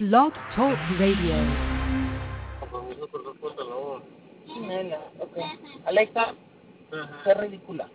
[0.00, 1.36] Blog Talk Radio.
[5.86, 6.34] Alexa,
[7.22, 7.88] qué ridícula.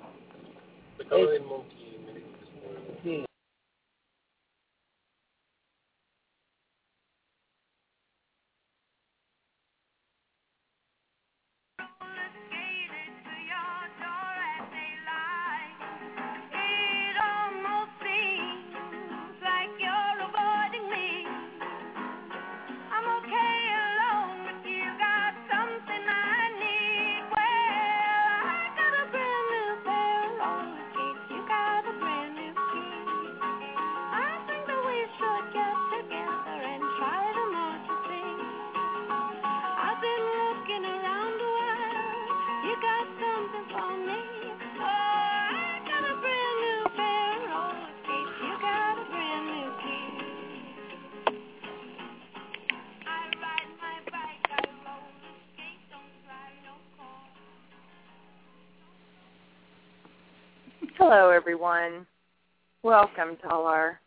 [62.90, 64.00] Welcome to all our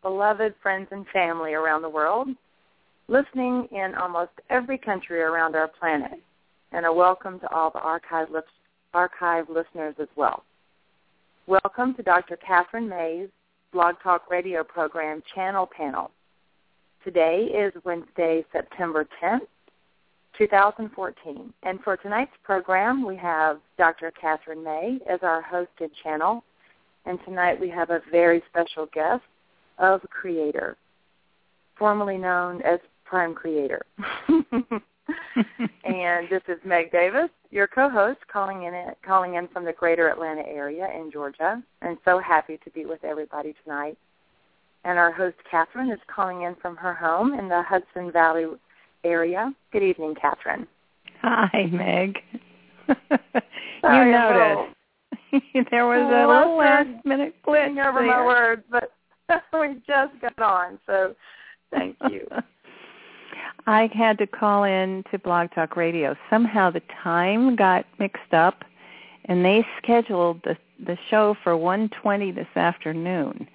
[0.00, 2.28] beloved friends and family around the world,
[3.08, 6.20] listening in almost every country around our planet,
[6.70, 8.44] and a welcome to all the archive, lis-
[8.94, 10.44] archive listeners as well.
[11.48, 12.38] Welcome to Dr.
[12.48, 13.30] Kathryn May's
[13.72, 16.12] Blog Talk Radio program Channel Panel.
[17.02, 19.48] Today is Wednesday, September 10th,
[20.38, 21.52] 2014.
[21.64, 24.12] And for tonight's program, we have Dr.
[24.12, 26.44] Kathryn May as our host and channel.
[27.06, 29.22] And tonight we have a very special guest
[29.78, 30.76] of Creator,
[31.78, 33.84] formerly known as Prime Creator.
[35.84, 38.72] and this is Meg Davis, your co-host, calling in
[39.04, 41.62] calling in from the Greater Atlanta area in Georgia.
[41.82, 43.98] And so happy to be with everybody tonight.
[44.84, 48.46] And our host Kathryn is calling in from her home in the Hudson Valley
[49.02, 49.52] area.
[49.72, 50.66] Good evening, Kathryn.
[51.22, 52.18] Hi, Meg.
[53.84, 54.74] You noticed.
[55.70, 58.08] there was a little last minute Getting glitch over there.
[58.08, 58.92] my words, but
[59.52, 61.14] we just got on, so
[61.70, 62.26] thank you.
[63.66, 66.14] I had to call in to Blog Talk Radio.
[66.28, 68.62] Somehow the time got mixed up,
[69.24, 70.56] and they scheduled the
[70.86, 73.48] the show for 1:20 this afternoon.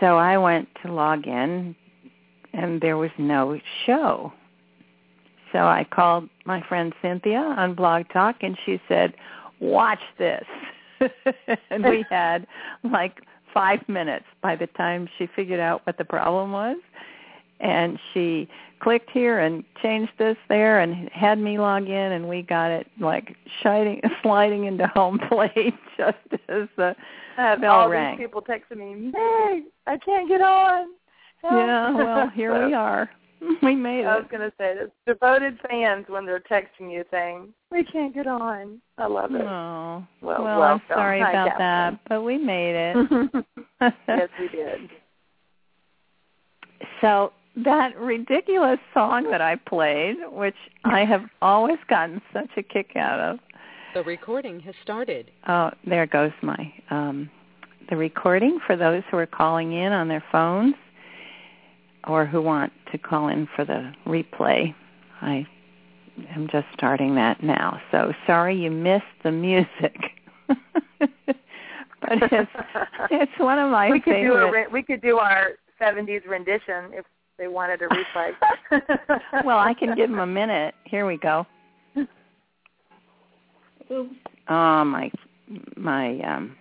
[0.00, 1.74] So I went to log in,
[2.52, 4.32] and there was no show.
[5.52, 9.14] So I called my friend Cynthia on Blog Talk, and she said,
[9.60, 10.44] "Watch this."
[11.70, 12.46] and we had
[12.84, 13.20] like
[13.52, 16.76] five minutes by the time she figured out what the problem was
[17.60, 18.48] and she
[18.80, 22.86] clicked here and changed this there and had me log in and we got it
[23.00, 26.16] like sliding sliding into home plate just
[26.48, 26.94] as the
[27.38, 28.16] I bell all rang.
[28.16, 30.88] these people texting me, Meg, I can't get on.
[31.42, 33.10] Help." yeah well here we are
[33.62, 34.06] we made it.
[34.06, 38.14] I was going to say, there's devoted fans when they're texting you saying, we can't
[38.14, 38.80] get on.
[38.98, 39.42] I love it.
[39.42, 41.58] oh Well, well i'm sorry Hi, about Kathryn.
[41.58, 42.96] that but we made it
[44.08, 44.88] yes, we did.
[47.00, 47.32] So
[47.64, 50.54] that ridiculous song that I played, which
[50.84, 53.38] I have always gotten such a kick out of.
[53.94, 55.30] The recording has started.
[55.48, 57.30] Oh, there goes my um
[57.90, 60.74] the recording for those who are calling in on their phones
[62.06, 64.74] or who want to call in for the replay.
[65.20, 65.46] I
[66.34, 67.80] am just starting that now.
[67.90, 69.96] So sorry you missed the music.
[70.48, 71.08] but
[72.10, 72.50] it's
[73.10, 76.26] it's one of my we could do favorite a re- we could do our 70s
[76.26, 77.04] rendition if
[77.38, 78.32] they wanted a replay.
[79.44, 80.74] well, I can give them a minute.
[80.84, 81.46] Here we go.
[83.90, 84.12] Oops.
[84.48, 85.10] Oh, my
[85.76, 86.56] my um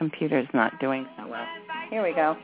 [0.00, 1.46] computer's not doing so well.
[1.90, 2.34] Here we go.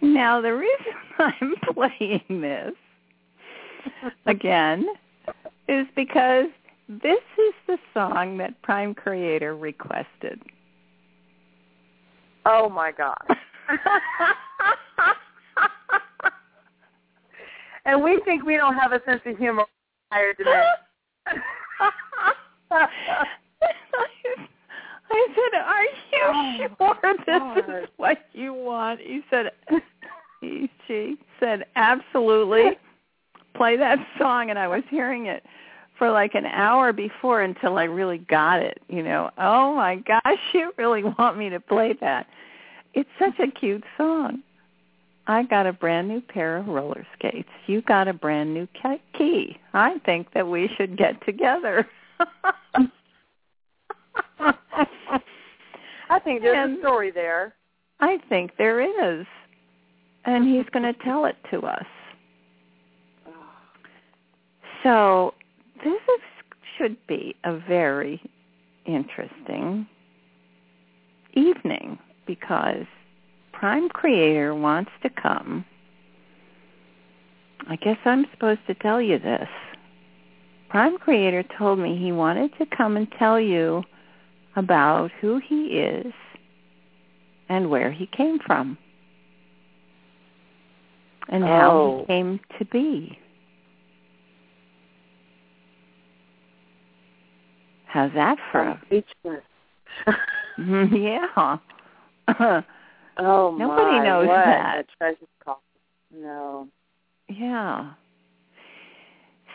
[0.00, 0.91] Now, the reason
[1.22, 2.74] I'm playing this
[4.26, 4.86] again
[5.68, 6.46] is because
[6.88, 10.40] this is the song that Prime Creator requested.
[12.44, 13.16] oh my god.
[17.84, 19.64] and we think we don't have a sense of humor
[20.10, 20.64] higher dimension.
[25.10, 27.58] I said, "Are you Oh, sure this God.
[27.82, 29.52] is what you want?" He said,
[30.92, 32.78] "She said, absolutely.
[33.54, 35.42] Play that song." And I was hearing it
[35.98, 38.80] for like an hour before until I really got it.
[38.88, 42.26] You know, oh my gosh, you really want me to play that?
[42.94, 44.42] It's such a cute song.
[45.26, 47.48] I got a brand new pair of roller skates.
[47.66, 48.66] You got a brand new
[49.16, 49.56] key.
[49.72, 51.88] I think that we should get together.
[54.40, 57.54] I think there's And- a story there.
[58.00, 58.80] I think there
[59.20, 59.24] is.
[60.24, 61.86] And he's going to tell it to us.
[64.82, 65.34] So
[65.84, 66.20] this is,
[66.76, 68.20] should be a very
[68.84, 69.86] interesting
[71.34, 72.84] evening because
[73.52, 75.64] Prime Creator wants to come.
[77.68, 79.48] I guess I'm supposed to tell you this.
[80.68, 83.84] Prime Creator told me he wanted to come and tell you
[84.56, 86.12] about who he is
[87.48, 88.78] and where he came from
[91.28, 91.98] and how Oh.
[92.00, 93.18] he came to be.
[97.86, 98.78] How's that for I'm
[100.96, 101.26] yeah.
[103.18, 104.78] oh Nobody my, knows what that.
[104.78, 105.60] A treasure call.
[106.14, 106.68] No.
[107.28, 107.92] yeah.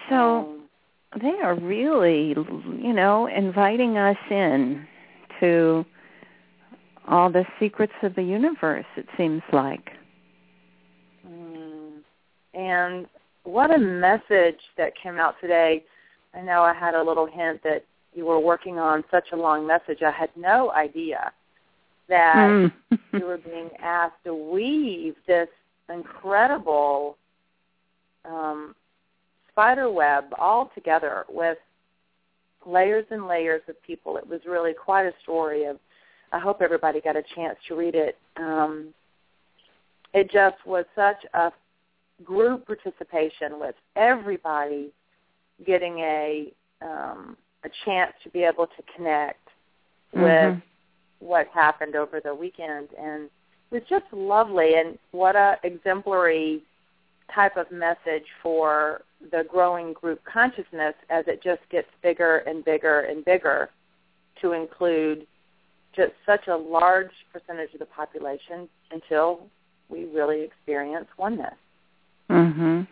[0.09, 4.85] So Um, they are really, you know, inviting us in
[5.39, 5.83] to
[7.07, 9.91] all the secrets of the universe, it seems like.
[12.57, 13.05] And
[13.43, 15.83] what a message that came out today.
[16.33, 19.65] I know I had a little hint that you were working on such a long
[19.65, 20.01] message.
[20.01, 21.31] I had no idea
[22.09, 22.71] that Mm.
[23.13, 25.49] you were being asked to weave this
[25.89, 27.17] incredible
[28.25, 28.75] um,
[29.51, 31.57] spider web all together with
[32.65, 34.17] layers and layers of people.
[34.17, 35.77] It was really quite a story of
[36.31, 38.17] I hope everybody got a chance to read it.
[38.35, 38.93] Um,
[40.13, 41.51] it just was such a
[42.23, 44.91] group participation with everybody
[45.65, 49.49] getting a um, a chance to be able to connect
[50.13, 50.61] with Mhm.
[51.19, 53.29] what happened over the weekend and
[53.71, 56.61] it was just lovely and what a exemplary
[57.33, 63.01] type of message for the growing group consciousness as it just gets bigger and bigger
[63.01, 63.69] and bigger
[64.41, 65.27] to include
[65.93, 69.49] just such a large percentage of the population until
[69.89, 71.55] we really experience oneness.
[72.29, 72.87] Mhm.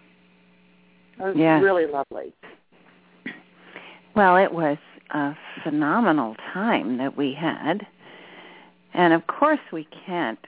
[1.20, 1.62] It was Yes.
[1.62, 2.34] really lovely.
[4.16, 4.78] Well, it was
[5.12, 7.86] a phenomenal time that we had.
[8.94, 10.40] And of course we can't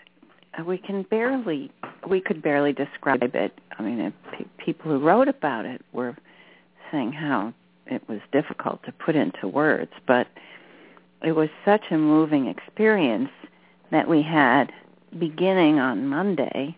[0.65, 1.71] we can barely
[2.07, 3.59] we could barely describe it.
[3.77, 4.13] I mean,
[4.57, 6.15] people who wrote about it were
[6.91, 7.53] saying how
[7.85, 10.27] it was difficult to put into words, but
[11.21, 13.29] it was such a moving experience
[13.91, 14.71] that we had
[15.19, 16.75] beginning on Monday.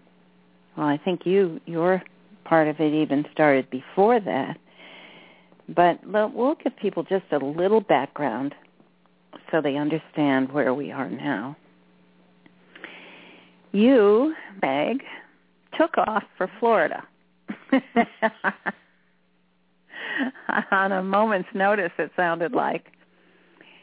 [0.79, 2.01] Well, I think you your
[2.45, 4.57] part of it even started before that.
[5.67, 8.55] But we'll give people just a little background
[9.51, 11.57] so they understand where we are now.
[13.73, 15.03] You, Meg,
[15.77, 17.03] took off for Florida.
[20.71, 22.85] On a moment's notice, it sounded like.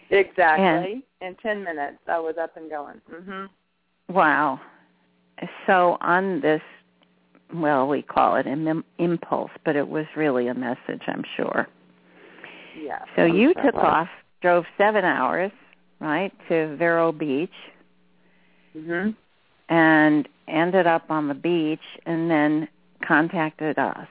[0.08, 1.04] Exactly.
[1.20, 3.02] In 10 minutes I was up and going.
[3.12, 3.50] Mhm.
[4.08, 4.60] Wow.
[5.66, 6.62] So on this,
[7.54, 11.68] well, we call it an im- impulse, but it was really a message, I'm sure.
[12.80, 12.98] Yeah.
[13.14, 14.08] So I'm you sure took off,
[14.42, 15.52] drove seven hours,
[16.00, 17.54] right, to Vero Beach,
[18.76, 19.14] Mhm.
[19.68, 22.68] and ended up on the beach, and then
[23.02, 24.08] contacted us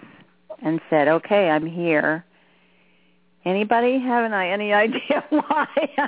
[0.62, 2.26] and said, "Okay, I'm here."
[3.46, 5.68] Anybody have any any idea why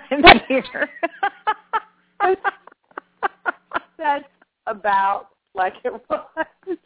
[0.10, 0.90] I'm here?
[3.98, 4.26] That's
[4.66, 6.26] about like it was.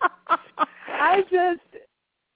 [0.88, 1.84] I just,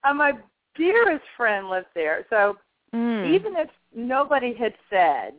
[0.04, 0.34] uh, my
[0.75, 2.25] dearest friend lives there.
[2.30, 2.58] So
[2.94, 3.25] Mm.
[3.36, 5.34] even if nobody had said,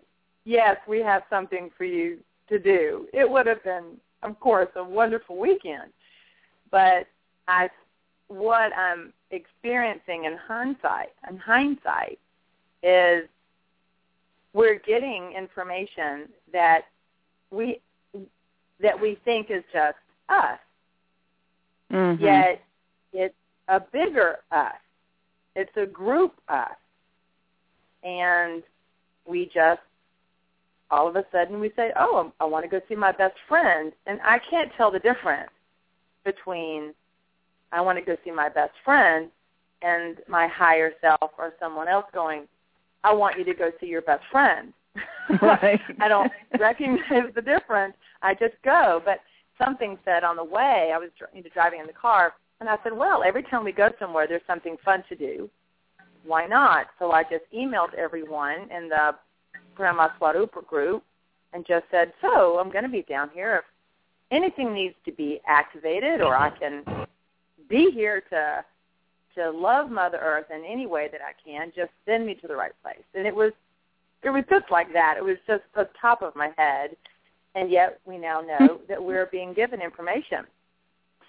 [0.45, 4.85] yes, we have something for you to do, it would have been, of course, a
[4.85, 5.91] wonderful weekend.
[6.71, 7.07] But
[7.49, 7.71] I,
[8.29, 12.19] what I'm experiencing in hindsight, in hindsight,
[12.83, 13.27] is
[14.53, 16.83] we're getting information that
[17.51, 17.81] we
[18.81, 19.97] that we think is just
[20.29, 20.59] us,
[21.93, 22.21] Mhm.
[22.21, 22.63] yet
[23.13, 23.35] it's
[23.69, 24.75] a bigger us.
[25.55, 26.77] It's a group us.
[28.03, 28.63] And
[29.25, 29.81] we just,
[30.91, 33.93] all of a sudden we say, oh, I want to go see my best friend.
[34.07, 35.51] And I can't tell the difference
[36.25, 36.95] between
[37.73, 39.31] I want to go see my best friend
[39.83, 42.47] and my higher self or someone else going,
[43.05, 44.73] I want you to go see your best friend.
[45.43, 45.81] Right.
[46.01, 47.95] I don't recognize the difference.
[48.23, 49.03] I just go.
[49.05, 49.19] But
[49.59, 52.77] something said on the way, I was you know, driving in the car, and I
[52.83, 55.51] said, well, every time we go somewhere, there's something fun to do.
[56.25, 56.87] why not?
[56.99, 59.15] So I just emailed everyone in the
[59.75, 61.05] Grandma Swarupa group
[61.53, 63.59] and just said, so I'm going to be down here.
[63.59, 63.65] If
[64.31, 66.83] anything needs to be activated or I can
[67.69, 68.65] be here to
[69.35, 72.57] to love Mother Earth in any way that I can, just send me to the
[72.57, 73.05] right place.
[73.15, 73.53] And it was
[74.23, 75.17] it was just like that.
[75.19, 76.97] It was just the top of my head.
[77.57, 78.85] And yet we now know mm-hmm.
[78.89, 80.45] that we're being given information.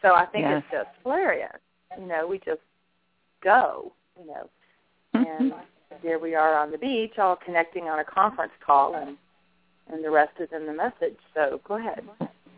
[0.02, 0.62] So I think Yes.
[0.62, 1.58] it's just hilarious.
[1.98, 2.62] You know, we just
[3.42, 4.50] go, you know.
[5.16, 5.44] Mm-hmm.
[5.44, 5.54] And
[6.02, 9.18] here we are on the beach all connecting on a conference call and
[9.90, 11.18] and the rest is in the message.
[11.34, 12.04] So go ahead.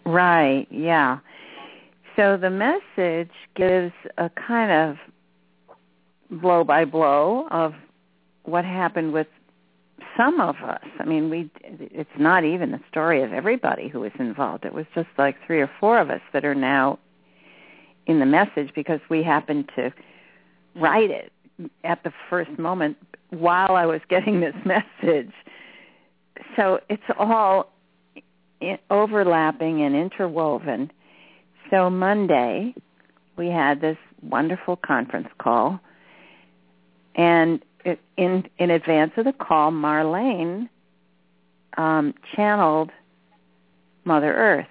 [0.03, 1.19] Right, yeah.
[2.15, 4.97] So the message gives a kind of
[6.41, 7.75] blow by blow of
[8.45, 9.27] what happened with
[10.19, 10.83] some of us.
[10.99, 14.65] I mean, we it's not even the story of everybody who was involved.
[14.65, 16.99] It was just like three or four of us that are now
[18.05, 19.93] in the message because we happened to
[20.75, 21.31] write it
[21.85, 22.97] at the first moment
[23.29, 25.31] while I was getting this message.
[26.55, 27.71] So it's all
[28.89, 30.91] overlapping and interwoven.
[31.69, 32.73] So Monday,
[33.37, 35.79] we had this wonderful conference call,
[37.15, 37.63] and
[38.17, 40.69] in in advance of the call, Marlene
[41.77, 42.91] um, channeled
[44.05, 44.67] Mother Earth,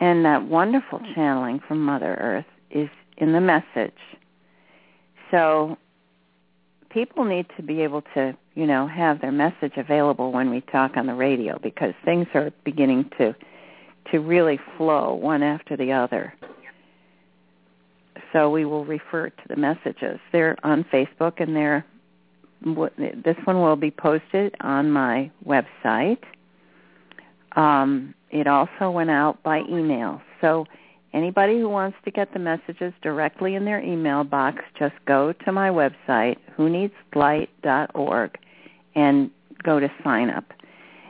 [0.00, 3.98] and that wonderful channeling from Mother Earth is in the message.
[5.30, 5.76] So
[6.90, 10.96] people need to be able to, you know, have their message available when we talk
[10.96, 13.34] on the radio because things are beginning to
[14.10, 16.34] to really flow one after the other.
[18.32, 20.18] So we will refer to the messages.
[20.32, 21.84] They're on Facebook and they're
[22.64, 26.22] this one will be posted on my website.
[27.56, 30.22] Um, it also went out by email.
[30.40, 30.66] So
[31.12, 35.50] anybody who wants to get the messages directly in their email box, just go to
[35.50, 38.38] my website, whoneedslight.org,
[38.94, 39.30] and
[39.64, 40.44] go to sign up.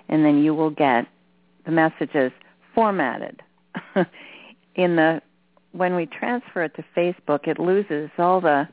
[0.09, 1.07] And then you will get
[1.67, 2.33] the messages
[2.75, 3.43] formatted.
[4.75, 5.21] in the
[5.73, 8.69] when we transfer it to Facebook, it loses all the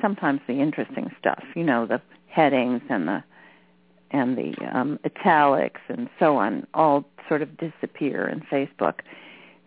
[0.00, 3.22] sometimes the interesting stuff, you know, the headings and the
[4.10, 9.00] and the um, italics and so on, all sort of disappear in Facebook.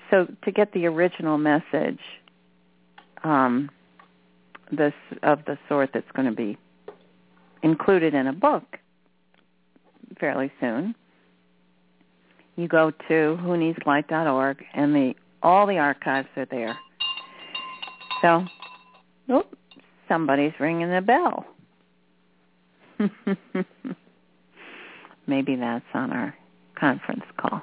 [0.09, 1.99] So to get the original message,
[3.23, 3.69] um,
[4.71, 4.93] this
[5.23, 6.57] of the sort that's going to be
[7.61, 8.77] included in a book
[10.19, 10.95] fairly soon,
[12.57, 16.77] you go to whoneedslight.org and the all the archives are there.
[18.21, 18.43] So,
[19.29, 19.45] oh,
[20.07, 21.45] somebody's ringing the bell.
[25.27, 26.35] Maybe that's on our
[26.75, 27.61] conference call.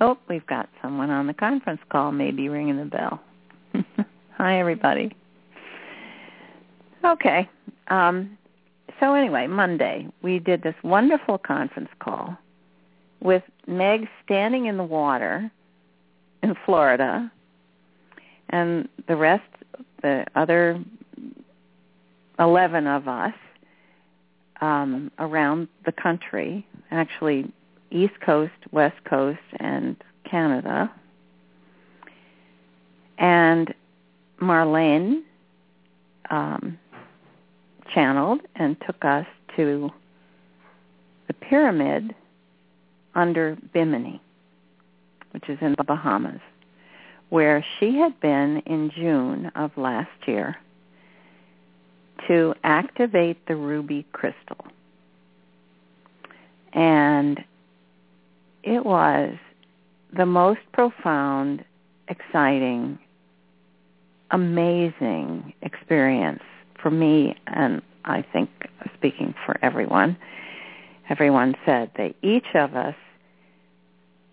[0.00, 3.20] Oh, we've got someone on the conference call maybe ringing the bell.
[4.36, 5.14] Hi, everybody.
[7.04, 7.48] Okay.
[7.88, 8.36] Um,
[9.02, 12.38] so anyway, Monday, we did this wonderful conference call
[13.20, 15.50] with Meg standing in the water
[16.40, 17.28] in Florida
[18.50, 19.42] and the rest,
[20.02, 20.80] the other
[22.38, 23.34] 11 of us
[24.60, 27.50] um, around the country, actually
[27.90, 29.96] East Coast, West Coast, and
[30.30, 30.92] Canada.
[33.18, 33.74] And
[34.40, 35.22] Marlene
[36.30, 36.78] um,
[37.94, 39.90] channeled and took us to
[41.26, 42.14] the pyramid
[43.14, 44.20] under Bimini,
[45.32, 46.40] which is in the Bahamas,
[47.28, 50.56] where she had been in June of last year
[52.28, 54.64] to activate the ruby crystal.
[56.72, 57.42] And
[58.62, 59.34] it was
[60.16, 61.64] the most profound,
[62.08, 62.98] exciting,
[64.30, 66.42] amazing experience
[66.82, 68.50] for me and I think
[68.94, 70.16] speaking for everyone.
[71.08, 72.94] Everyone said that each of us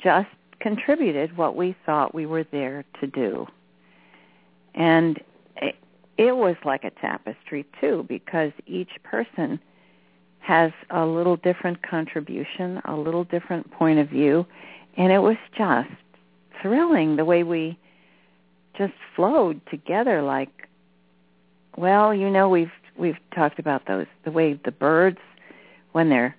[0.03, 0.29] just
[0.59, 3.47] contributed what we thought we were there to do.
[4.75, 5.19] And
[5.57, 5.75] it,
[6.17, 9.59] it was like a tapestry too because each person
[10.39, 14.45] has a little different contribution, a little different point of view,
[14.97, 15.89] and it was just
[16.61, 17.77] thrilling the way we
[18.77, 20.68] just flowed together like
[21.79, 25.19] well, you know we've we've talked about those the way the birds
[25.93, 26.35] when they're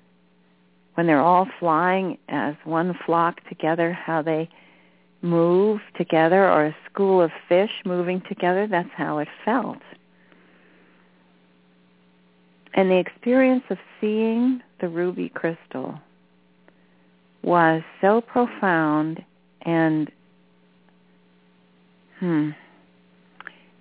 [0.95, 4.49] when they're all flying as one flock together how they
[5.23, 9.79] move together or a school of fish moving together that's how it felt
[12.75, 15.99] and the experience of seeing the ruby crystal
[17.43, 19.23] was so profound
[19.63, 20.11] and
[22.19, 22.51] hmm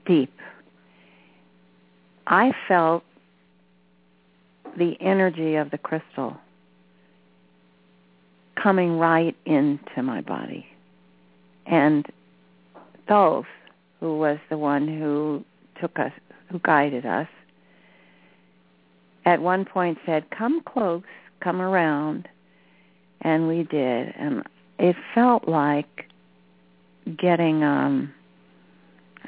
[0.09, 0.33] deep.
[2.29, 3.03] I felt
[4.77, 6.37] the energy of the crystal
[8.55, 10.67] coming right into my body.
[11.65, 12.05] And
[13.07, 13.47] Thoth,
[13.99, 15.43] who was the one who
[15.81, 16.11] took us,
[16.49, 17.27] who guided us,
[19.25, 21.03] at one point said, come close,
[21.39, 22.27] come around.
[23.21, 24.13] And we did.
[24.17, 24.43] And
[24.77, 26.05] it felt like
[27.17, 28.13] getting um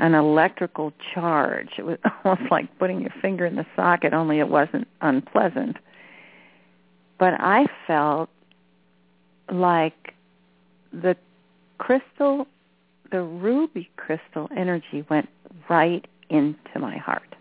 [0.01, 1.69] an electrical charge.
[1.77, 5.77] It was almost like putting your finger in the socket, only it wasn't unpleasant.
[7.19, 8.29] But I felt
[9.51, 10.15] like
[10.91, 11.15] the
[11.77, 12.47] crystal,
[13.11, 15.29] the ruby crystal energy went
[15.69, 17.35] right into my heart.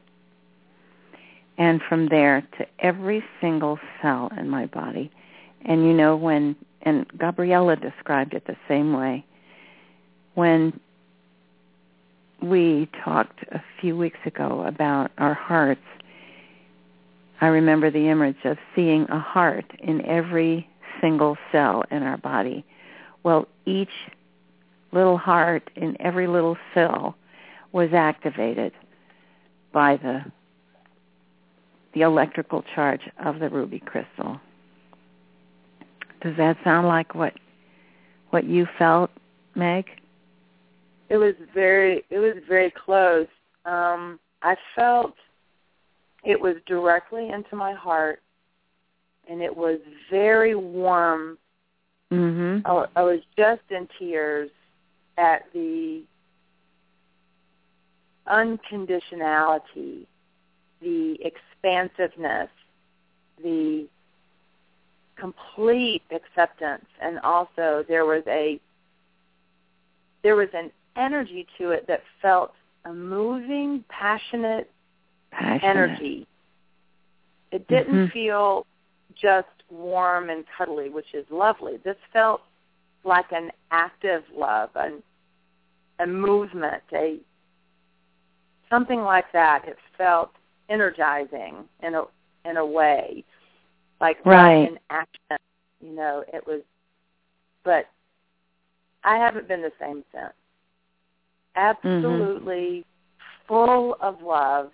[1.56, 5.10] And from there to every single cell in my body.
[5.64, 9.24] And you know when, and Gabriella described it the same way,
[10.34, 10.78] when
[12.42, 15.80] we talked a few weeks ago about our hearts,
[17.40, 20.68] I remember the image of seeing a heart in every
[21.00, 22.64] single cell in our body.
[23.22, 23.90] Well, each
[24.92, 27.16] little heart in every little cell
[27.72, 28.72] was activated
[29.72, 30.24] by the
[31.92, 34.40] the electrical charge of the ruby crystal.
[36.22, 37.34] Does that sound like what
[38.30, 39.10] what you felt,
[39.54, 39.86] Meg?
[41.10, 43.26] It was very it was very close.
[43.66, 45.14] Um, I felt
[46.24, 48.22] it was directly into my heart,
[49.28, 51.36] and it was very warm.
[52.12, 52.64] Mm-hmm.
[52.64, 54.50] I, I was just in tears
[55.18, 56.02] at the
[58.28, 60.06] unconditionality,
[60.80, 62.50] the expansiveness,
[63.42, 63.88] the
[65.16, 68.60] complete acceptance, and also there was a
[70.22, 72.52] there was an energy to it that felt
[72.84, 74.70] a moving, passionate,
[75.30, 75.62] Passionate.
[75.64, 76.26] energy.
[77.52, 78.12] It didn't Mhm.
[78.12, 78.66] feel
[79.14, 81.76] just warm and cuddly, which is lovely.
[81.78, 82.42] This felt
[83.04, 85.02] like an active love, an,
[85.98, 87.20] a movement, a
[88.68, 89.66] something like that.
[89.66, 90.34] It felt
[90.68, 92.04] energizing in a
[92.44, 93.24] in a way,
[94.00, 94.68] like Right.
[94.68, 95.36] in action.
[95.80, 96.62] You know, it was.
[97.62, 97.88] But
[99.04, 100.32] I haven't been the same since.
[101.56, 102.06] Mm-hmm.
[102.06, 102.84] Absolutely
[103.46, 104.70] full of love,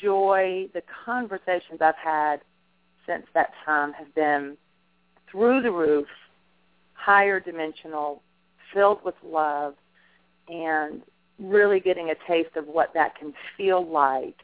[0.00, 0.68] joy.
[0.74, 2.40] The conversations I've had
[3.06, 4.56] since that time have been
[5.30, 6.08] through the roof,
[6.94, 8.22] higher dimensional,
[8.74, 9.74] filled with love,
[10.48, 11.02] and
[11.38, 14.36] really getting a taste of what that can feel like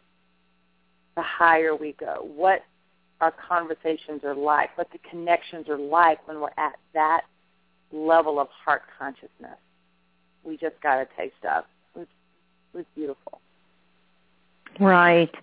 [1.17, 2.63] the higher we go, what
[3.21, 7.23] our conversations are like, what the connections are like when we're at that
[7.93, 9.59] level of heart consciousness.
[10.47, 11.65] We just got a taste of.
[11.95, 12.07] It was,
[12.73, 13.41] it was beautiful.
[14.79, 15.35] Right.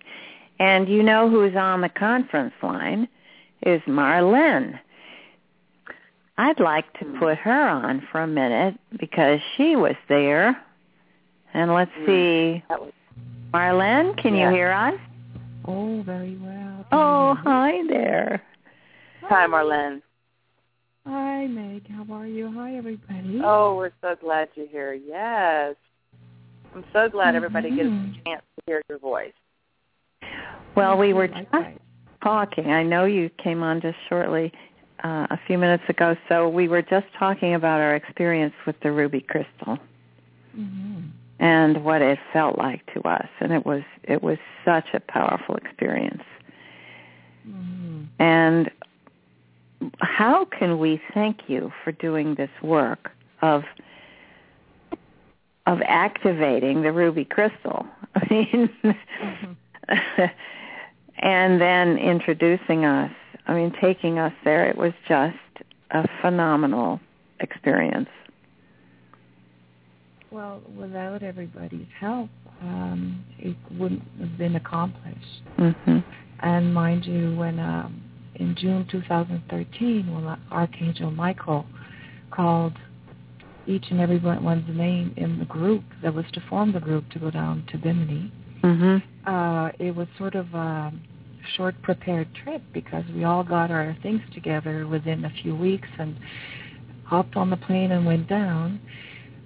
[0.58, 3.08] And you know who's on the conference line
[3.62, 4.78] is Marlene.
[6.38, 10.60] I'd like to put her on for a minute because she was there.
[11.52, 12.06] And let's Mm.
[12.06, 12.62] see.
[12.68, 12.80] That
[13.52, 14.48] Marlene, can Yeah.
[14.48, 14.98] you hear us?
[15.66, 16.86] Oh, very well.
[16.90, 18.42] Oh, hi there.
[19.22, 20.02] Hi, Marlene.
[21.06, 21.86] Hi, Meg.
[21.90, 22.50] How are you?
[22.52, 23.40] Hi, everybody.
[23.44, 24.94] Oh, we're so glad you're here.
[24.94, 25.76] Yes.
[26.74, 28.10] I'm so glad everybody gets Mhm.
[28.20, 29.34] a chance to hear your voice.
[30.74, 31.48] Well, we were just
[32.22, 32.72] talking.
[32.72, 34.52] I know you came on just shortly
[35.04, 38.90] uh, a few minutes ago, so we were just talking about our experience with the
[38.90, 39.78] ruby crystal.
[40.56, 41.10] Mhm.
[41.40, 45.56] and what it felt like to us and it was it was such a powerful
[45.56, 46.22] experience
[47.44, 48.06] Mhm.
[48.20, 48.70] and
[50.00, 53.10] how can we thank you for doing this work
[53.42, 53.62] of
[55.66, 57.86] of activating the ruby crystal?
[58.14, 58.70] I mean
[61.18, 63.12] and then introducing us
[63.46, 65.36] i mean taking us there it was just
[65.90, 67.00] a phenomenal
[67.40, 68.08] experience.
[70.30, 72.28] Well, without everybody's help,
[72.60, 75.42] um, it wouldn't have been accomplished.
[75.56, 76.02] mhm
[76.40, 78.02] And mind you, when um,
[78.36, 81.66] in June 2013, when Archangel Michael
[82.30, 82.74] called
[83.66, 87.18] each and every one's name in the group that was to form the group to
[87.18, 90.92] go down to Bimini, mhm uh, it was sort of a
[91.56, 96.16] short prepared trip because we all got our things together within a few weeks and
[97.04, 98.80] hopped on the plane and went down.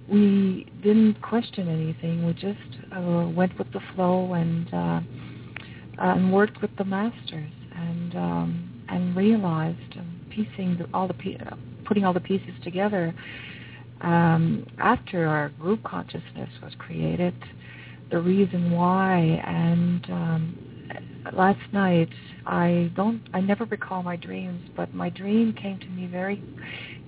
[0.09, 2.25] We didn't question anything.
[2.25, 2.57] We just
[2.95, 5.01] uh, went with the flow and uh,
[5.99, 11.37] and worked with the masters and um, and realized um, piecing the, all the pe-
[11.85, 13.13] putting all the pieces together.
[14.01, 17.33] Um, after our group consciousness was created,
[18.11, 19.19] the reason why.
[19.45, 20.57] And um,
[21.33, 22.09] last night,
[22.45, 26.41] I don't, I never recall my dreams, but my dream came to me very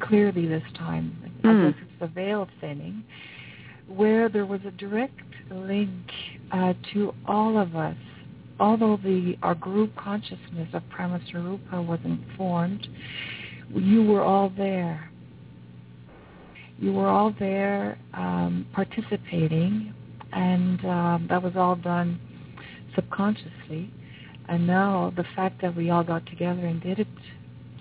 [0.01, 1.15] clearly this time.
[1.43, 1.49] Mm.
[1.49, 3.03] I guess it's the veil thinning,
[3.87, 5.91] where there was a direct link
[6.51, 7.95] uh, to all of us.
[8.61, 12.87] Although the our group consciousness of Brahmaswarupa wasn't formed,
[13.73, 15.09] you were all there.
[16.77, 19.95] You were all there um, participating,
[20.31, 22.19] and um, that was all done
[22.93, 23.91] subconsciously.
[24.47, 27.07] And now the fact that we all got together and did it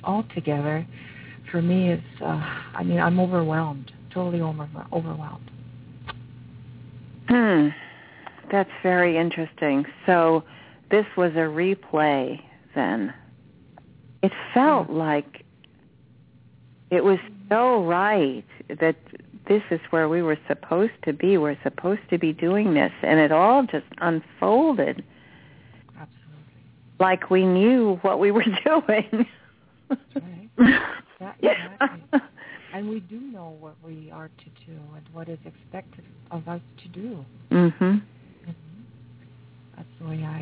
[0.03, 0.87] all together,
[1.51, 2.41] for me is, uh,
[2.75, 5.51] I mean, I'm overwhelmed, totally over, overwhelmed.
[7.29, 7.69] Hmm.
[8.51, 9.85] That's very interesting.
[10.07, 10.43] So
[10.91, 12.41] this was a replay
[12.75, 13.13] then.
[14.23, 14.97] It felt Yeah.
[14.97, 15.45] like
[16.91, 18.97] it was so right that
[19.47, 21.37] this is where we were supposed to be.
[21.39, 22.93] We're supposed to be doing this.
[23.03, 25.03] And it all just unfolded
[25.99, 26.45] Absolutely.
[26.99, 29.27] like we knew what we were doing.
[29.89, 30.49] That's right.
[31.21, 31.73] That, yeah.
[31.73, 32.21] exactly.
[32.73, 36.61] And we do know what we are to do and what is expected of us
[36.83, 37.25] to do.
[37.51, 37.73] Mhm.
[37.73, 37.99] Mm-hmm.
[38.47, 38.57] That's
[39.77, 39.85] the way I.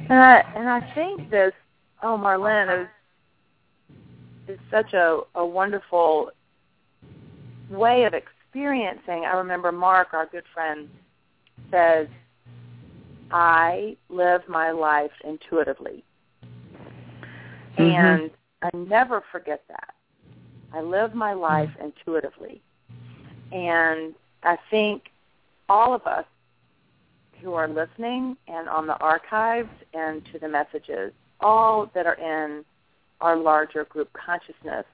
[0.09, 1.53] And I and I think this
[2.03, 2.88] oh Marlene is
[4.49, 6.31] is such a, a wonderful
[7.71, 9.25] way of experiencing.
[9.27, 10.88] I remember Mark, our good friend,
[11.71, 12.09] says,
[13.31, 16.03] I live my life intuitively.
[17.77, 17.92] Mhm.
[17.92, 18.31] And
[18.62, 19.94] I never forget that.
[20.73, 22.62] I live my life intuitively.
[23.53, 25.11] And I think
[25.68, 26.25] all of us
[27.42, 32.64] who are listening and on the archives and to the messages, all that are in
[33.20, 34.85] our larger group consciousness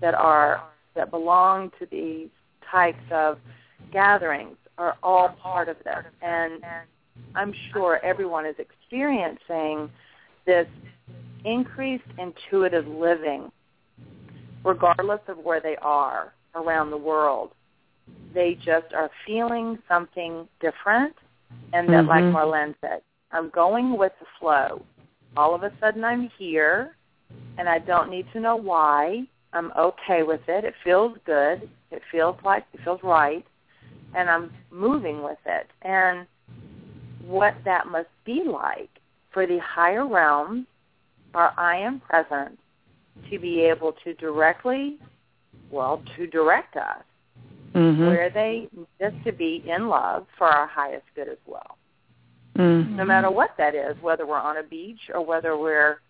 [0.00, 0.62] that are
[0.94, 2.28] that belong to these
[2.70, 3.38] types of
[3.92, 6.04] gatherings are all part of this.
[6.22, 6.62] And
[7.34, 9.90] I'm sure everyone is experiencing
[10.46, 10.66] this
[11.44, 13.50] increased intuitive living
[14.64, 17.50] regardless of where they are around the world.
[18.34, 21.14] They just are feeling something different
[21.72, 22.32] and that like Mhm.
[22.32, 24.82] Marlene said, I'm going with the flow.
[25.36, 26.96] All of a sudden I'm here
[27.58, 29.26] and I don't need to know why.
[29.52, 30.64] I'm okay with it.
[30.64, 31.68] It feels good.
[31.90, 33.46] It feels like it feels right
[34.14, 35.70] and I'm moving with it.
[35.82, 36.26] And
[37.26, 38.90] what that must be like
[39.30, 40.66] for the higher realms,
[41.34, 42.58] our I am present,
[43.30, 44.98] to be able to directly,
[45.70, 47.02] well, to direct us
[47.74, 48.06] Mhm.
[48.06, 48.68] where they
[49.00, 51.76] just to be in love for our highest good as well.
[52.56, 52.90] Mhm.
[52.90, 56.00] No matter what that is, whether we're on a beach or whether we're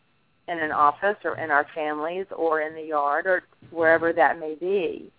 [0.47, 4.55] in an office or in our families or in the yard or wherever that may
[4.55, 5.11] be,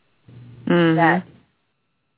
[0.66, 0.96] Mhm.
[0.96, 1.24] that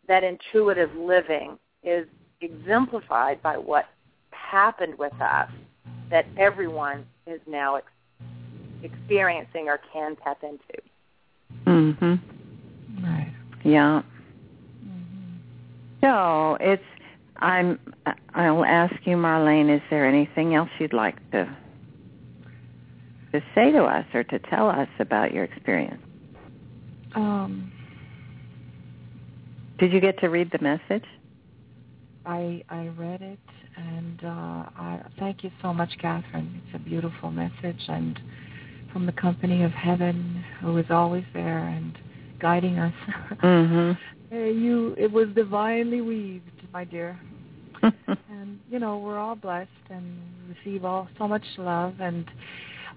[0.07, 2.05] that intuitive living is
[2.41, 3.87] exemplified by what
[4.31, 5.49] happened with us
[6.09, 7.87] that everyone is now ex-
[8.83, 10.81] experiencing or can tap into.
[11.65, 12.19] Mhm.
[13.01, 13.31] Right.
[13.63, 14.01] Yeah.
[16.03, 16.05] Mm-hmm.
[16.05, 16.83] So it's.
[17.37, 17.79] I'm.
[18.35, 19.73] I'll ask you, Marlene.
[19.75, 21.57] Is there anything else you'd like to
[23.31, 26.01] to say to us or to tell us about your experience?
[27.15, 27.71] Um,
[29.79, 31.05] Did you get to read the message?
[32.25, 33.39] I I read it,
[33.75, 36.61] and uh, I thank you so much, Kathryn.
[36.65, 38.19] It's a beautiful message, and
[38.93, 41.97] from the company of heaven, who is always there and
[42.39, 42.93] guiding us.
[43.43, 43.97] Mhm.
[44.31, 47.19] You, it was divinely weaved, my dear.
[47.83, 52.29] and you know we're all blessed and receive all so much love and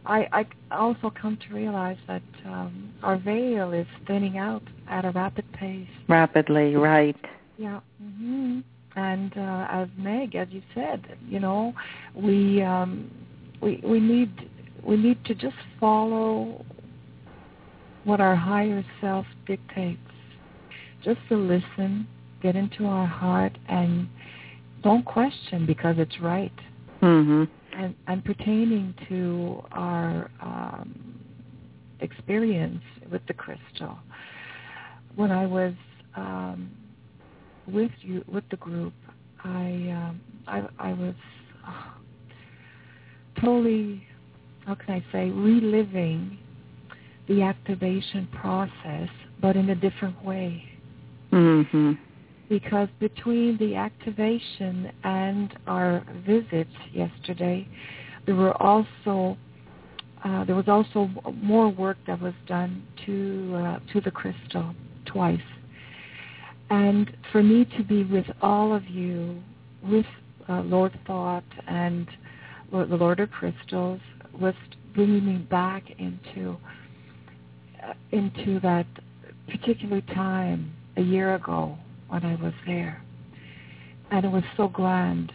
[0.06, 0.28] I,
[0.70, 5.50] I also come to realize that um, our veil is thinning out at a rapid
[5.52, 5.88] pace.
[6.08, 7.16] Rapidly, right.
[7.56, 7.80] Yeah.
[7.98, 8.60] hmm
[8.96, 11.72] And uh, as Meg, as you said, you know,
[12.14, 13.10] we um,
[13.62, 14.50] we we need
[14.82, 16.64] we need to just follow
[18.04, 20.00] what our higher self dictates.
[21.04, 22.08] Just to listen,
[22.42, 24.08] get into our heart, and
[24.82, 26.52] don't question because it's right.
[27.02, 27.48] Mhm.
[27.72, 31.20] And, and pertaining to our um,
[32.00, 33.98] experience with the crystal,
[35.14, 35.74] when I was
[36.16, 36.70] um,
[37.66, 38.94] with you with the group,
[39.42, 41.14] I um, I, I was
[41.66, 41.90] uh,
[43.40, 44.06] totally,
[44.64, 46.38] how can I say, reliving
[47.28, 49.08] the activation process,
[49.40, 50.70] but in a different way
[51.34, 51.98] Mhm.
[52.48, 57.66] because between the activation and our visit yesterday,
[58.24, 59.36] there were also
[60.24, 61.10] uh, there was also
[61.42, 64.74] more work that was done to uh, to the crystal
[65.06, 65.48] twice,
[66.70, 69.42] and for me to be with all of you
[69.82, 70.06] with
[70.48, 72.06] uh, Lord Thoth and
[72.70, 74.00] the Lord of Crystals
[74.40, 74.54] was
[74.94, 76.56] bringing me back into
[77.82, 78.86] uh, into that
[79.48, 81.76] particular time a year ago
[82.08, 83.02] when I was there,
[84.10, 85.32] and it was so grand.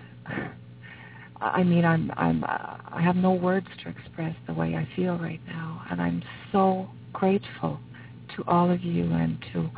[1.41, 5.41] I mean, I'm I'm I have no words to express the way I feel right
[5.47, 7.79] now, and I'm so grateful
[8.35, 9.69] to all of you and to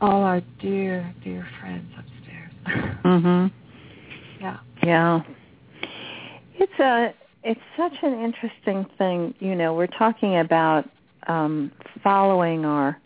[0.00, 2.96] all our dear dear friends upstairs.
[3.04, 3.52] mhm.
[4.40, 4.58] Yeah.
[4.82, 5.20] Yeah.
[6.56, 10.88] It's a it's such an interesting thing, you know, we're talking about
[11.26, 11.70] um
[12.02, 12.98] following our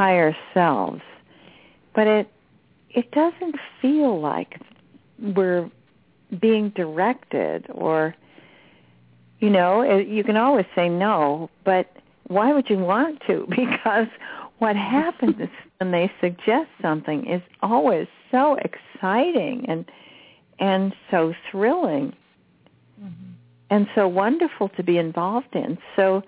[0.00, 1.02] higher selves.
[1.94, 2.26] But it
[2.88, 4.58] it doesn't feel like
[5.18, 5.70] we're
[6.40, 8.14] being directed or
[9.40, 11.86] you know you can always say no but
[12.28, 14.06] why would you want to because
[14.58, 15.34] what happens
[15.78, 19.84] when they suggest something is always so exciting and
[20.58, 22.14] and so thrilling
[23.00, 23.32] mm-hmm.
[23.70, 26.22] and so wonderful to be involved in so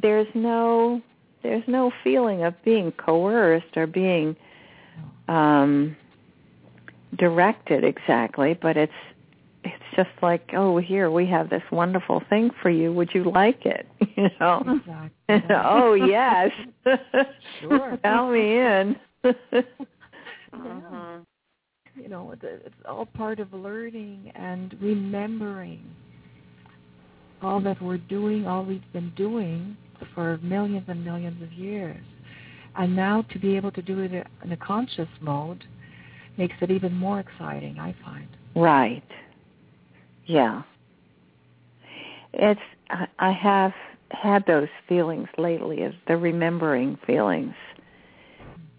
[0.00, 1.02] there's no
[1.46, 4.34] there's no feeling of being coerced or being
[5.28, 5.96] um
[7.18, 8.92] directed exactly, but it's
[9.64, 12.92] it's just like, oh, here we have this wonderful thing for you.
[12.92, 13.86] Would you like it?
[14.16, 14.62] You know?
[14.66, 15.54] Exactly.
[15.62, 16.50] oh yes.
[17.60, 17.98] sure.
[18.02, 18.96] Tell me in.
[19.24, 21.18] uh-huh.
[21.94, 25.84] You know, it's all part of learning and remembering
[27.42, 29.76] all that we're doing, all we've been doing
[30.14, 32.02] for millions and millions of years.
[32.76, 35.64] And now to be able to do it in a conscious mode
[36.36, 38.28] makes it even more exciting, I find.
[38.54, 39.02] Right.
[40.26, 40.62] Yeah.
[42.32, 42.60] It's
[43.18, 43.72] I have
[44.10, 47.54] had those feelings lately of the remembering feelings.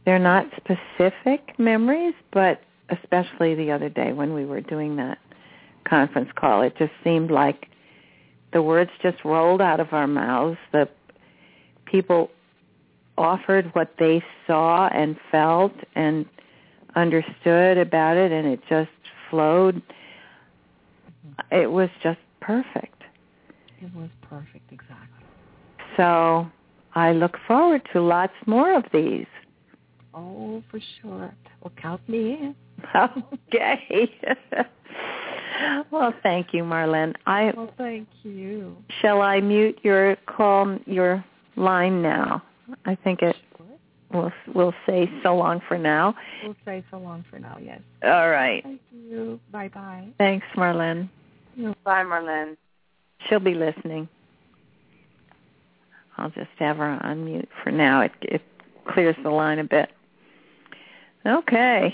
[0.05, 5.17] They're not specific memories, but especially the other day when we were doing that
[5.87, 7.67] conference call, it just seemed like
[8.53, 10.57] the words just rolled out of our mouths.
[10.71, 10.87] The
[11.89, 12.29] people
[13.17, 16.25] offered what they saw and felt and
[16.95, 18.89] understood about it and it just
[19.29, 19.81] flowed.
[21.51, 23.03] It was just perfect.
[23.81, 25.25] It was perfect, exactly.
[25.95, 26.47] So
[26.95, 29.25] I look forward to lots more of these.
[30.13, 31.33] Oh, for sure.
[31.61, 32.55] Well, count me in.
[33.53, 34.11] Okay.
[35.91, 37.13] well, thank you, Marlene.
[37.25, 38.77] I well, thank you.
[39.01, 41.23] Shall I mute your call, your
[41.57, 42.43] line now?
[42.85, 43.35] I think it
[44.11, 46.15] We'll we'll say so long for now.
[46.43, 47.57] We'll say so long for now.
[47.61, 47.81] Yes.
[48.03, 48.63] All right.
[48.63, 49.39] Thank you.
[49.51, 50.07] Bye bye.
[50.17, 51.09] Thanks, Marlene.
[51.83, 52.55] Bye, Marlene.
[53.27, 54.07] She'll be listening.
[56.17, 58.01] I'll just have her on mute for now.
[58.01, 58.41] It it
[58.87, 59.89] clears the line a bit.
[61.25, 61.93] Okay.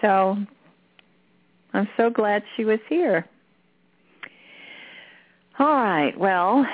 [0.00, 0.36] So
[1.72, 3.26] I'm so glad she was here.
[5.58, 6.16] All right.
[6.16, 6.64] Well,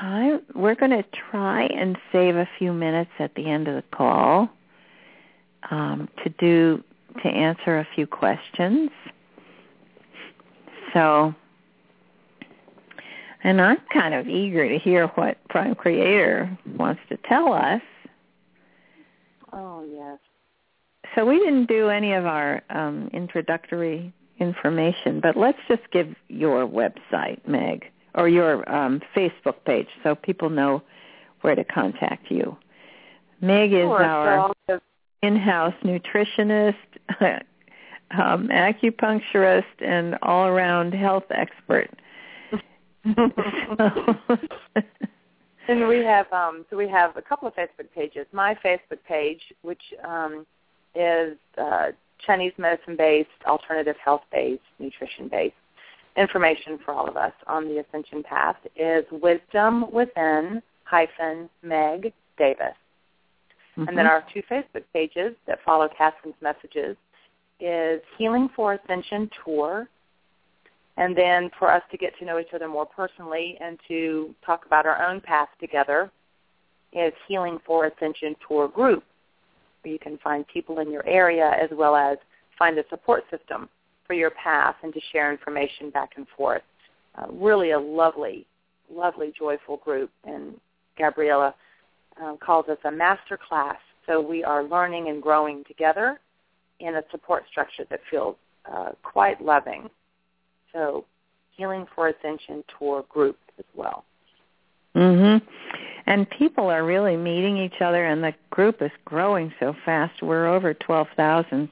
[0.00, 3.96] I, we're going to try and save a few minutes at the end of the
[3.96, 4.48] call
[5.70, 6.82] um, to do
[7.22, 8.90] to answer a few questions.
[10.94, 11.34] So,
[13.42, 17.82] and I'm kind of eager to hear what Prime Creator wants to tell us.
[19.52, 20.18] Oh yes.
[21.16, 26.68] So we didn't do any of our um, introductory information, but let's just give your
[26.68, 30.82] website, Meg or your um, Facebook page so people know
[31.42, 32.56] where to contact you.
[33.40, 34.80] Meg is sure, our so
[35.22, 36.74] in-house nutritionist,
[38.10, 41.90] um, acupuncturist, and all-around health expert.
[45.68, 48.26] and we have um, so we have a couple of Facebook pages.
[48.32, 50.44] My Facebook page, which um,
[50.94, 51.92] is uh,
[52.26, 55.54] Chinese medicine-based, alternative health-based, nutrition-based
[56.18, 62.74] information for all of us on the ascension path is wisdom within hyphen meg davis
[63.76, 63.88] mm-hmm.
[63.88, 64.08] and then mm-hmm.
[64.08, 66.96] our two facebook pages that follow kathryn's messages
[67.60, 69.88] is healing for ascension tour
[70.96, 74.66] and then for us to get to know each other more personally and to talk
[74.66, 76.10] about our own path together
[76.92, 79.04] is healing for ascension tour group
[79.82, 82.18] where you can find people in your area as well as
[82.58, 83.68] find a support system
[84.08, 86.62] for your path and to share information back and forth.
[87.16, 88.46] Uh, really a lovely,
[88.92, 90.10] lovely, joyful group.
[90.24, 90.58] And
[90.96, 91.54] Gabriella
[92.20, 93.76] uh, calls us a master class.
[94.06, 96.18] So we are learning and growing together
[96.80, 98.36] in a support structure that feels
[98.72, 99.90] uh, quite loving.
[100.72, 101.04] So
[101.56, 104.04] Healing for Ascension Tour group as well.
[104.94, 105.42] Mhm.
[106.06, 110.22] And people are really meeting each other and the group is growing so fast.
[110.22, 111.68] We're over 12,000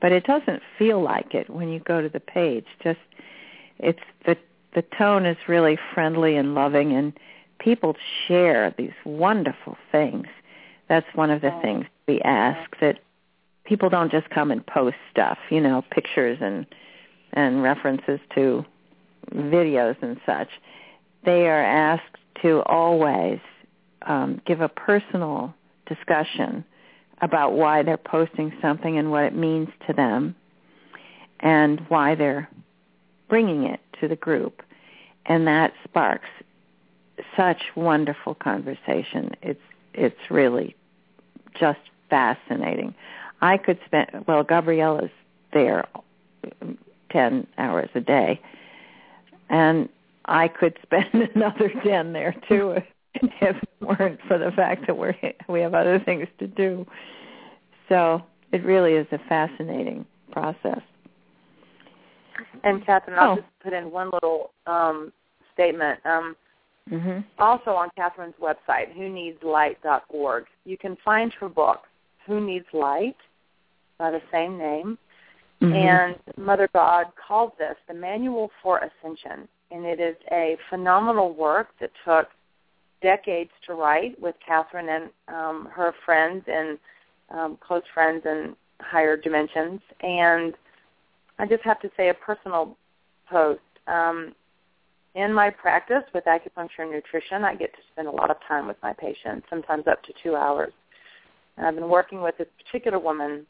[0.00, 2.66] but it doesn't feel like it when you go to the page.
[2.82, 3.00] Just
[3.78, 4.36] it's the
[4.74, 7.12] the tone is really friendly and loving and
[7.58, 10.26] people share these wonderful things.
[10.88, 11.60] That's one of the Oh.
[11.60, 12.98] things we ask that
[13.64, 16.66] people don't just come and post stuff, you know, pictures and
[17.32, 18.64] and references to
[19.34, 20.48] videos and such.
[21.24, 23.38] They are asked to always
[24.02, 25.54] um, give a personal
[25.86, 26.64] discussion
[27.20, 30.34] about why they're posting something and what it means to them
[31.40, 32.48] and why they're
[33.28, 34.62] bringing it to the group.
[35.26, 36.28] And that sparks
[37.36, 39.34] such wonderful conversation.
[39.42, 39.60] It's
[39.92, 40.76] it's really
[41.58, 42.94] just fascinating.
[43.40, 45.10] I could spend well, Gabriella's
[45.52, 45.86] there
[47.10, 48.40] ten hours a day,
[49.48, 49.88] and
[50.24, 52.78] I could spend another ten there too
[53.40, 55.14] if it weren't for the fact that we're
[55.48, 56.86] we have other things to do.
[57.88, 60.80] So it really is a fascinating process.
[62.64, 63.36] And Kathryn, I'll Oh.
[63.36, 65.12] just put in one little um,
[65.52, 65.98] statement.
[66.06, 66.36] Um,
[66.90, 67.24] Mhm.
[67.38, 71.86] also on Kathryn's website, who needs whoneedslight.org, you can find her book,
[72.26, 73.16] Who Needs Light,
[73.98, 74.98] by the same name.
[75.60, 75.74] Mhm.
[75.74, 79.46] And Mother God calls this the Manual for Ascension.
[79.70, 82.30] And it is a phenomenal work that took
[83.02, 86.78] decades to write with Kathryn and um, her friends and
[87.30, 89.80] um, close friends in higher dimensions.
[90.02, 90.54] And
[91.38, 92.76] I just have to say a personal
[93.28, 93.60] post.
[93.86, 94.34] Um,
[95.14, 98.68] in my practice with acupuncture and nutrition, I get to spend a lot of time
[98.68, 100.72] with my patients, sometimes up to two hours.
[101.56, 103.44] And I've been working with this particular woman,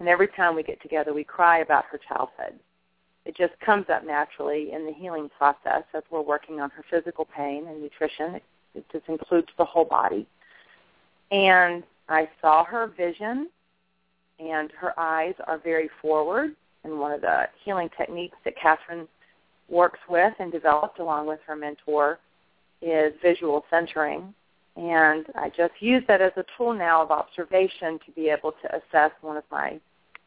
[0.00, 2.58] and every time we get together, we cry about her childhood.
[3.24, 7.26] It just comes up naturally in the healing process as we're working on her physical
[7.36, 8.40] pain and nutrition.
[8.74, 10.26] It, just includes the whole body.
[11.30, 13.48] And I saw her vision,
[14.40, 16.56] and her eyes are very forward.
[16.84, 19.06] And one of the healing techniques that Kathryn
[19.68, 22.18] works with and developed along with her mentor
[22.80, 24.34] is visual centering.
[24.76, 28.76] And I just use that as a tool now of observation to be able to
[28.76, 29.78] assess one of my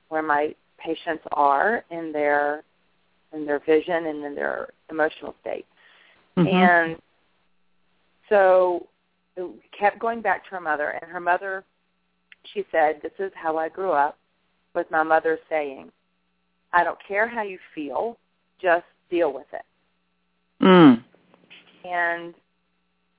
[0.10, 2.63] where my patients are in their
[3.35, 5.65] in their vision and in their emotional state.
[6.37, 6.53] Mhm.
[6.53, 7.01] And
[8.29, 8.87] so
[9.35, 11.63] it kept going back to her mother and her mother
[12.53, 14.17] she said, This is how I grew up
[14.73, 15.91] with my mother saying,
[16.73, 18.17] I don't care how you feel,
[18.61, 19.65] just deal with it.
[20.61, 21.03] Mm.
[21.85, 22.33] And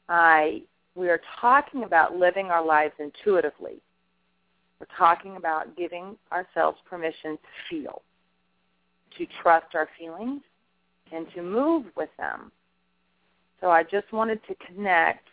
[0.09, 0.63] I
[0.95, 3.83] we are talking about living our lives intuitively.
[4.81, 8.03] We're talking about giving ourselves permission to feel,
[9.19, 10.43] to trust our feelings,
[11.13, 12.51] and to move with them.
[13.61, 15.29] So I just wanted to connect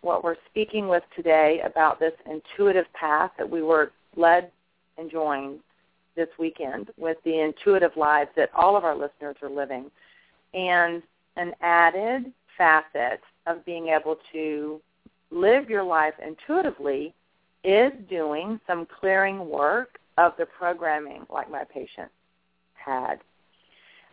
[0.00, 4.50] what we're speaking with today about this intuitive path that we were led
[4.96, 5.60] and joined
[6.16, 9.90] this weekend with the intuitive lives that all of our listeners are living
[10.54, 11.02] and
[11.36, 14.80] an added facet of being able to
[15.30, 17.14] live your life intuitively
[17.64, 22.10] is doing some clearing work of the programming like my patient
[22.78, 23.20] had.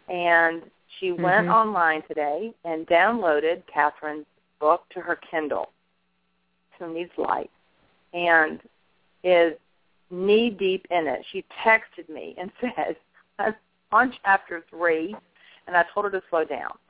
[0.08, 1.54] And she went Mhm.
[1.54, 4.28] online today and downloaded Kathryn's
[4.60, 5.72] book to her Kindle,
[6.78, 7.52] Who Needs Light,
[8.14, 8.62] and
[9.24, 9.58] is
[10.10, 11.26] knee deep in it.
[11.32, 12.96] She texted me and says,
[13.40, 13.56] I'm
[13.92, 15.16] on chapter three,
[15.68, 16.78] and I told her to slow down.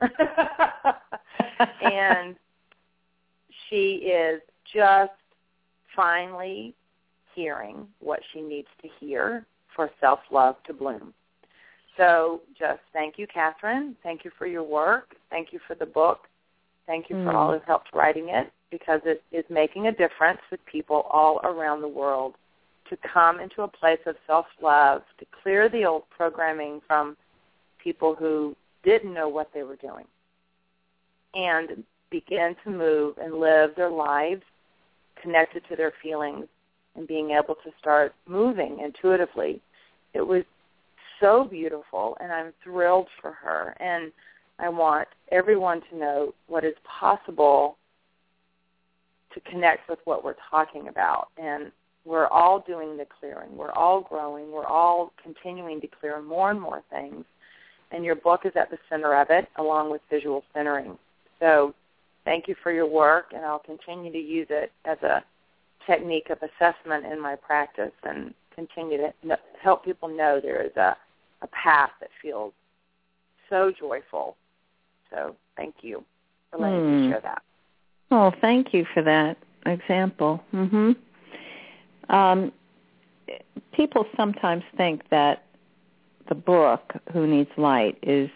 [1.80, 2.36] and
[3.68, 5.12] she is just
[5.94, 6.74] finally
[7.34, 11.14] hearing what she needs to hear for self-love to bloom.
[11.96, 13.94] So just thank you, Kathryn.
[14.02, 15.14] Thank you for your work.
[15.30, 16.28] Thank you for the book.
[16.86, 17.34] Thank you for Mm.
[17.34, 21.80] all who helped writing it because it is making a difference with people all around
[21.80, 22.34] the world
[22.88, 27.16] to come into a place of self-love, to clear the old programming from
[27.78, 30.06] people who didn't know what they were doing
[31.34, 34.42] and begin to move and live their lives
[35.20, 36.46] connected to their feelings
[36.94, 39.60] and being able to start moving intuitively.
[40.14, 40.44] It was
[41.20, 44.12] so beautiful and I'm thrilled for her and
[44.58, 47.76] I want everyone to know what is possible
[49.34, 51.70] to connect with what we're talking about and
[52.06, 53.56] we're all doing the clearing.
[53.56, 54.52] We're all growing.
[54.52, 57.24] We're all continuing to clear more and more things.
[57.90, 60.96] And your book is at the center of it, along with visual centering.
[61.40, 61.74] So
[62.24, 65.22] thank you for your work, and I'll continue to use it as a
[65.86, 70.96] technique of assessment in my practice and continue to help people know there is a,
[71.42, 72.52] a path that feels
[73.48, 74.36] so joyful.
[75.10, 76.04] So thank you
[76.50, 77.04] for letting Hmm.
[77.04, 77.42] me share that.
[78.10, 80.42] Oh, thank you for that example.
[80.52, 80.96] Mhm.
[82.08, 82.52] Um,
[83.72, 85.42] people sometimes think that
[86.28, 88.30] the book Who Needs Light is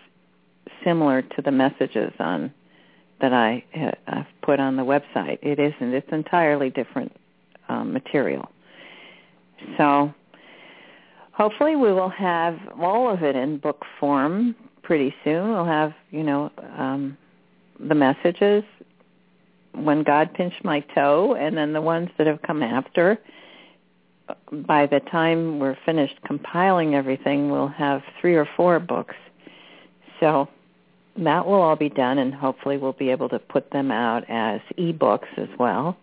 [0.84, 2.52] similar to the messages on
[3.20, 5.38] that I have put on the website.
[5.42, 5.92] It isn't.
[5.92, 7.14] It's entirely different
[7.68, 8.50] um, material.
[9.76, 10.12] So
[11.40, 15.48] hopefully we will have all of it in book form pretty soon.
[15.48, 17.16] We'll have, you know, um,
[17.78, 18.62] the messages
[19.72, 23.18] when God pinched my toe and then the ones that have come after.
[24.52, 29.14] By the time we're finished compiling everything, we'll have three or four books.
[30.20, 30.46] So
[31.16, 34.60] that will all be done and hopefully we'll be able to put them out as
[34.76, 35.96] e-books as well.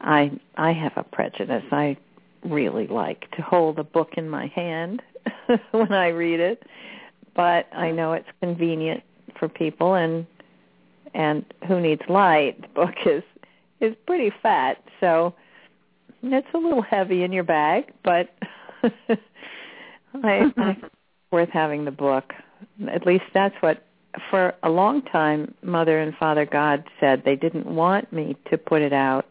[0.00, 1.64] I I have a prejudice.
[1.70, 1.96] I
[2.44, 5.02] really like to hold a book in my hand
[5.70, 6.62] when I read it,
[7.34, 9.02] but I know it's convenient
[9.38, 10.26] for people and
[11.14, 12.60] and who needs light?
[12.60, 13.22] The book is
[13.80, 15.34] is pretty fat so
[16.22, 18.34] it's a little heavy in your bag but
[20.24, 20.76] I, I
[21.30, 22.32] worth having the book.
[22.92, 23.84] At least that's what
[24.30, 28.82] for a long time mother and father god said they didn't want me to put
[28.82, 29.26] it out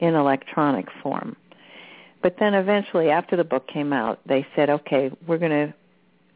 [0.00, 1.36] in electronic form
[2.22, 5.74] but then eventually after the book came out they said okay we're going to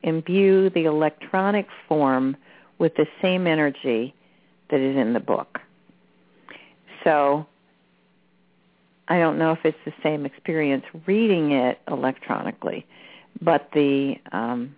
[0.03, 2.37] imbue the electronic form
[2.79, 4.15] with the same energy
[4.71, 5.61] that is in the book.
[7.05, 7.47] So
[9.09, 12.87] I don't know if it's the same experience reading it electronically,
[13.41, 14.75] but the um,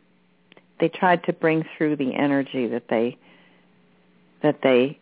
[0.81, 3.17] they tried to bring through the energy that they
[4.43, 4.99] that they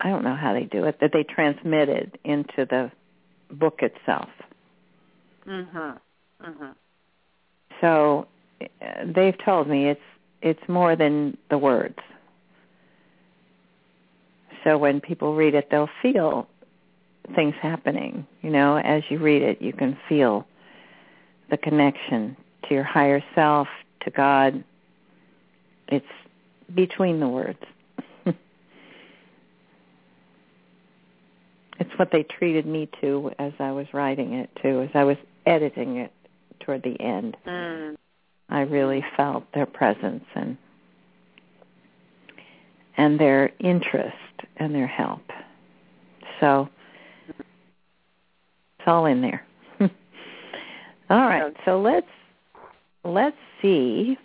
[0.00, 2.90] I don't know how they do it that they transmitted into the
[3.50, 4.28] book itself.
[5.46, 5.98] Mhm.
[6.42, 6.74] Mhm.
[7.80, 8.26] So
[9.04, 10.00] they've told me it's
[10.42, 11.98] it's more than the words.
[14.64, 16.48] So when people read it, they'll feel
[17.34, 18.26] things happening.
[18.42, 20.46] You know, as you read it, you can feel
[21.50, 23.68] the connection to your higher self,
[24.00, 24.62] to God.
[25.88, 26.06] It's
[26.74, 27.62] between the words.
[31.78, 35.16] It's what they treated me to as I was writing it too, as I was
[35.44, 36.12] editing it
[36.60, 37.36] toward the end.
[37.46, 37.96] Mm.
[38.48, 40.56] I really felt their presence and
[42.96, 44.16] and their interest
[44.56, 45.22] and their help.
[46.40, 46.68] So
[48.78, 49.44] it's all in there.
[49.80, 49.90] all
[51.10, 52.06] right, so let's
[53.04, 54.16] let's see.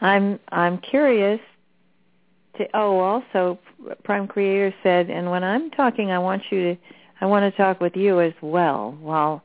[0.00, 1.40] I'm I'm curious
[2.58, 3.58] to oh also
[4.04, 6.80] Prime Creator said and when I'm talking I want you to
[7.20, 8.96] I want to talk with you as well.
[9.00, 9.42] Well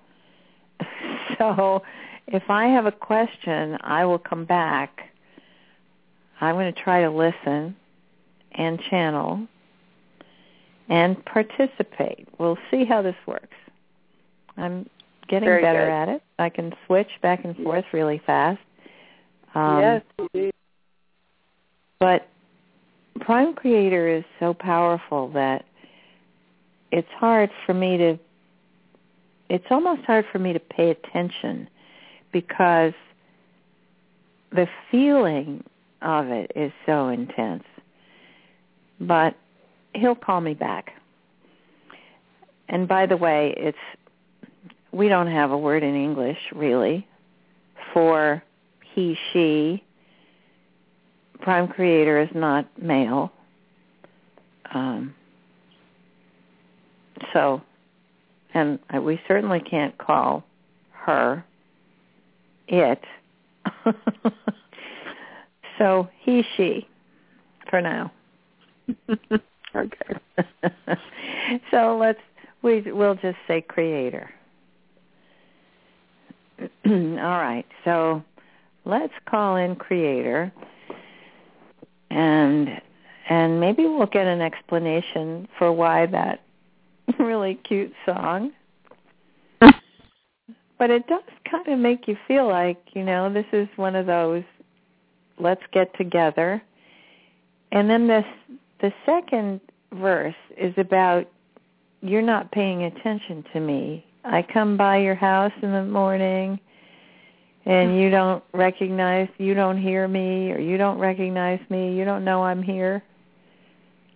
[1.38, 1.82] so
[2.28, 5.10] if I have a question, I will come back.
[6.40, 7.76] I'm going to try to listen
[8.52, 9.48] and channel
[10.90, 12.28] and participate.
[12.38, 13.56] We'll see how this works.
[14.58, 14.90] I'm
[15.28, 15.92] getting Very better good.
[15.92, 16.24] at it.
[16.40, 18.60] I can switch back and forth really fast.
[19.56, 20.04] Um, yes,
[20.34, 20.52] do.
[22.00, 22.28] But
[23.20, 25.66] Prime Creator is so powerful that
[26.92, 28.20] it's hard for me to
[29.50, 31.70] it's almost hard for me to pay attention
[32.32, 32.94] because
[34.52, 35.64] the feeling
[36.02, 37.64] of it is so intense.
[39.00, 39.36] But
[39.94, 40.92] he'll call me back.
[42.70, 43.78] And by the way, it's
[44.92, 47.08] we don't have a word in English really
[47.94, 48.44] for
[48.94, 49.84] he she.
[51.44, 53.32] Prime creator is not male.
[54.74, 55.14] Um,
[57.34, 57.62] so,
[58.54, 60.46] and we certainly can't call
[60.92, 61.44] her
[62.70, 63.04] it.
[65.78, 66.88] so he, she,
[67.70, 68.12] for now.
[69.76, 70.16] okay.
[71.72, 72.20] so let's
[72.62, 74.30] we we'll just say creator.
[76.86, 77.66] All right.
[77.84, 78.24] So
[78.86, 80.54] let's call in creator
[82.14, 82.82] and
[83.30, 86.44] and maybe we'll get an explanation for why that
[87.20, 88.52] really cute song.
[90.80, 94.06] But it does kind of make you feel like you know this is one of
[94.06, 94.44] those
[95.40, 96.62] let's get together.
[97.72, 98.26] And then this
[98.82, 99.62] the second
[99.94, 101.28] verse is about
[102.02, 104.06] you're not paying attention to me.
[104.26, 106.60] I come by your house in the morning
[107.66, 112.26] and you don't recognize you don't hear me or you don't recognize me you don't
[112.26, 113.04] know i'm here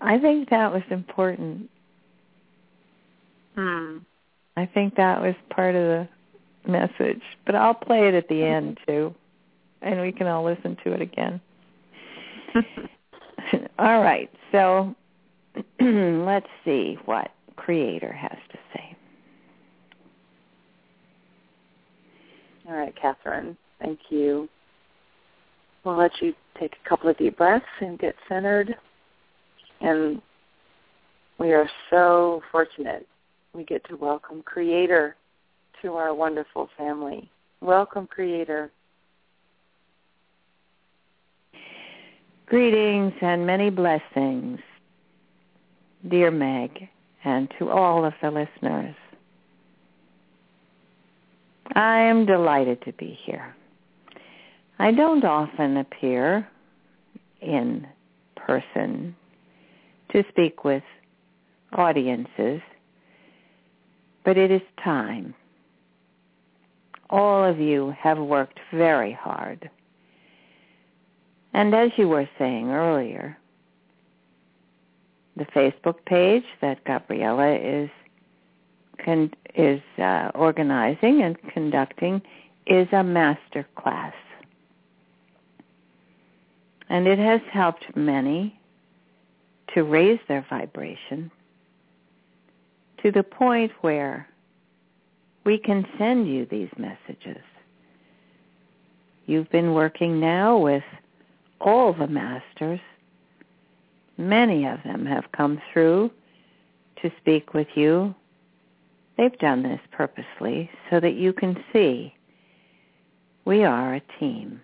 [0.01, 1.69] i think that was important
[3.55, 3.97] Hmm.
[4.55, 6.09] i think that was part of the
[6.67, 9.13] message, but I'll play it at the end too,
[9.81, 11.39] and we can all listen to it again.
[13.79, 14.95] all right, so
[15.79, 18.76] let's see what Creator has to say.
[22.67, 23.55] All right, Kathryn.
[23.81, 24.49] Thank you.
[25.83, 28.75] We'll let you take a couple of deep breaths and get centered.
[29.79, 30.21] And
[31.39, 33.07] we are so fortunate
[33.53, 35.15] we get to welcome Creator
[35.81, 37.29] to our wonderful family.
[37.61, 38.71] Welcome, Creator.
[42.47, 44.59] Greetings and many blessings,
[46.09, 46.89] dear Meg,
[47.23, 48.95] and to all of the listeners.
[51.75, 53.55] I am delighted to be here.
[54.79, 56.47] I don't often appear
[57.41, 57.87] in
[58.35, 59.15] person
[60.11, 60.83] to speak with
[61.73, 62.61] audiences,
[64.23, 65.33] but it is time.
[67.09, 69.69] All of you have worked very hard.
[71.53, 73.37] And as you were saying earlier,
[75.35, 77.89] the Facebook page that Gabriella is
[79.07, 82.21] con- is uh, organizing and conducting
[82.65, 84.13] is a master class.
[86.89, 88.59] And it has helped many
[89.73, 91.31] to raise their vibration
[93.01, 94.27] to the point where
[95.45, 97.43] we can send you these messages.
[99.25, 100.83] You've been working now with
[101.61, 102.81] all the masters.
[104.17, 106.11] Many of them have come through
[107.01, 108.13] to speak with you.
[109.17, 112.13] They've done this purposely so that you can see
[113.45, 114.61] we are a team.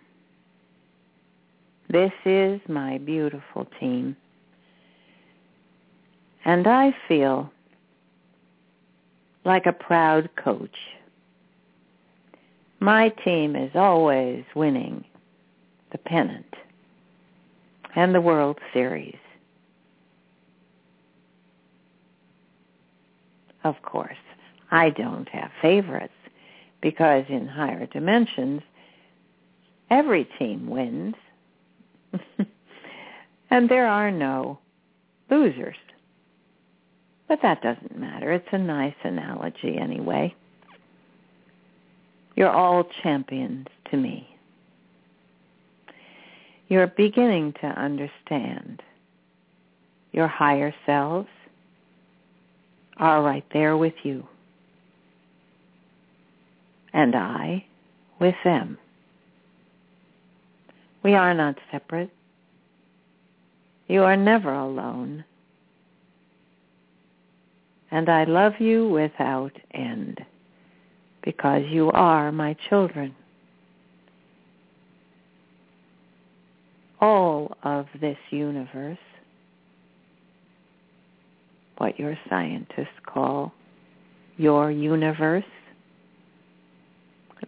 [1.90, 4.16] This is my beautiful team.
[6.46, 7.52] And I feel
[9.46, 10.76] like a proud coach.
[12.80, 15.06] My team is always winning
[15.92, 16.54] the pennant
[17.96, 19.16] and the World Series.
[23.64, 24.18] Of course,
[24.74, 26.14] I don't have favorites
[26.82, 28.64] because in higher dimensions,
[29.92, 31.14] every team wins.
[33.52, 34.58] and there are no
[35.30, 35.76] losers.
[37.28, 38.32] But that doesn't matter.
[38.34, 40.34] It's a nice analogy anyway.
[42.36, 44.28] You're all champions to me.
[46.68, 48.82] You're beginning to understand
[50.14, 51.30] your higher selves
[52.98, 54.28] are right there with you.
[56.94, 57.66] And I
[58.20, 58.78] with them.
[61.04, 62.12] We are not separate.
[63.88, 65.26] You are never alone.
[67.92, 70.24] And I love you without end
[71.24, 73.16] because you are my children.
[77.02, 78.98] All of this universe,
[81.78, 83.54] what your scientists call
[84.38, 85.44] your universe,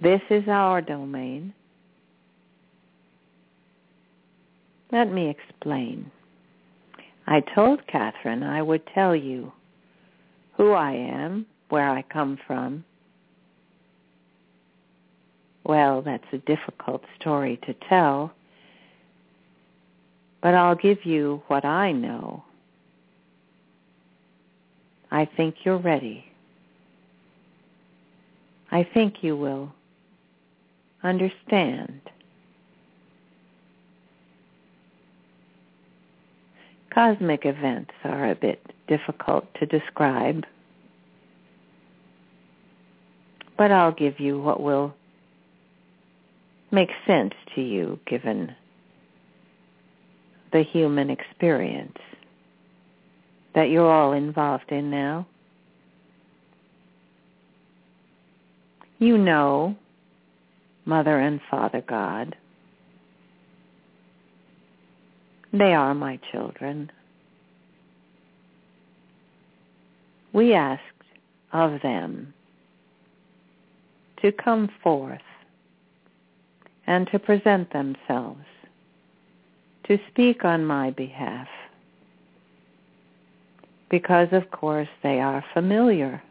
[0.02, 1.54] this is our domain.
[4.92, 6.12] Let me explain.
[7.28, 9.52] I told Kathryn I would tell you
[10.58, 12.86] who I am, where I come from.
[15.64, 18.32] Well, that's a difficult story to tell,
[20.42, 22.44] but I'll give you what I know.
[25.12, 26.26] I think you're ready.
[28.72, 29.74] I think you will
[31.06, 32.02] understand.
[36.94, 40.46] Cosmic events are a bit difficult to describe,
[43.58, 44.94] but I'll give you what will
[46.72, 48.56] make sense to you given
[50.54, 51.98] the human experience
[53.56, 55.28] that you're all involved in now.
[59.00, 59.76] You know
[60.86, 62.36] Mother and Father God.
[65.52, 66.92] They are my children.
[70.34, 70.82] We asked
[71.54, 72.34] of them
[74.22, 75.22] to come forth
[76.88, 78.46] and to present themselves,
[79.88, 81.48] to speak on my behalf,
[83.90, 86.22] because of course they are familiar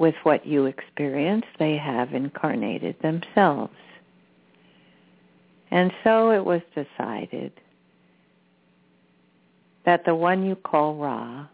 [0.00, 1.44] with what you experience.
[1.58, 3.76] They have incarnated themselves.
[5.70, 7.52] And so it was decided
[9.84, 11.46] that the one you call Ra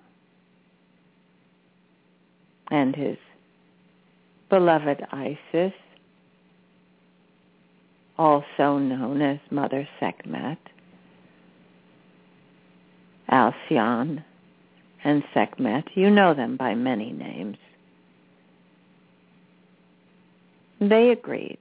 [2.71, 3.19] and his
[4.49, 5.73] beloved Isis,
[8.17, 10.59] also known as Mother Sekhmet,
[13.29, 14.23] Alcyon,
[15.03, 17.57] and Sekhmet, you know them by many names,
[20.81, 21.59] they agreed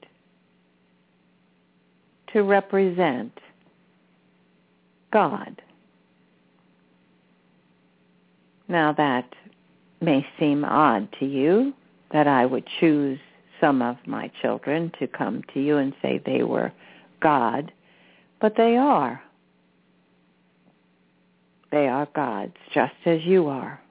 [2.33, 3.31] to represent
[5.11, 5.61] God.
[8.67, 9.29] Now that
[10.01, 11.73] may seem odd to you
[12.11, 13.19] that I would choose
[13.61, 16.71] some of my children to come to you and say they were
[17.21, 17.71] God,
[18.41, 19.21] but they are.
[21.71, 23.81] They are gods, just as you are.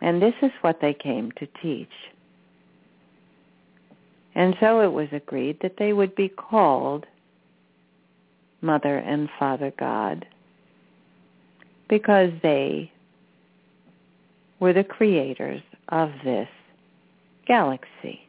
[0.00, 1.88] And this is what they came to teach.
[4.34, 7.06] And so it was agreed that they would be called
[8.60, 10.26] Mother and Father God
[11.88, 12.90] because they
[14.60, 16.48] were the creators of this
[17.46, 18.20] galaxy,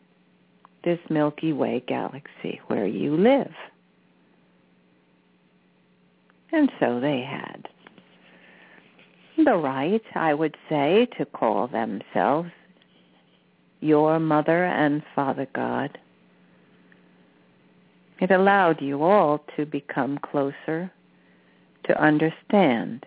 [0.84, 3.54] this Milky Way galaxy where you live.
[6.52, 7.68] And so they had
[9.38, 12.52] the right, I would say, to call themselves
[13.84, 15.98] your mother and father God.
[18.20, 20.92] It allowed you all to become closer,
[21.86, 23.06] to understand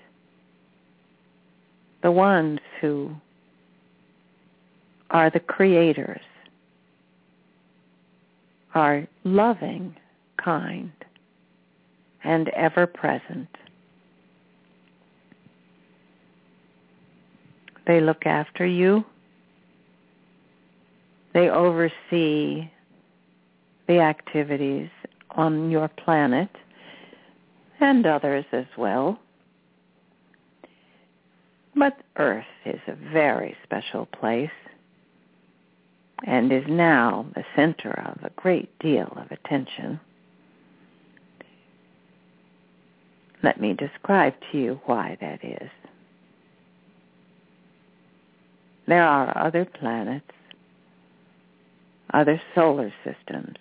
[2.03, 3.15] the ones who
[5.11, 6.21] are the creators,
[8.75, 9.97] are loving,
[10.37, 10.93] kind,
[12.23, 13.49] and ever present.
[17.87, 19.05] They look after you.
[21.37, 22.71] They oversee
[23.89, 24.89] the activities
[25.33, 26.49] on your planet
[27.79, 29.21] and others as well.
[31.75, 34.49] But Earth is a very special place
[36.27, 40.01] and is now the center of a great deal of attention.
[43.43, 45.69] Let me describe to you why that is.
[48.89, 50.31] There are other planets,
[52.13, 53.57] other solar systems,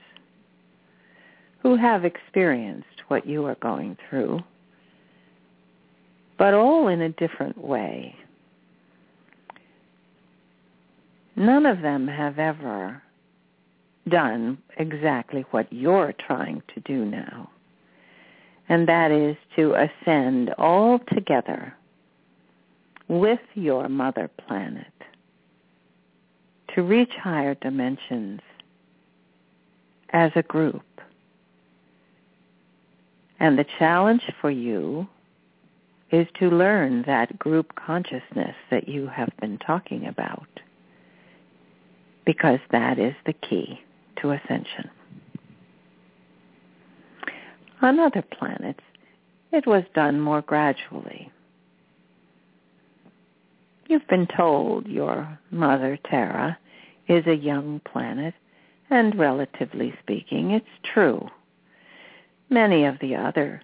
[1.60, 4.39] who have experienced what you are going through,
[6.38, 8.16] but all in a different way.
[11.36, 13.02] None of them have ever
[14.08, 17.50] done exactly what you're trying to do now
[18.70, 21.74] and that is to ascend all together
[23.08, 24.88] with your mother planet
[26.76, 28.42] to reach higher dimensions
[30.10, 30.84] as a group.
[33.40, 35.08] And the challenge for you
[36.12, 40.48] is to learn that group consciousness that you have been talking about
[42.26, 43.80] because that is the key
[44.22, 44.90] to ascension.
[47.82, 48.82] On other planets,
[49.52, 51.32] it was done more gradually.
[53.88, 56.58] You've been told your mother, Terra,
[57.08, 58.34] is a young planet,
[58.89, 61.28] and relatively speaking, it's true.
[62.49, 63.62] Many of the other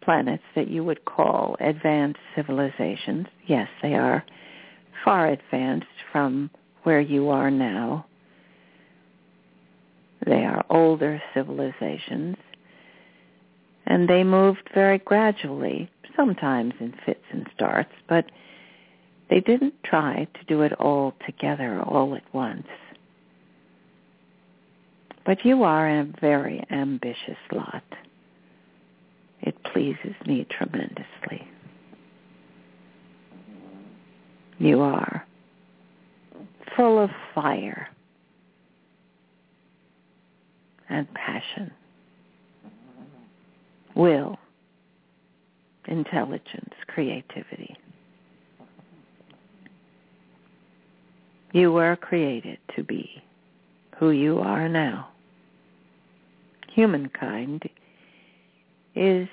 [0.00, 4.24] planets that you would call advanced civilizations, yes, they are
[5.04, 6.50] far advanced from
[6.82, 8.06] where you are now.
[10.24, 12.36] They are older civilizations
[13.86, 18.30] and they moved very gradually, sometimes in fits and starts, but
[19.30, 22.66] they didn't try to do it all together all at once.
[25.24, 27.84] But you are a very ambitious lot.
[29.40, 31.48] It pleases me tremendously.
[34.58, 35.26] You are
[36.76, 37.88] full of fire
[40.88, 41.72] and passion
[43.94, 44.38] will,
[45.86, 47.76] intelligence, creativity.
[51.54, 53.22] You were created to be
[53.98, 55.10] who you are now.
[56.72, 57.62] Humankind
[58.96, 59.28] is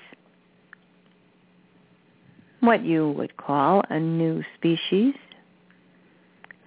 [2.60, 5.14] what you would call a new species.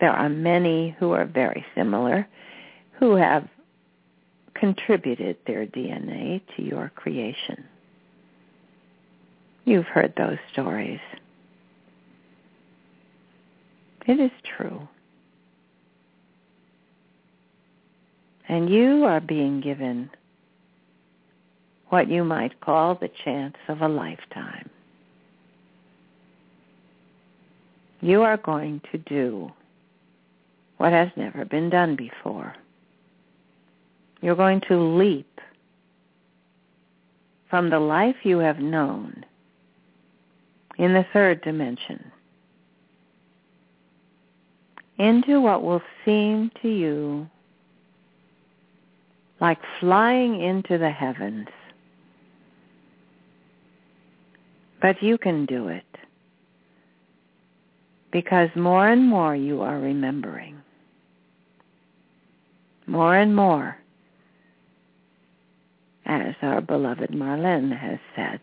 [0.01, 2.28] There are many who are very similar,
[2.99, 3.47] who have
[4.56, 7.64] contributed their DNA to your creation.
[9.64, 10.99] You've heard those stories.
[14.06, 14.89] It is true.
[18.47, 20.09] And you are being given
[21.89, 24.69] what you might call the chance of a lifetime.
[28.01, 29.51] You are going to do
[30.77, 32.55] what has never been done before.
[34.21, 35.39] You're going to leap
[37.49, 39.25] from the life you have known
[40.77, 42.11] in the third dimension
[44.97, 47.29] into what will seem to you
[49.39, 51.47] like flying into the heavens.
[54.81, 55.83] But you can do it
[58.11, 60.61] because more and more you are remembering.
[62.88, 63.77] More and more,
[66.05, 68.39] as our beloved Marlene has said,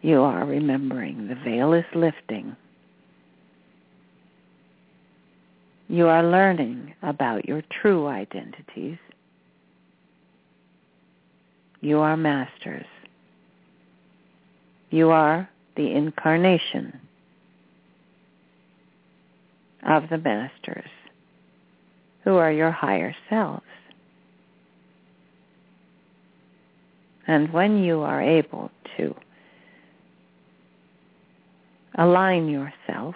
[0.00, 1.28] you are remembering.
[1.28, 2.56] The veil is lifting.
[5.88, 8.98] You are learning about your true identities.
[11.80, 12.86] You are masters.
[14.90, 17.00] You are the incarnation
[19.86, 20.90] of the masters
[22.24, 23.62] who are your higher selves.
[27.28, 29.14] And when you are able to
[31.96, 33.14] align yourself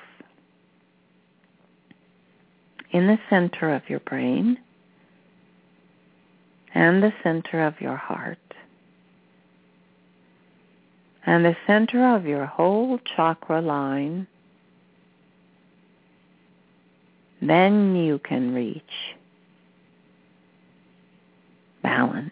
[2.93, 4.59] in the center of your brain
[6.74, 8.38] and the center of your heart
[11.26, 14.26] and the center of your whole chakra line,
[17.43, 18.82] then you can reach
[21.82, 22.30] balance.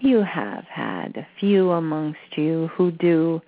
[0.00, 3.40] You have had a few amongst you who do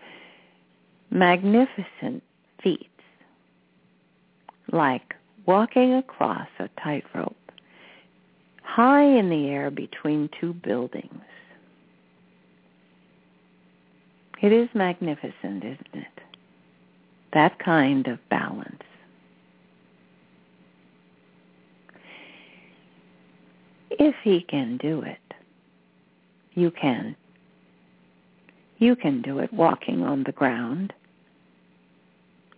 [1.10, 2.22] magnificent
[2.62, 2.88] feats,
[4.72, 5.14] like
[5.46, 7.36] walking across a tightrope
[8.76, 11.22] high in the air between two buildings.
[14.42, 16.20] It is magnificent, isn't it?
[17.32, 18.82] That kind of balance.
[23.90, 25.18] If he can do it,
[26.52, 27.16] you can.
[28.78, 30.92] You can do it walking on the ground.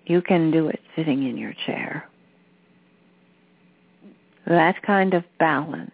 [0.09, 2.09] You can do it sitting in your chair.
[4.47, 5.91] That kind of balance,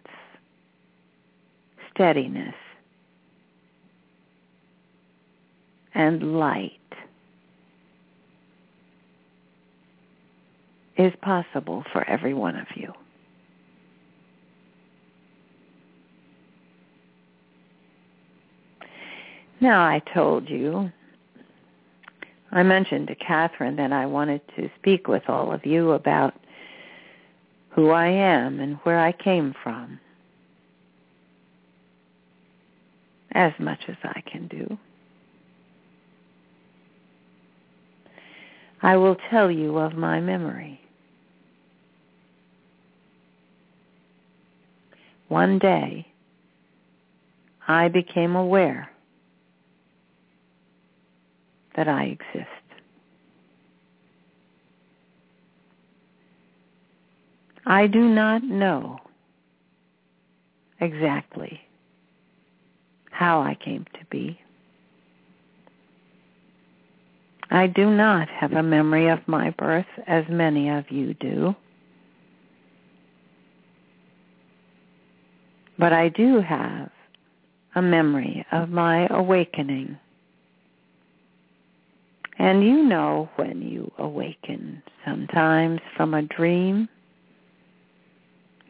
[1.93, 2.55] steadiness,
[5.93, 6.71] and light
[10.97, 12.93] is possible for every one of you.
[19.59, 20.89] Now I told you,
[22.55, 26.33] I mentioned to Kathryn that I wanted to speak with all of you about
[27.71, 29.99] who I am and where I came from
[33.33, 34.77] as much as I can do.
[38.81, 40.79] I will tell you of my memory.
[45.27, 46.07] One day,
[47.67, 48.94] I became aware
[51.75, 52.49] that I exist.
[57.65, 58.99] I do not know
[60.79, 61.59] exactly
[63.11, 64.39] how I came to be.
[67.49, 71.55] I do not have a memory of my birth as many of you do.
[75.77, 76.89] But I do have
[77.75, 79.97] a memory of my awakening.
[82.37, 86.89] And you know when you awaken sometimes from a dream.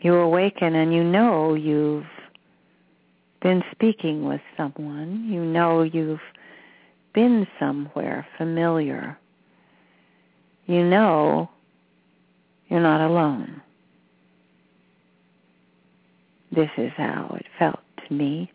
[0.01, 2.05] You awaken and you know you've
[3.41, 5.27] been speaking with someone.
[5.31, 6.19] You know you've
[7.15, 9.17] been somewhere familiar,
[10.65, 11.49] you know
[12.67, 13.61] you're not alone.
[16.51, 18.51] This is how it felt to me.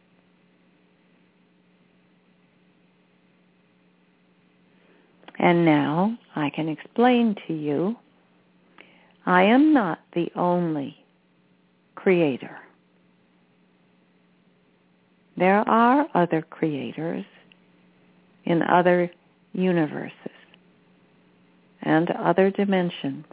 [5.41, 7.97] And now I can explain to you,
[9.25, 10.95] I am not the only
[11.95, 12.59] creator.
[15.39, 17.25] There are other creators
[18.45, 19.11] in other
[19.55, 20.13] universes
[21.81, 23.25] and other dimensions.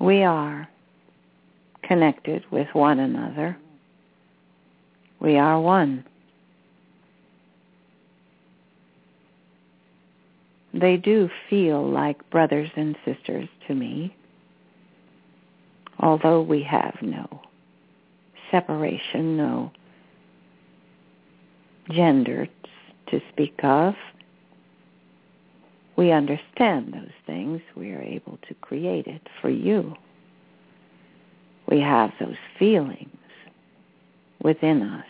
[0.00, 0.68] We are
[1.82, 3.56] connected with one another.
[5.18, 6.04] We are one.
[10.74, 14.14] They do feel like brothers and sisters to me,
[16.00, 17.42] although we have no
[18.50, 19.70] separation, no
[21.90, 22.48] gender
[23.06, 23.94] to speak of.
[25.96, 27.60] We understand those things.
[27.76, 29.94] We are able to create it for you.
[31.68, 33.16] We have those feelings
[34.42, 35.06] within us.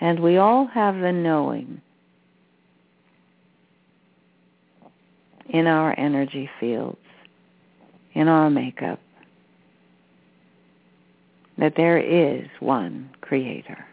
[0.00, 1.80] And we all have the knowing
[5.48, 6.98] in our energy fields,
[8.12, 9.00] in our makeup,
[11.58, 13.86] that there is one creator.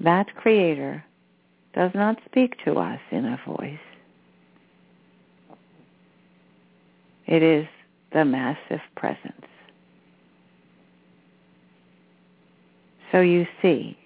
[0.00, 1.04] That creator
[1.74, 3.78] does not speak to us in a voice.
[7.26, 7.66] It is
[8.12, 9.46] the massive presence.
[13.14, 13.96] So you see,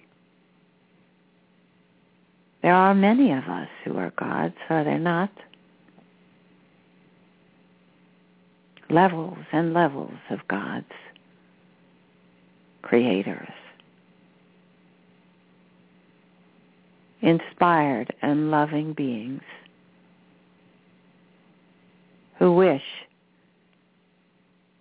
[2.61, 5.31] there are many of us who are gods, are there not?
[8.91, 10.91] Levels and levels of gods,
[12.83, 13.49] creators,
[17.23, 19.41] inspired and loving beings
[22.37, 22.83] who wish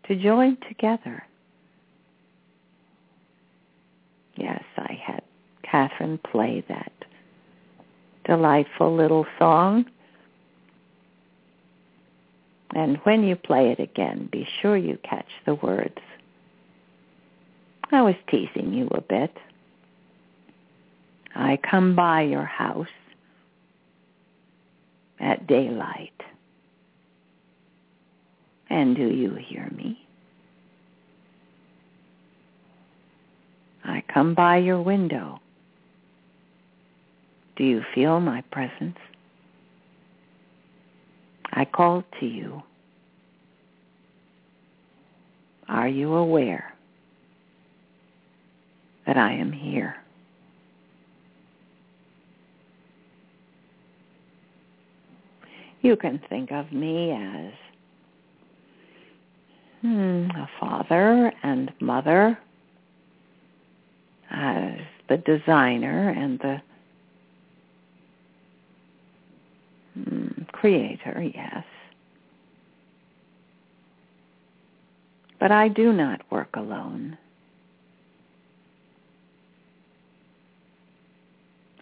[0.07, 1.25] to join together.
[4.39, 5.23] Yes, I had
[5.65, 6.93] Kathryn play that
[8.25, 9.85] delightful little song.
[12.75, 15.99] And when you play it again, be sure you catch the words.
[17.91, 19.37] I was teasing you a bit.
[21.35, 22.87] I come by your house
[25.19, 26.13] at daylight.
[28.71, 30.08] And do you hear me?
[33.89, 35.41] I come by your window
[37.59, 38.97] do you feel my presence?
[41.53, 42.63] I call to you.
[45.69, 46.73] Are you aware
[49.07, 49.97] that I am here?
[55.83, 57.53] You can think of me as
[59.81, 62.39] hmm, a father and mother,
[64.31, 66.61] as the designer and the
[69.95, 71.65] hmm, creator, yes.
[75.41, 77.17] But I do not work alone.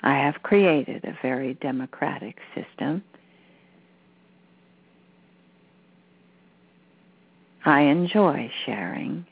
[0.03, 3.03] I have created a very democratic system.
[7.65, 9.27] I enjoy sharing,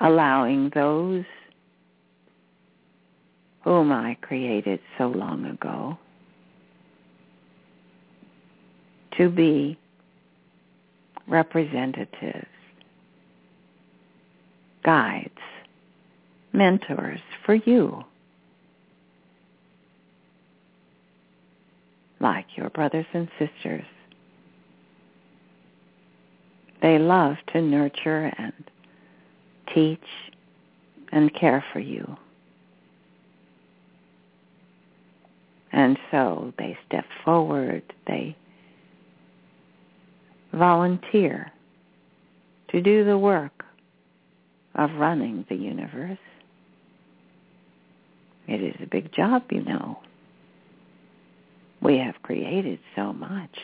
[0.00, 1.24] allowing those.
[3.64, 5.98] Oh, Whom I created so long ago,
[9.18, 9.76] to be
[11.26, 12.46] representatives,
[14.84, 15.32] guides,
[16.52, 18.04] mentors for you,
[22.20, 23.84] like your brothers and sisters.
[26.82, 28.52] They love to nurture and
[29.74, 29.98] teach
[31.12, 32.16] and care for you.
[35.72, 38.36] And so they step forward, they
[40.52, 41.52] volunteer
[42.70, 43.64] to do the work
[44.74, 46.18] of running the universe.
[48.48, 49.98] It is a big job, you know.
[51.82, 53.56] We have created so much.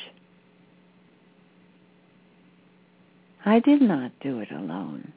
[3.45, 5.13] I did not do it alone.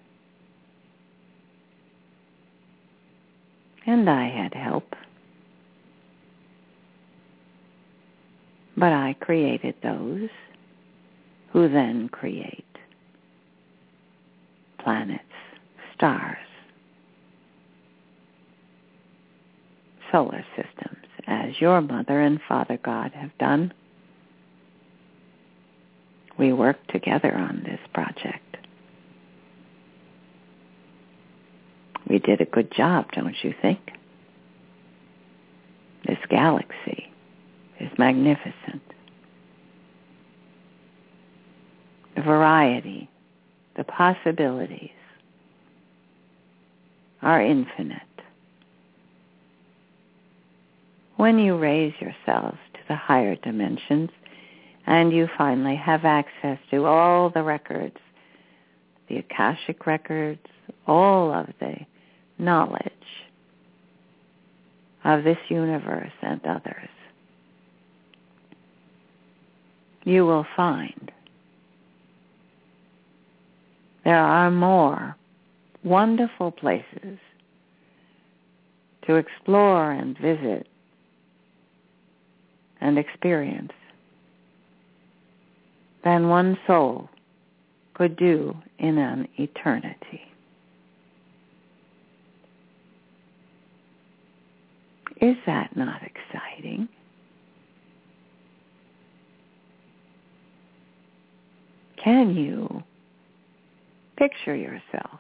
[3.86, 4.96] And I had help.
[8.78, 10.30] But I created those
[11.52, 12.66] who then create
[14.80, 15.24] planets,
[15.96, 16.38] stars,
[20.12, 23.74] solar systems, as your mother and father God have done.
[26.38, 28.45] We work together on this project.
[32.10, 33.80] We did a good job, don't you think?
[36.06, 37.12] This galaxy
[37.80, 38.82] is magnificent.
[42.16, 43.10] The variety,
[43.76, 44.92] the possibilities
[47.22, 48.02] are infinite.
[51.18, 54.12] When you raise yourselves to the higher dimensions
[54.86, 57.98] and you finally have access to all the records,
[59.10, 60.46] the Akashic records,
[60.86, 61.78] all of the
[62.38, 62.92] knowledge
[65.04, 66.90] of this universe and others,
[70.04, 71.12] you will find
[74.04, 75.16] there are more
[75.84, 77.18] wonderful places
[79.08, 80.68] to explore and visit
[82.82, 83.72] and experience
[86.04, 87.10] than one soul
[87.94, 90.22] could do in an eternity.
[95.26, 96.88] Is that not exciting?
[102.04, 102.84] Can you
[104.18, 105.20] picture yourself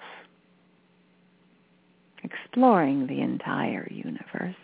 [2.24, 4.56] exploring the entire universe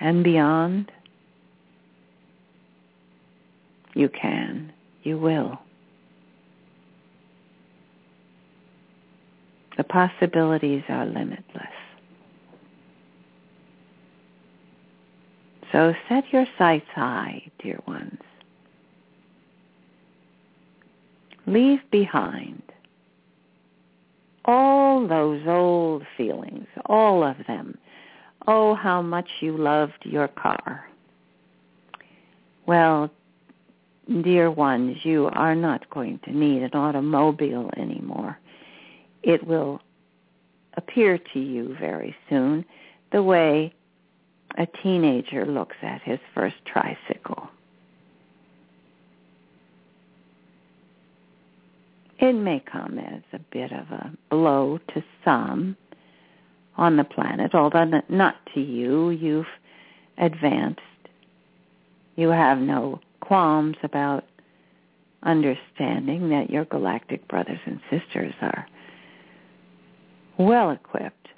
[0.00, 0.92] and beyond?
[3.94, 4.70] You can.
[5.02, 5.58] You will.
[9.78, 11.79] The possibilities are limitless.
[15.72, 18.18] So set your sights high, dear ones.
[21.46, 22.62] Leave behind
[24.44, 27.78] all those old feelings, all of them.
[28.46, 30.88] Oh, how much you loved your car.
[32.66, 33.10] Well,
[34.22, 38.38] dear ones, you are not going to need an automobile anymore.
[39.22, 39.80] It will
[40.76, 42.64] appear to you very soon
[43.12, 43.74] the way
[44.58, 47.48] a teenager looks at his first tricycle.
[52.18, 55.76] It may come as a bit of a blow to some
[56.76, 59.10] on the planet, although not to you.
[59.10, 59.46] You've
[60.18, 60.80] advanced.
[62.16, 64.24] You have no qualms about
[65.22, 68.66] understanding that your galactic brothers and sisters are
[70.38, 71.28] well equipped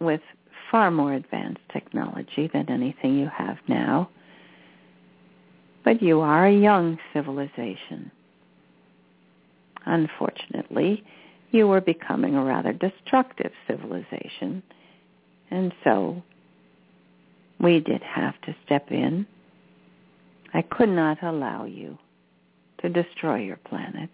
[0.00, 0.20] with
[0.72, 4.08] far more advanced technology than anything you have now.
[5.84, 8.10] But you are a young civilization.
[9.84, 11.04] Unfortunately,
[11.50, 14.62] you were becoming a rather destructive civilization,
[15.50, 16.22] and so
[17.60, 19.26] we did have to step in.
[20.54, 21.98] I could not allow you
[22.80, 24.10] to destroy your planet.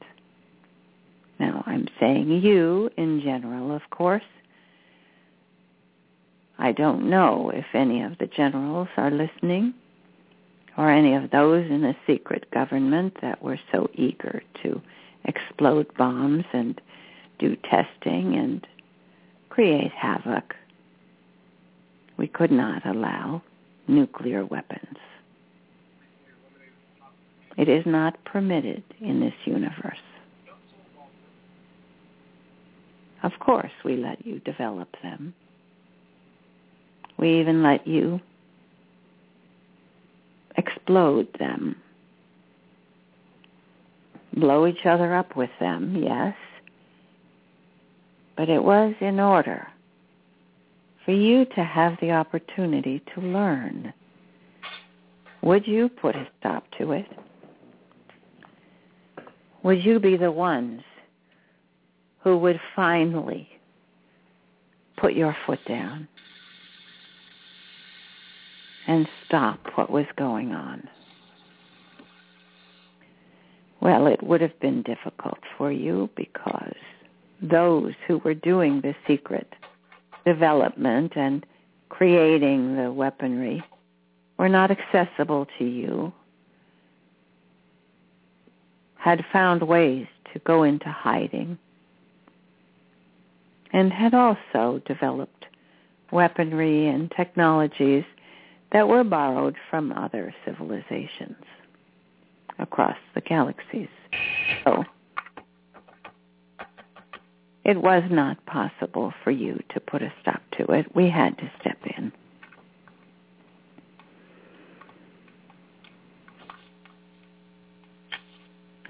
[1.39, 4.23] Now, I'm saying you in general, of course.
[6.59, 9.75] I don't know if any of the generals are listening
[10.77, 14.81] or any of those in the secret government that were so eager to
[15.25, 16.81] explode bombs and
[17.39, 18.67] do testing and
[19.51, 20.55] create havoc.
[22.17, 23.43] We could not allow
[23.87, 24.97] nuclear weapons.
[27.57, 29.99] It is not permitted in this universe.
[33.23, 35.35] Of course, we let you develop them.
[37.19, 38.21] We even let you
[40.57, 41.77] explode them.
[44.35, 46.37] Blow each other up with them, yes.
[48.37, 49.67] But it was in order
[51.05, 53.93] for you to have the opportunity to learn.
[55.43, 57.07] Would you put a stop to it?
[59.63, 60.83] Would you be the ones
[62.23, 63.49] who would finally
[64.99, 66.07] put your foot down?
[68.89, 70.89] And stop what was going on.
[73.81, 76.75] Well, it would have been difficult for you because
[77.41, 79.47] those who were doing the secret
[80.27, 81.47] development and
[81.91, 83.63] creating the weaponry
[84.39, 86.13] were not accessible to you,
[88.97, 91.59] had found ways to go into hiding,
[93.73, 95.45] and had also developed
[96.11, 98.05] weaponry and technologies
[98.73, 101.43] that were borrowed from other civilizations
[102.59, 103.89] across the galaxies.
[104.65, 104.85] So
[107.65, 110.95] it was not possible for you to put a stop to it.
[110.95, 112.13] We had to step in.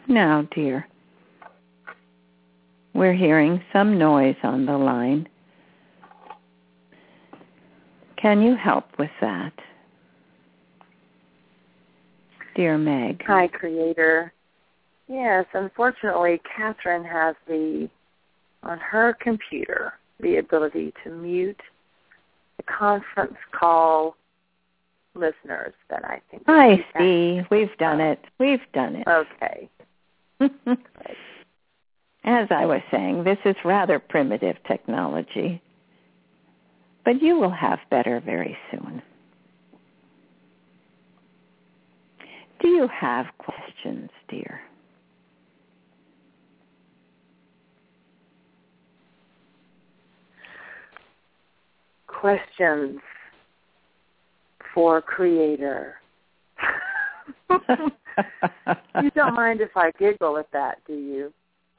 [0.07, 0.89] Now, dear,
[2.95, 5.29] we're hearing some noise on the line.
[8.17, 9.53] Can you help with that?
[12.59, 13.23] Dear Meg.
[13.29, 14.33] Hi, Creator.
[15.07, 17.89] Yes, unfortunately, Kathryn has the
[18.65, 21.61] on her computer the ability to mute
[22.57, 24.17] the conference call
[25.15, 26.43] listeners that I think.
[26.49, 27.43] I see.
[27.49, 28.19] We've done it.
[28.41, 29.07] We've done it.
[29.07, 29.69] Okay.
[32.25, 35.63] As I was saying, this is rather primitive technology,
[37.05, 39.01] but you will have better very soon.
[42.61, 44.61] Do you have questions, dear?
[52.07, 52.99] Questions
[54.75, 55.97] for Creator.
[57.51, 61.33] you don't mind if I giggle at that, do you?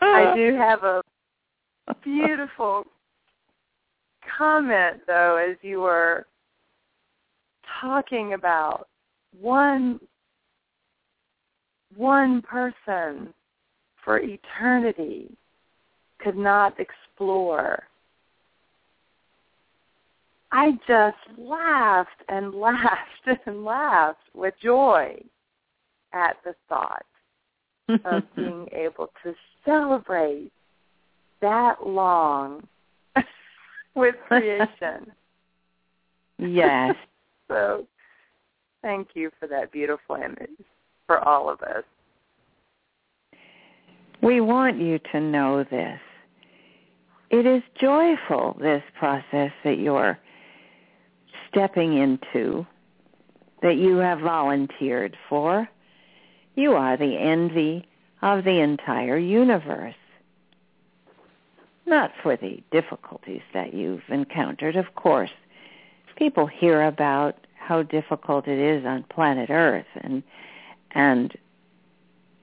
[0.00, 1.02] I do have a
[2.02, 2.84] beautiful
[4.38, 6.26] comment though as you were
[7.80, 8.86] talking about
[9.38, 10.00] one
[11.96, 13.34] one person
[14.04, 15.36] for eternity
[16.18, 17.82] could not explore.
[20.52, 25.20] I just laughed and laughed and laughed with joy
[26.12, 27.04] at the thought
[28.04, 29.34] of being able to
[29.64, 30.50] celebrate
[31.40, 32.66] that long
[33.98, 35.10] with creation.
[36.38, 36.94] Yes.
[37.48, 37.86] so
[38.82, 40.50] thank you for that beautiful image
[41.06, 41.84] for all of us.
[44.22, 46.00] We want you to know this.
[47.30, 50.18] It is joyful, this process that you're
[51.50, 52.66] stepping into,
[53.62, 55.68] that you have volunteered for.
[56.54, 57.86] You are the envy
[58.22, 59.94] of the entire universe.
[61.88, 65.30] Not for the difficulties that you've encountered, of course.
[66.16, 70.22] People hear about how difficult it is on planet Earth and
[70.90, 71.34] and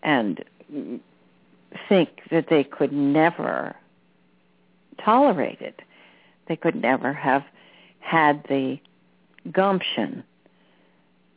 [0.01, 0.43] and
[1.87, 3.75] think that they could never
[5.03, 5.81] tolerate it.
[6.47, 7.43] They could never have
[7.99, 8.79] had the
[9.51, 10.23] gumption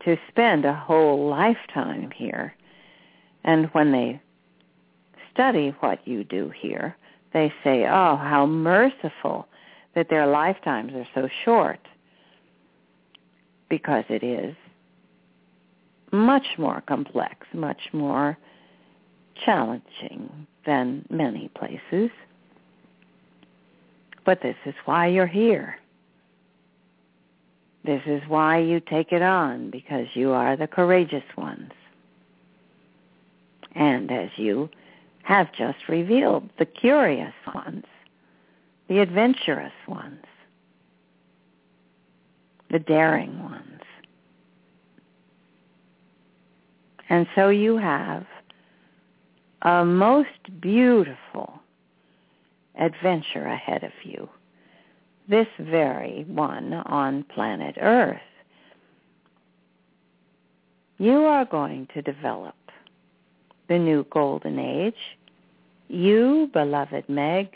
[0.04, 2.54] to spend a whole lifetime here.
[3.44, 4.20] And when they
[5.30, 6.96] study what you do here,
[7.32, 9.46] they say, oh, how merciful
[9.94, 11.80] that their lifetimes are so short.
[13.68, 14.54] Because it is
[16.10, 18.38] much more complex, much more
[19.44, 22.10] challenging than many places.
[24.24, 25.76] But this is why you're here.
[27.84, 31.72] This is why you take it on, because you are the courageous ones.
[33.74, 34.68] And as you
[35.28, 37.84] have just revealed, the curious ones,
[38.88, 40.24] the adventurous ones,
[42.70, 43.82] the daring ones.
[47.10, 48.24] And so you have
[49.60, 51.60] a most beautiful
[52.78, 54.30] adventure ahead of you.
[55.28, 58.18] This very one on planet Earth.
[60.96, 62.54] You are going to develop
[63.68, 65.17] the new golden age.
[65.88, 67.48] You, beloved Meg,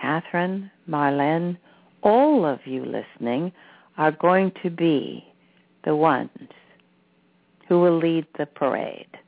[0.00, 1.56] Kathryn, Marlene,
[2.02, 3.52] all of you listening
[3.98, 5.24] are going to be
[5.84, 6.30] the ones
[7.68, 9.18] who will lead the parade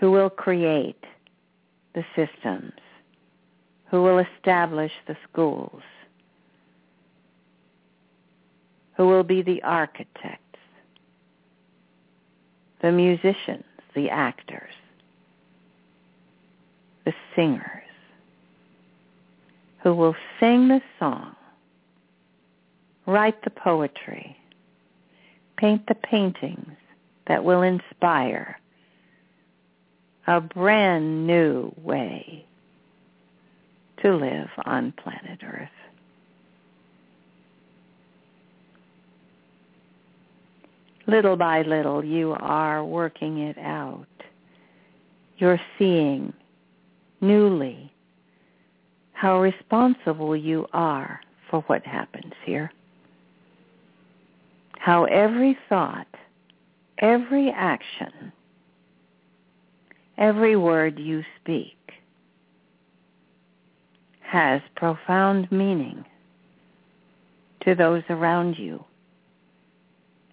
[0.00, 1.04] who will create
[1.94, 2.72] the systems,
[3.90, 5.82] who will establish the schools,
[8.96, 10.58] who will be the architects,
[12.80, 14.72] the musicians, the actors,
[17.04, 17.64] the singers,
[19.82, 21.34] who will sing the song,
[23.06, 24.36] write the poetry,
[25.56, 26.76] paint the paintings
[27.26, 28.58] that will inspire
[30.26, 32.44] a brand new way
[34.02, 35.68] to live on planet Earth.
[41.06, 44.06] Little by little, you are working it out.
[45.38, 46.32] You're seeing
[47.20, 47.92] newly
[49.12, 51.20] how responsible you are
[51.50, 52.72] for what happens here.
[54.78, 56.06] How every thought,
[56.98, 58.32] every action
[60.20, 61.78] Every word you speak
[64.20, 66.04] has profound meaning
[67.64, 68.84] to those around you.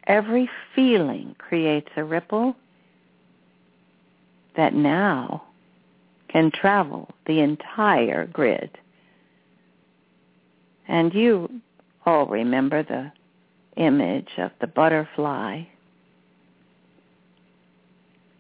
[0.05, 2.53] Every feeling creates a ripple
[4.57, 5.46] that now
[6.29, 8.77] can travel the entire grid.
[10.87, 11.49] And you
[12.05, 13.11] all remember the
[13.75, 15.63] image of the butterfly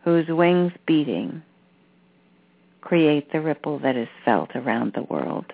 [0.03, 1.43] whose wings beating
[2.81, 5.45] create the ripple that is felt around the world.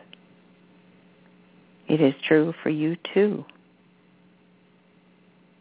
[1.88, 3.44] It is true for you too.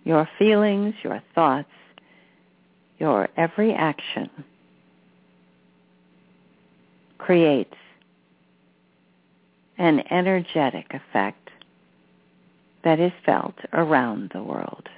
[0.04, 1.70] Your feelings, your thoughts,
[2.98, 4.28] your every action
[7.22, 7.76] creates
[9.78, 11.50] an energetic effect
[12.82, 14.88] that is felt around the world.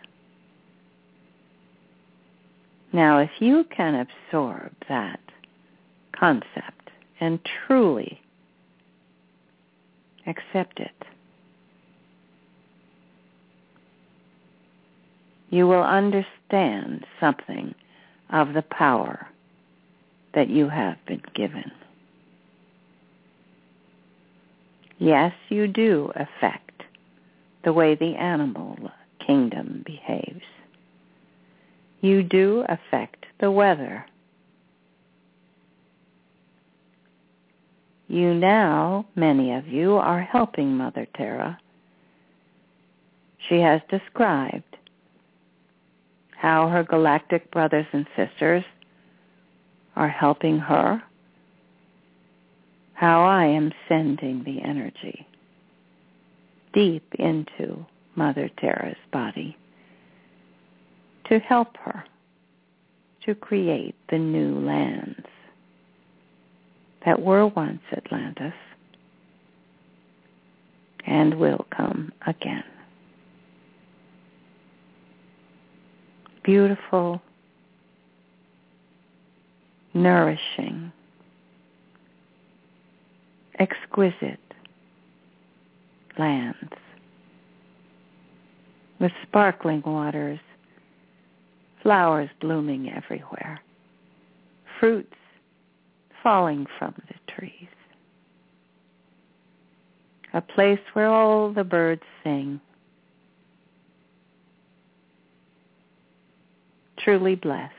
[2.95, 5.21] Now, if you can absorb that
[6.13, 6.91] concept
[7.21, 8.19] and truly
[10.27, 11.05] accept it,
[15.51, 17.75] you will understand something
[18.31, 19.29] of the power
[20.33, 21.71] that you have been given.
[24.99, 26.83] Yes, you do affect
[27.65, 28.77] the way the animal
[29.27, 30.45] kingdom behaves.
[32.01, 34.07] You do affect the weather.
[38.09, 41.59] You now, many of you, are helping Mother Terra.
[43.49, 44.77] She has described
[46.37, 48.65] how her galactic brothers and sisters
[49.97, 51.03] are helping her,
[52.95, 55.27] how I am sending the energy
[56.73, 57.85] deep into
[58.17, 59.57] Mother Terra's body
[61.29, 62.05] to help her
[63.25, 65.27] to create the new lands
[67.05, 68.55] that were once Atlantis
[71.07, 72.65] and will come again.
[76.43, 77.23] Beautiful,
[79.95, 80.93] nourishing,
[83.59, 84.41] exquisite
[86.19, 86.73] lands
[89.01, 90.39] with sparkling waters,
[91.83, 93.61] flowers blooming everywhere,
[94.81, 95.17] fruits
[96.23, 97.69] falling from the trees.
[100.33, 102.61] A place where all the birds sing.
[106.99, 107.71] Truly blessed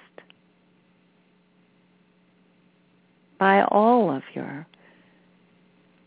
[3.39, 4.67] by all of your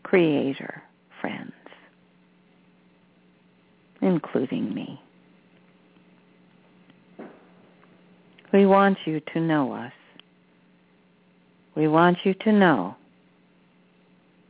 [0.09, 0.81] creator
[1.21, 1.53] friends,
[4.01, 4.99] including me.
[8.51, 9.93] We want you to know us.
[11.75, 12.95] We want you to know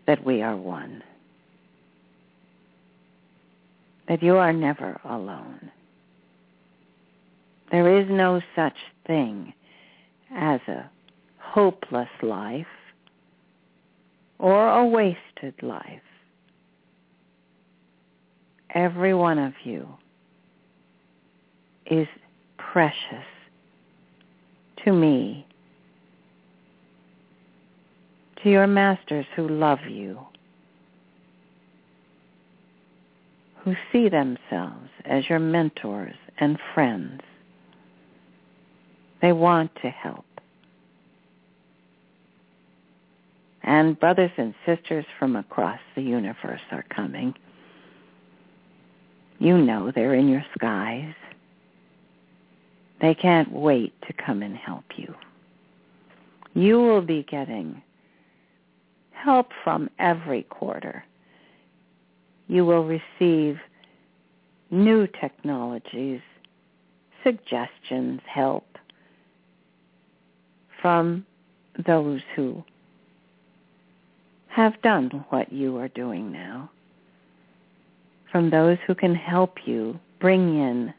[0.07, 1.03] that we are one.
[4.07, 5.69] That you are never alone.
[7.69, 9.53] There is no such thing
[10.33, 10.89] as a
[11.37, 12.65] hopeless life
[14.39, 16.01] or a wasted life.
[18.73, 19.87] Every one of you
[21.85, 22.07] is
[22.57, 23.25] precious
[24.85, 25.45] to me
[28.43, 30.19] to your masters who love you,
[33.63, 37.21] who see themselves as your mentors and friends.
[39.21, 40.25] They want to help.
[43.63, 47.33] And brothers and sisters from across the universe are coming.
[49.39, 51.13] You know they're in your skies.
[53.01, 55.13] They can't wait to come and help you.
[56.53, 57.81] You will be getting
[59.11, 61.03] help from every quarter.
[62.47, 63.59] You will receive
[64.71, 66.21] new technologies,
[67.23, 68.77] suggestions, help
[70.81, 71.25] from
[71.85, 72.63] those who
[74.49, 76.69] have done what you are doing now,
[78.31, 80.93] from those who can help you bring in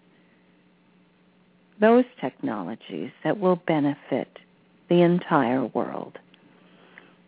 [1.80, 4.28] those technologies that will benefit
[4.88, 6.18] the entire world.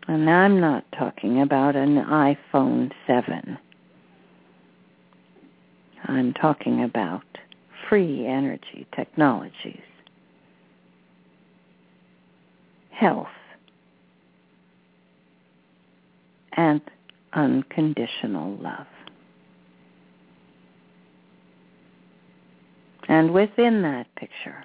[0.08, 3.58] And I'm not talking about an iPhone 7.
[6.04, 7.22] I'm talking about
[7.88, 9.80] free energy technologies,
[12.90, 13.28] health,
[16.54, 16.80] and
[17.32, 18.86] unconditional love.
[23.08, 24.64] And within that picture,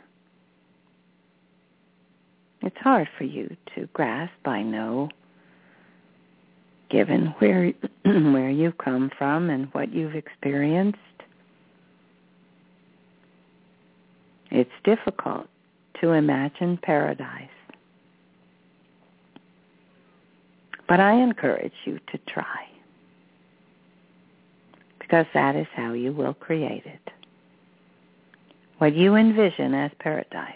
[2.61, 5.09] it's hard for you to grasp, I know,
[6.89, 7.73] given where
[8.05, 10.97] where you've come from and what you've experienced.
[14.49, 15.47] It's difficult
[16.01, 17.49] to imagine paradise.
[20.88, 22.68] But I encourage you to try
[24.99, 27.11] because that is how you will create it.
[28.77, 30.53] What you envision as paradise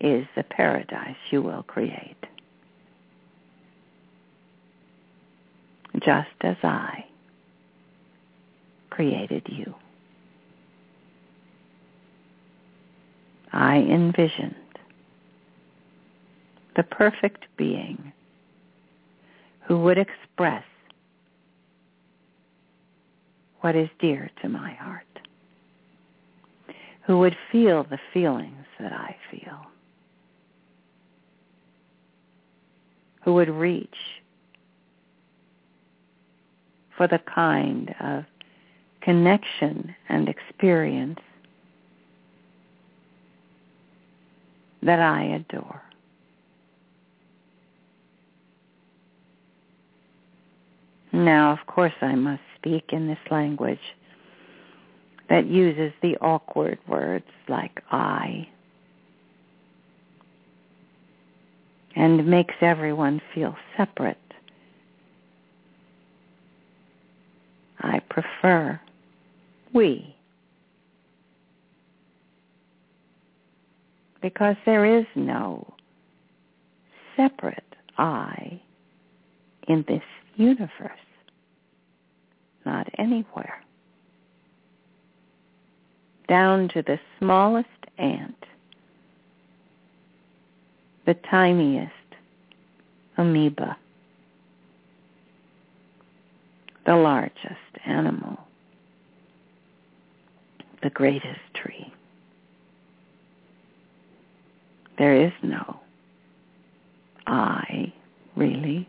[0.00, 2.16] is the paradise you will create.
[5.98, 7.04] just as I
[8.90, 9.74] created you.
[13.52, 14.54] I envisioned
[16.76, 18.12] the perfect being
[19.70, 20.64] who would express
[23.60, 25.06] what is dear to my heart,
[27.06, 29.60] who would feel the feelings that I feel,
[33.22, 33.94] who would reach
[36.96, 38.24] for the kind of
[39.02, 41.20] connection and experience
[44.82, 45.89] that I adore.
[51.20, 53.94] Now, of course, I must speak in this language
[55.28, 58.48] that uses the awkward words like I
[61.94, 64.16] and makes everyone feel separate.
[67.80, 68.80] I prefer
[69.74, 70.16] we
[74.22, 75.74] because there is no
[77.14, 78.58] separate I
[79.68, 80.02] in this
[80.36, 80.90] universe,
[82.64, 83.62] not anywhere
[86.30, 87.68] down to the smallest
[87.98, 88.44] ant,
[91.04, 91.90] the tiniest
[93.18, 93.76] amoeba,
[96.86, 98.38] the largest animal,
[100.84, 101.92] the greatest tree.
[104.98, 105.80] There is no
[107.26, 107.92] I,
[108.36, 108.88] really.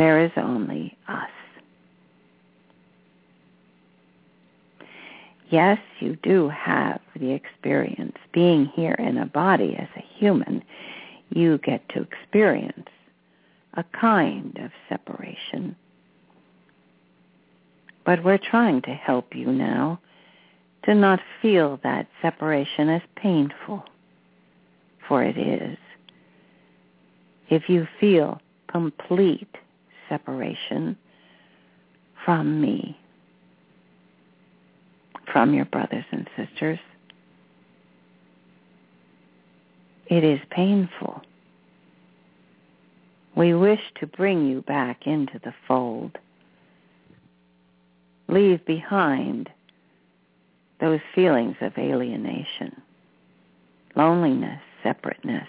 [0.00, 1.28] There is only us.
[5.50, 8.16] yes, you do have the experience.
[8.32, 10.64] Being here in a body as a human,
[11.28, 12.88] you get to experience
[13.74, 15.76] a kind of separation.
[18.06, 20.00] But we're trying to help you now
[20.84, 23.84] to not feel that separation as painful,
[25.06, 25.76] for it is.
[27.50, 29.58] If you feel complete
[30.10, 30.98] separation
[32.26, 32.98] from me,
[35.32, 36.78] from your brothers and sisters.
[40.08, 41.22] It is painful.
[43.36, 46.18] We wish to bring you back into the fold.
[48.28, 49.48] Leave behind
[50.80, 52.82] those feelings of alienation,
[53.94, 55.46] loneliness, separateness.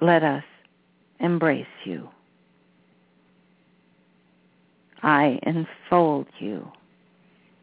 [0.00, 0.44] Let us
[1.18, 2.08] embrace you.
[5.02, 6.70] I enfold you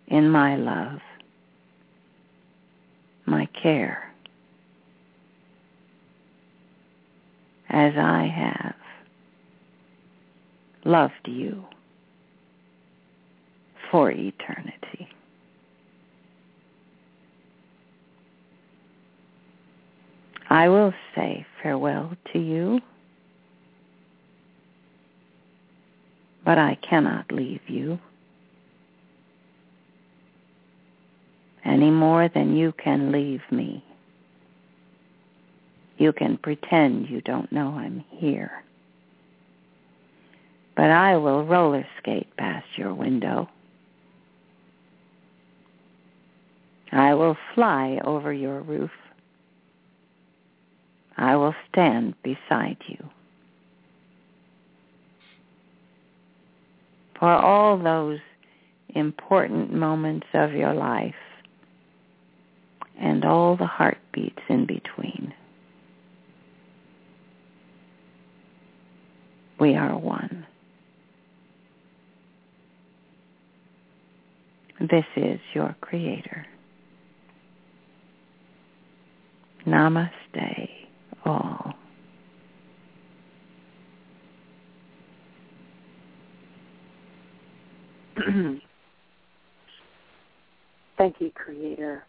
[0.07, 0.99] in my love,
[3.25, 4.11] my care,
[7.69, 8.75] as I have
[10.85, 11.63] loved you
[13.91, 15.09] for eternity.
[20.49, 22.81] I will say farewell to you
[26.45, 27.99] but I cannot leave you
[31.65, 33.83] any more than you can leave me.
[35.97, 38.63] You can pretend you don't know I'm here.
[40.75, 43.49] But I will roller skate past your window.
[46.91, 48.91] I will fly over your roof.
[51.17, 53.09] I will stand beside you.
[57.19, 58.19] for all those
[58.89, 61.15] important moments of your life
[62.99, 65.33] and all the heartbeats in between.
[69.59, 70.45] We are one.
[74.79, 76.45] This is your Creator.
[79.65, 80.69] Namaste,
[81.25, 81.31] Oh.
[81.31, 81.73] all.
[90.97, 92.03] Thank you, Creator.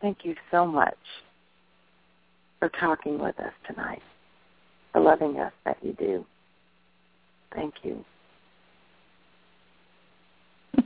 [0.00, 0.96] Thank you so much
[2.58, 4.02] for talking with us tonight,
[4.92, 6.24] for loving us that you do.
[7.54, 8.04] Thank you.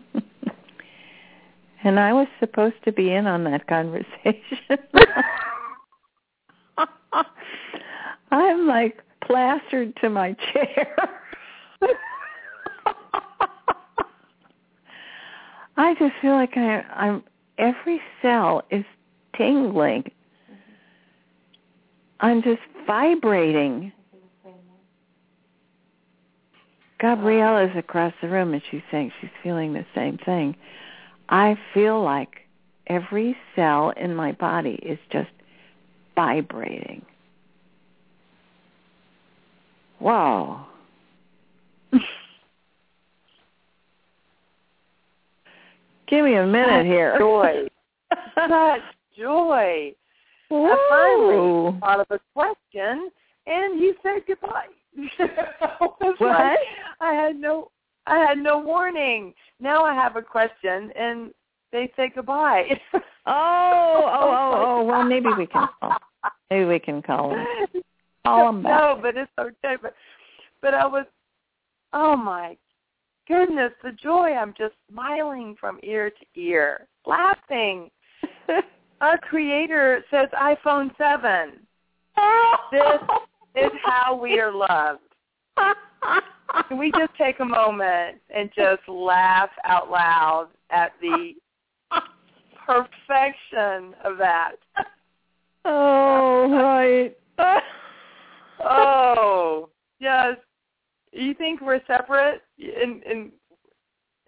[1.84, 4.42] and I was supposed to be in on that conversation.
[8.30, 10.96] I'm like plastered to my chair.
[15.76, 17.24] I just feel like I, I'm
[17.58, 18.84] every cell is
[19.36, 20.04] tingling.
[22.20, 23.92] I'm just vibrating.
[27.00, 30.56] Gabrielle is across the room and she's saying she's feeling the same thing.
[31.28, 32.46] I feel like
[32.86, 35.30] every cell in my body is just
[36.14, 37.04] vibrating.
[40.00, 40.66] Wow.
[46.06, 47.16] Give me a minute here.
[47.18, 47.66] Joy.
[48.34, 48.80] Such
[49.16, 49.94] joy.
[50.50, 53.10] I finally thought of a question
[53.46, 54.66] and you said goodbye.
[56.18, 56.20] what?
[56.20, 56.58] Like,
[57.00, 57.70] I had no
[58.06, 59.34] I had no warning.
[59.60, 61.32] Now I have a question and
[61.74, 62.62] they say goodbye.
[62.94, 64.84] oh, oh, oh, oh, oh.
[64.84, 65.68] Well, maybe we can.
[65.80, 65.98] Call.
[66.50, 67.44] Maybe we can call them.
[68.24, 68.72] Call them back.
[68.72, 69.76] No, but it's okay.
[69.82, 69.94] But
[70.62, 71.04] but I was,
[71.92, 72.56] oh my
[73.26, 74.32] goodness, the joy!
[74.32, 77.90] I'm just smiling from ear to ear, laughing.
[79.00, 81.66] Our creator says iPhone seven.
[82.70, 85.00] This is how we are loved.
[86.68, 91.34] Can we just take a moment and just laugh out loud at the
[92.66, 94.56] perfection of that?
[95.66, 97.16] Oh, right.
[98.62, 100.36] oh, yes.
[101.10, 102.42] You think we're separate?
[102.58, 103.32] And and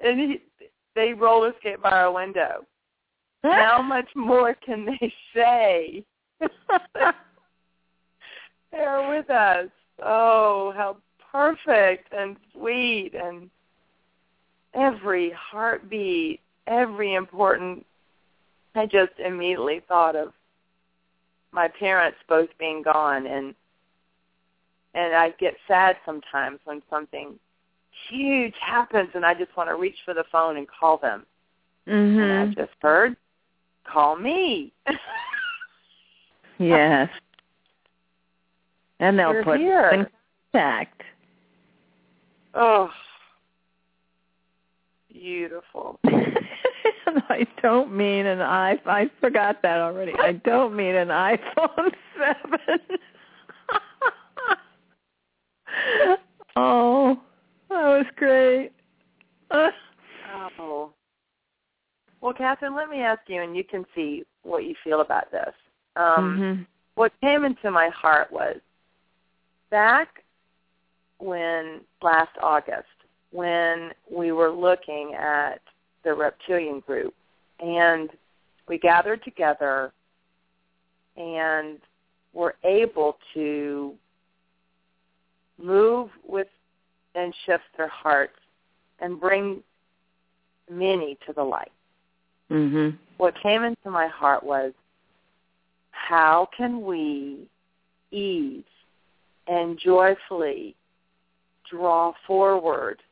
[0.00, 0.42] and he,
[0.94, 2.64] they roller skate by our window.
[3.42, 6.04] How much more can they say?
[8.72, 9.68] They're with us.
[10.02, 10.96] Oh, how
[11.32, 13.50] perfect and sweet and
[14.74, 17.84] every heartbeat, every important
[18.76, 20.32] I just immediately thought of
[21.52, 23.54] my parents both being gone and
[24.94, 27.38] and I get sad sometimes when something
[28.08, 31.26] huge happens and I just want to reach for the phone and call them.
[31.86, 32.18] Mm-hmm.
[32.18, 33.16] And I just heard,
[33.84, 34.72] call me.
[36.58, 37.10] yes.
[39.00, 39.90] And they'll You're put here.
[39.90, 40.06] in
[40.52, 41.02] contact.
[42.54, 42.90] Oh,
[45.12, 46.00] beautiful.
[47.28, 48.78] I don't mean an i.
[48.86, 50.12] I forgot that already.
[50.18, 52.80] I don't mean an iPhone seven.
[56.56, 57.20] oh,
[57.68, 58.72] that was great.
[59.50, 60.90] Oh.
[62.20, 65.54] Well, Kathryn, let me ask you, and you can see what you feel about this.
[65.94, 66.62] Um, mm-hmm.
[66.96, 68.56] What came into my heart was
[69.70, 70.24] back
[71.18, 72.86] when last August,
[73.30, 75.60] when we were looking at
[76.06, 77.12] the reptilian group,
[77.58, 78.10] and
[78.68, 79.92] we gathered together
[81.16, 81.78] and
[82.32, 83.92] were able to
[85.60, 86.46] move with
[87.16, 88.38] and shift their hearts
[89.00, 89.62] and bring
[90.70, 91.72] many to the light.
[92.50, 92.96] Mhm.
[93.16, 94.72] What came into my heart was
[95.90, 97.48] how can we
[98.12, 98.64] ease
[99.48, 100.76] and joyfully
[101.64, 103.02] draw forward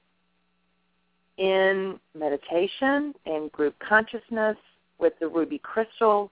[1.39, 4.57] in meditation, in group consciousness,
[4.99, 6.31] with the ruby crystal,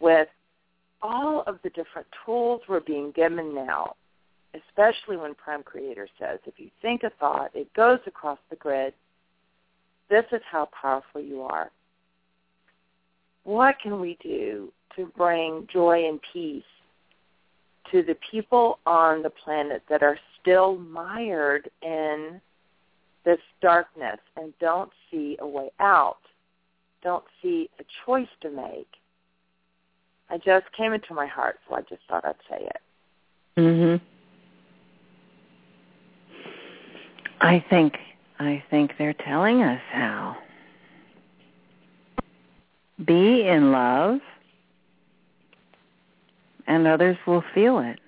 [0.00, 0.28] with
[1.02, 3.94] all of the different tools we're being given now,
[4.54, 8.92] especially when Prime Creator says, if you think a thought, it goes across the grid.
[10.08, 11.70] This is how powerful you are.
[13.44, 16.64] What can we do to bring joy and peace
[17.92, 22.40] to the people on the planet that are still mired in
[23.26, 26.20] this darkness and don't see a way out,
[27.02, 28.88] don't see a choice to make.
[30.30, 32.80] I just came into my heart, so I just thought I'd say it.
[33.56, 34.00] Mhm.
[37.40, 37.98] I think
[38.38, 40.36] I think they're telling us how.
[43.04, 44.20] Be in love
[46.66, 47.98] and others will feel it.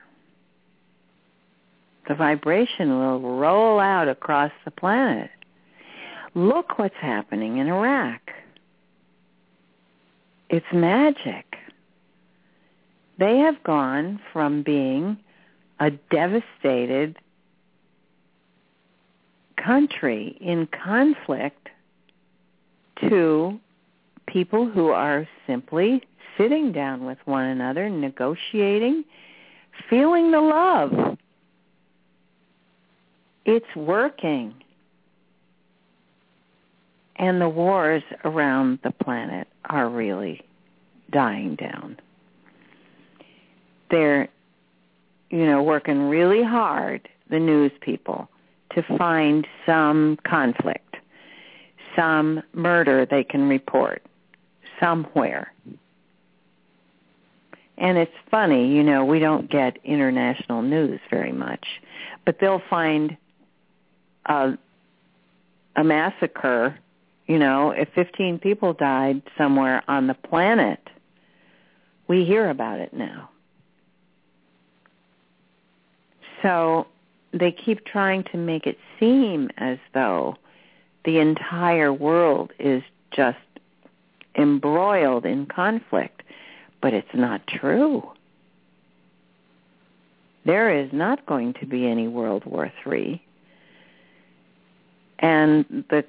[2.08, 5.30] The vibration will roll out across the planet.
[6.34, 8.20] Look what's happening in Iraq.
[10.48, 11.44] It's magic.
[13.18, 15.18] They have gone from being
[15.80, 17.18] a devastated
[19.62, 21.68] country in conflict
[23.00, 23.60] to
[24.26, 26.02] people who are simply
[26.38, 29.04] sitting down with one another, negotiating,
[29.90, 31.18] feeling the love.
[33.50, 34.52] It's working.
[37.16, 40.42] And the wars around the planet are really
[41.10, 41.96] dying down.
[43.90, 44.28] They're,
[45.30, 48.28] you know, working really hard, the news people,
[48.74, 50.96] to find some conflict,
[51.96, 54.02] some murder they can report
[54.78, 55.54] somewhere.
[57.78, 61.64] And it's funny, you know, we don't get international news very much,
[62.26, 63.16] but they'll find
[64.28, 64.58] a,
[65.76, 66.78] a massacre,
[67.26, 70.80] you know, if 15 people died somewhere on the planet,
[72.06, 73.30] we hear about it now.
[76.42, 76.86] So
[77.32, 80.36] they keep trying to make it seem as though
[81.04, 83.38] the entire world is just
[84.36, 86.22] embroiled in conflict,
[86.80, 88.08] but it's not true.
[90.44, 93.22] There is not going to be any World War III.
[95.20, 96.04] And the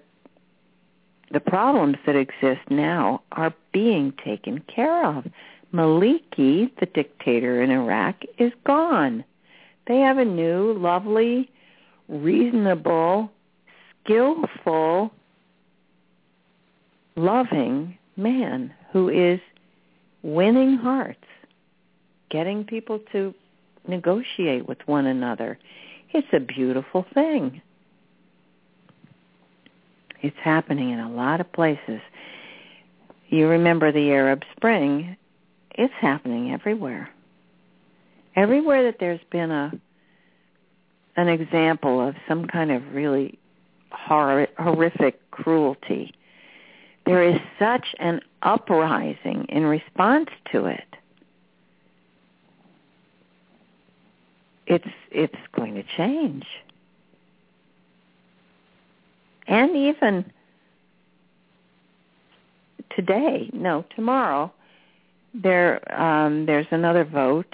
[1.32, 5.28] the problems that exist now are being taken care of.
[5.72, 9.24] Maliki, the dictator in Iraq, is gone.
[9.88, 11.52] They have a new, lovely,
[12.08, 13.32] reasonable,
[14.04, 15.12] skillful,
[17.16, 19.40] loving man who is
[20.24, 21.26] winning hearts,
[22.30, 23.34] getting people to
[23.88, 25.60] negotiate with one another.
[26.12, 27.62] It's a beautiful thing.
[30.22, 32.02] It's happening in a lot of places.
[33.30, 35.16] You remember the Arab Spring,
[35.72, 37.10] it's happening everywhere.
[38.36, 39.72] Everywhere that there's been a
[41.16, 43.38] an example of some kind of really
[43.92, 46.14] hor- horrific cruelty,
[47.06, 50.96] there is such an uprising in response to it.
[54.68, 56.46] It's it's going to change.
[59.50, 60.32] And even
[62.96, 64.54] today, no, tomorrow,
[65.34, 67.54] there um, there's another vote.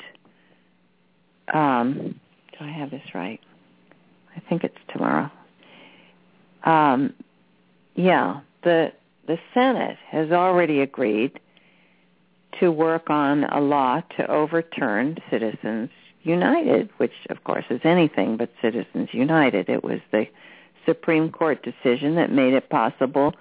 [1.54, 2.20] Um,
[2.52, 3.40] do I have this right?
[4.36, 5.32] I think it's tomorrow.
[6.66, 7.14] Um,
[7.96, 8.92] yeah, the
[9.28, 11.40] the Senate has already agreed
[12.60, 15.90] to work on a law to overturn Citizens
[16.24, 19.70] United, which of course is anything but Citizens United.
[19.70, 20.28] It was the
[20.86, 23.34] Supreme Court decision that made it possible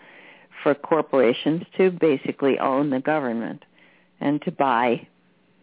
[0.62, 3.64] for corporations to basically own the government
[4.20, 5.06] and to buy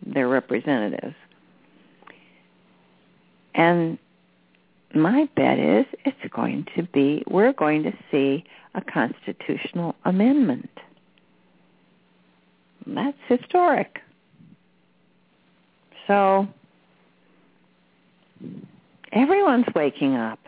[0.05, 1.15] their representatives.
[3.55, 3.97] And
[4.93, 8.43] my bet is it's going to be, we're going to see
[8.75, 10.69] a constitutional amendment.
[12.85, 13.99] That's historic.
[16.07, 16.47] So
[19.11, 20.39] everyone's waking up.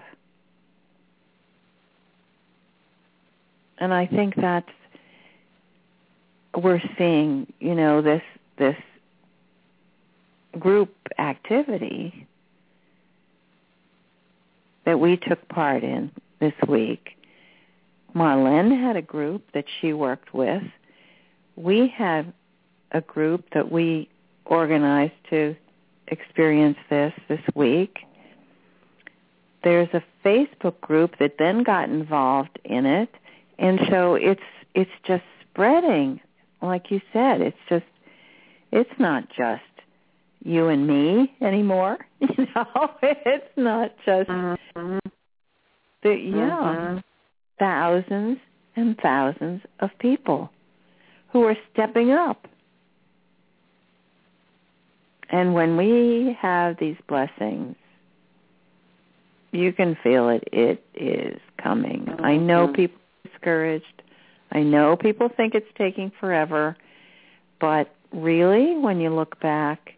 [3.83, 4.69] And I think that's
[6.55, 8.21] we're seeing, you know, this
[8.57, 8.77] this
[10.57, 12.25] group activity
[14.85, 17.17] that we took part in this week.
[18.15, 20.63] Marlene had a group that she worked with.
[21.57, 22.31] We had
[22.93, 24.07] a group that we
[24.45, 25.57] organized to
[26.07, 27.97] experience this this week.
[29.61, 33.09] There's a Facebook group that then got involved in it,
[33.59, 34.41] and so it's
[34.75, 36.19] it's just spreading.
[36.61, 37.85] Like you said, it's just
[38.71, 39.61] it's not just
[40.43, 41.97] you and me anymore.
[42.37, 44.97] You know, it's not just mm-hmm.
[46.03, 46.97] the yeah Mm-hmm.
[47.59, 48.37] thousands
[48.75, 50.49] and thousands of people
[51.31, 52.47] who are stepping up.
[55.29, 57.75] And when we have these blessings,
[59.51, 60.47] you can feel it.
[60.51, 62.07] It is coming.
[62.23, 62.75] I know Mhm.
[62.75, 62.99] people
[63.43, 64.01] discouraged.
[64.51, 66.77] I know people think it's taking forever.
[67.59, 69.93] But really, when you look back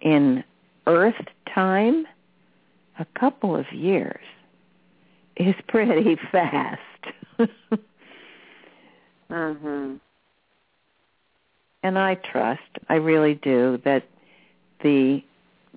[0.00, 0.44] in
[0.86, 1.14] Earth
[1.54, 2.06] time,
[2.98, 4.24] a couple of years
[5.36, 6.80] is pretty fast.
[9.30, 9.98] Mhm.
[11.82, 12.60] and I trust,
[12.90, 14.02] I really do, that
[14.82, 15.22] the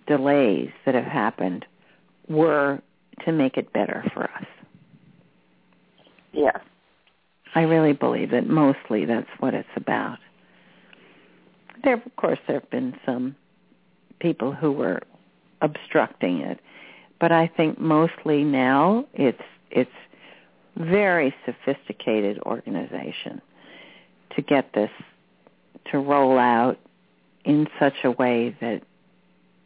[0.08, 1.66] delays that have happened
[2.28, 2.82] were
[3.24, 4.46] to make it better for us.
[6.36, 6.60] Yes.
[7.56, 10.20] I really believe that mostly that's what it's about.
[11.84, 13.36] There, of course, there have been some
[14.20, 15.02] people who were
[15.62, 16.60] obstructing it,
[17.20, 19.41] but I think mostly now it's
[19.72, 19.90] it's
[20.76, 23.41] very sophisticated organization
[24.36, 24.91] to get this
[25.91, 26.78] to roll out
[27.45, 28.82] in such a way that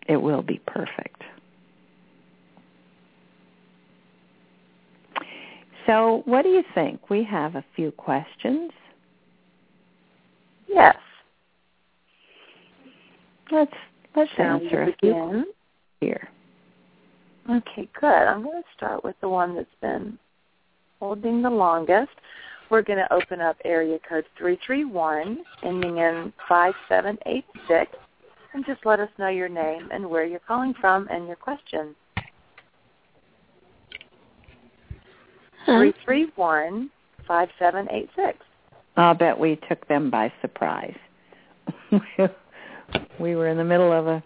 [0.08, 1.24] it will be perfect.
[5.90, 7.10] So, what do you think?
[7.10, 8.70] We have a few questions.
[10.68, 10.96] Yes.
[13.52, 13.74] Let's
[14.16, 15.46] let's answer a few
[16.00, 16.30] here.
[17.50, 18.06] Okay, good.
[18.06, 20.20] I'm going to start with the one that's been
[21.00, 22.12] holding the longest.
[22.70, 27.92] We're going to open up area code 331, ending in 5786,
[28.54, 31.96] and just let us know your name and where you're calling from and your question.
[35.66, 36.90] 331
[37.28, 38.38] 5786.
[38.98, 40.98] I'll bet we took them by surprise.
[43.20, 44.24] we were in the middle of a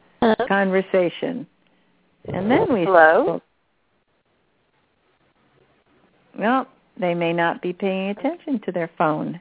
[0.47, 1.45] conversation,
[2.33, 3.23] and then we Hello?
[3.25, 3.43] spoke.
[6.39, 6.67] Well,
[6.99, 9.39] they may not be paying attention to their phone.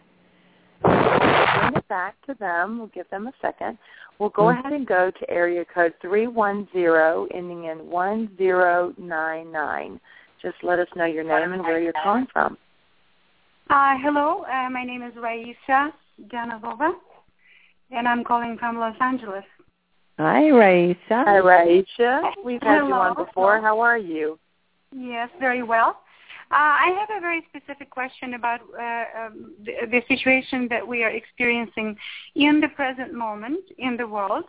[0.83, 2.79] Bring it back to them.
[2.79, 3.79] We'll give them a second.
[4.19, 4.59] We'll go Mhm.
[4.59, 10.01] ahead and go to area code 310, ending in 1099.
[10.43, 12.59] Just let us know your name and where you're calling from.
[13.71, 15.93] Uh, hello, uh, my name is Raisa
[16.27, 16.93] Danilova,
[17.93, 19.45] and I'm calling from Los Angeles.
[20.19, 20.99] Hi, Raisa.
[21.11, 22.23] Hi, Raisa.
[22.45, 22.89] We've had Hello.
[22.89, 23.61] you on before.
[23.61, 24.39] How are you?
[24.91, 26.01] Yes, very well.
[26.51, 31.03] Uh, I have a very specific question about uh, um, the, the situation that we
[31.03, 31.97] are experiencing
[32.35, 34.45] in the present moment in the world.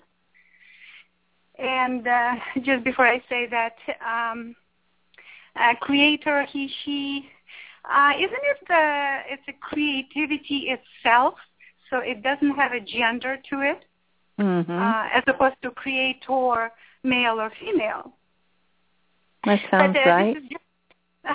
[1.58, 3.76] And uh, just before I say that,
[4.06, 4.56] um,
[5.60, 7.30] uh, creator, he, she,
[7.86, 11.36] uh, isn't it the, it's a creativity itself,
[11.90, 13.84] so it doesn't have a gender to it,
[14.40, 14.72] Mm-hmm.
[14.72, 16.72] uh, as opposed to creator,
[17.04, 18.14] male or female.
[19.46, 20.34] that sounds but, uh, right.
[20.34, 20.64] This is just,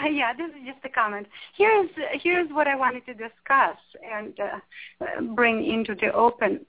[0.05, 1.27] uh, yeah, this is just a comment.
[1.57, 1.89] Here's
[2.23, 6.67] here's what I wanted to discuss and uh, bring into the open.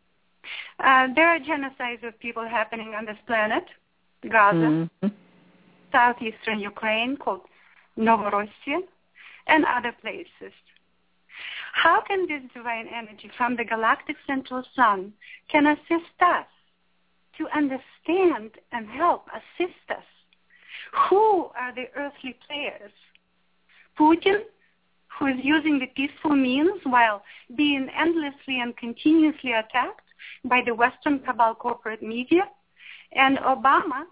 [0.83, 3.63] Uh, there are genocides of people happening on this planet,
[4.29, 5.11] Gaza, Mhm.
[5.91, 7.41] Southeastern Ukraine called
[7.97, 8.79] Novorossiya,
[9.47, 10.53] and other places.
[11.73, 15.13] How can this divine energy from the galactic central sun
[15.51, 16.45] can assist us
[17.37, 20.03] to understand and help assist us?
[21.09, 22.91] Who are the earthly players?
[23.97, 24.41] Putin,
[25.17, 27.23] who is using the peaceful means while
[27.55, 30.07] being endlessly and continuously attacked
[30.45, 32.43] by the Western cabal corporate media,
[33.13, 34.03] and Obama,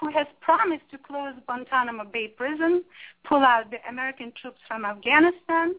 [0.00, 2.82] who has promised to close Guantanamo Bay prison,
[3.28, 5.74] pull out the American troops from Afghanistan.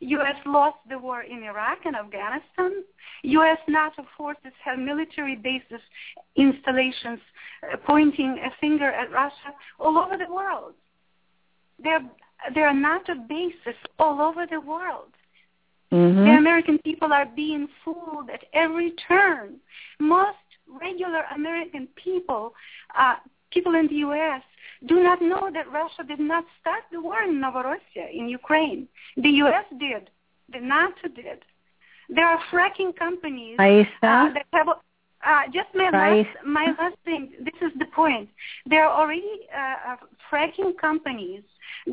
[0.00, 0.36] U.S.
[0.44, 2.84] lost the war in Iraq and Afghanistan.
[3.22, 3.58] U.S.
[3.66, 5.80] NATO forces have military bases,
[6.36, 7.20] installations
[7.62, 10.74] uh, pointing a finger at Russia all over the world.
[11.82, 12.00] There,
[12.54, 15.12] there are NATO bases all over the world.
[15.92, 16.24] Mhm.
[16.24, 19.60] The American people are being fooled at every turn.
[20.00, 20.36] Most
[20.68, 22.54] regular American people,
[22.98, 23.16] uh,
[23.56, 24.42] people in the U.S.,
[24.86, 28.82] do not know that Russia did not start the war in Novorossiya, in Ukraine.
[29.16, 29.66] The U.S.
[29.86, 30.02] did.
[30.52, 31.40] The NATO did.
[32.16, 33.56] There are fracking companies
[34.02, 34.68] uh, that have.
[35.28, 37.22] Uh, just my last, my last thing.
[37.40, 38.28] This is the point.
[38.72, 39.96] There are already uh, uh,
[40.30, 41.42] fracking companies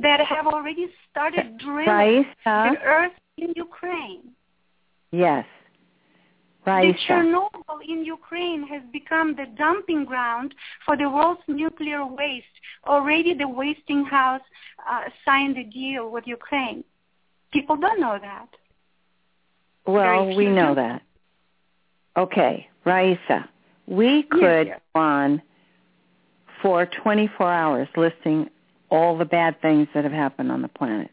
[0.06, 2.56] that have already started drilling Raisa.
[2.74, 4.26] the earth in Ukraine.
[5.12, 5.46] Yes.
[6.66, 10.54] The Chernobyl in Ukraine has become the dumping ground
[10.86, 12.46] for the world's nuclear waste.
[12.88, 14.42] Already the Westinghouse
[14.90, 16.84] uh, signed a deal with Ukraine.
[17.52, 18.48] People don't know that.
[19.86, 21.02] Well, we know that.
[22.16, 23.50] Okay, Raisa.
[23.86, 24.80] We could yes.
[24.94, 25.42] go on
[26.62, 28.50] for 24 hours listing
[28.90, 31.12] all the bad things that have happened on the planet,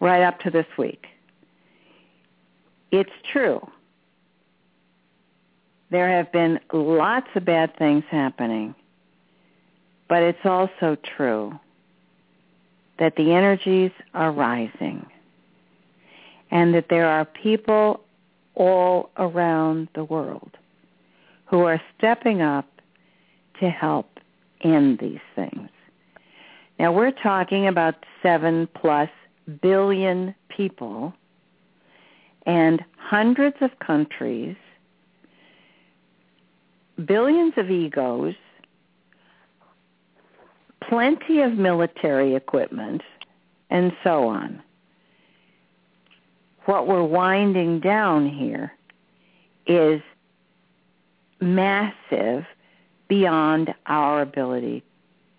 [0.00, 1.06] right up to this week.
[2.92, 3.66] It's true.
[5.92, 8.74] There have been lots of bad things happening,
[10.08, 11.52] but it's also true
[12.98, 15.04] that the energies are rising
[16.50, 18.00] and that there are people
[18.54, 20.56] all around the world
[21.44, 22.66] who are stepping up
[23.60, 24.18] to help
[24.62, 25.68] end these things.
[26.78, 29.10] Now we're talking about seven plus
[29.60, 31.12] billion people
[32.46, 34.56] and hundreds of countries,
[37.06, 38.34] billions of egos,
[40.88, 43.02] plenty of military equipment,
[43.70, 44.62] and so on
[46.66, 48.72] what we're winding down here
[49.66, 50.00] is
[51.40, 52.44] massive
[53.08, 54.82] beyond our ability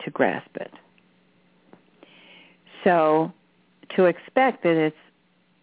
[0.03, 0.72] to grasp it.
[2.84, 3.31] So
[3.95, 4.95] to expect that it's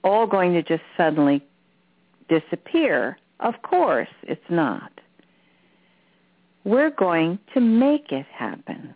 [0.02, 1.44] all going to just suddenly
[2.28, 4.92] disappear, of course it's not.
[6.64, 8.94] We're going to make it happen.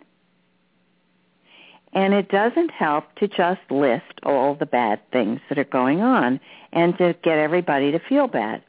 [1.93, 6.41] And it doesn't help to just list all the bad things that are going on
[6.73, 8.63] and to get everybody to feel bad.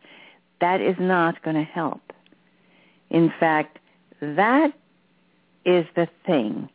[0.61, 2.13] That is not going to help.
[3.09, 3.79] In fact,
[4.21, 4.73] that
[5.65, 6.69] is the thing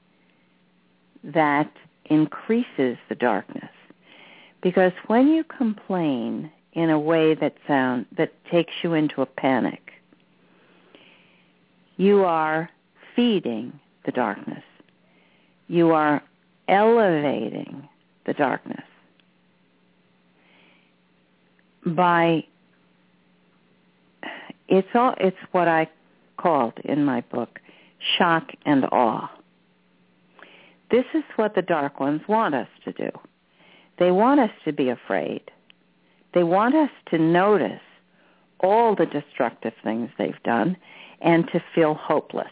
[1.23, 1.71] that
[2.07, 3.71] increases the darkness.
[4.61, 9.93] Because when you complain in a way that sound that takes you into a panic,
[12.01, 12.71] you are
[13.15, 14.63] feeding the darkness.
[15.69, 16.23] You are
[16.67, 17.87] elevating
[18.25, 18.87] the darkness
[21.85, 22.43] by
[24.69, 25.91] it's all it's what I
[26.39, 27.61] called in my book
[28.17, 29.31] shock and awe.
[30.91, 33.11] This is what the dark ones want us to do.
[33.99, 35.43] They want us to be afraid.
[36.33, 37.83] They want us to notice
[38.61, 40.79] all the destructive things they've done
[41.21, 42.51] and to feel hopeless.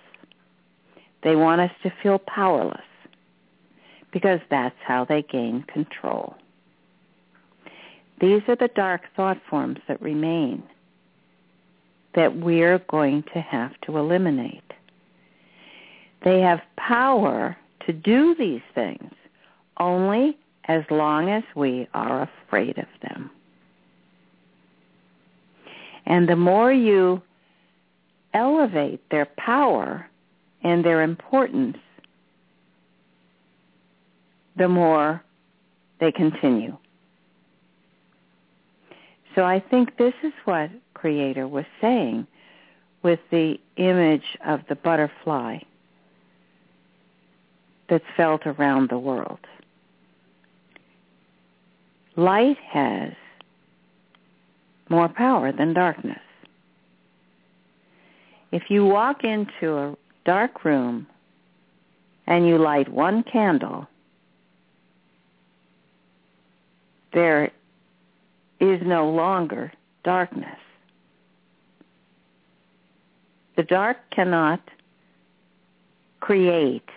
[1.22, 2.80] They want us to feel powerless
[4.12, 6.36] because that's how they gain control.
[8.20, 10.62] These are the dark thought forms that remain
[12.14, 14.62] that we're going to have to eliminate.
[16.24, 19.12] They have power to do these things
[19.78, 23.30] only as long as we are afraid of them.
[26.06, 27.22] And the more you
[28.38, 30.08] elevate their power
[30.62, 31.76] and their importance,
[34.56, 35.22] the more
[36.00, 36.76] they continue.
[39.34, 42.26] So I think this is what Creator was saying
[43.02, 45.58] with the image of the butterfly
[47.88, 49.40] that's felt around the world.
[52.16, 53.12] Light has
[54.88, 56.27] more power than darkness.
[58.50, 61.06] If you walk into a dark room
[62.26, 63.86] and you light one candle,
[67.12, 67.50] there
[68.60, 69.72] is no longer
[70.02, 70.58] darkness.
[73.56, 74.60] The dark cannot
[76.20, 76.88] create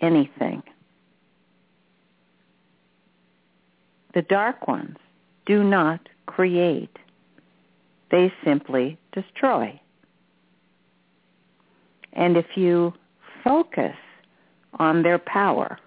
[0.00, 0.62] anything.
[4.14, 4.96] The dark ones
[5.46, 6.96] do not create.
[8.10, 9.80] They simply destroy.
[12.12, 12.92] And if you
[13.44, 13.96] focus
[14.74, 15.78] on their power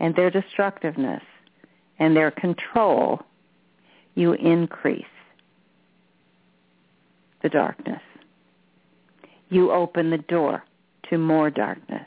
[0.00, 1.22] and their destructiveness
[1.98, 3.20] and their control,
[4.14, 5.04] you increase
[7.42, 8.00] the darkness.
[9.50, 10.64] You open the door
[11.10, 12.06] to more darkness.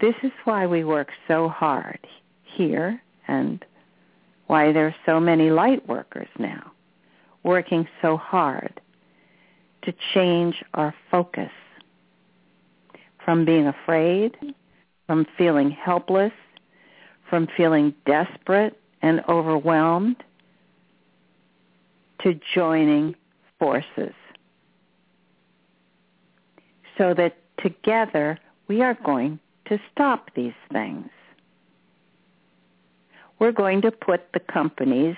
[0.00, 1.98] This is why we work so hard
[2.56, 3.64] here and
[4.46, 6.72] why there are so many light workers now
[7.42, 8.80] working so hard
[9.90, 11.50] to change our focus
[13.24, 14.36] from being afraid,
[15.06, 16.32] from feeling helpless,
[17.28, 20.16] from feeling desperate and overwhelmed
[22.22, 23.14] to joining
[23.58, 24.12] forces
[26.96, 28.38] so that together
[28.68, 31.08] we are going to stop these things.
[33.38, 35.16] We're going to put the companies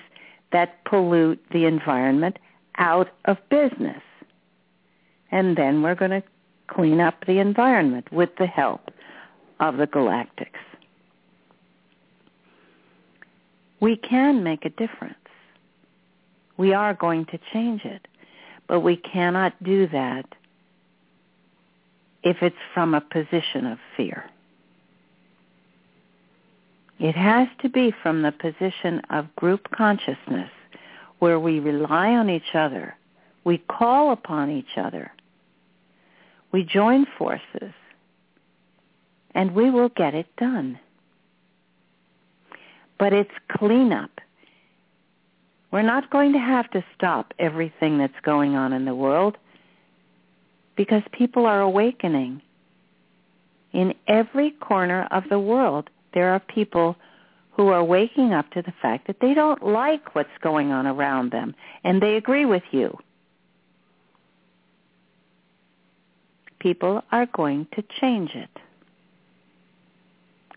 [0.51, 2.39] that pollute the environment
[2.77, 4.01] out of business.
[5.33, 6.21] And then we're going to
[6.67, 8.91] clean up the environment with the help
[9.59, 10.61] of the galactics.
[13.79, 15.15] We can make a difference.
[16.57, 18.07] We are going to change it.
[18.67, 20.25] But we cannot do that
[22.21, 24.25] if it's from a position of fear.
[26.99, 30.51] It has to be from the position of group consciousness
[31.17, 32.95] where we rely on each other,
[33.43, 35.11] we call upon each other,
[36.53, 37.73] we join forces,
[39.33, 40.79] and we will get it done.
[42.99, 44.11] But it's cleanup.
[45.71, 49.37] We're not going to have to stop everything that's going on in the world
[50.77, 52.41] because people are awakening.
[53.73, 56.95] In every corner of the world, there are people
[57.53, 61.31] who are waking up to the fact that they don't like what's going on around
[61.31, 62.95] them, and they agree with you.
[66.63, 68.49] People are going to change it.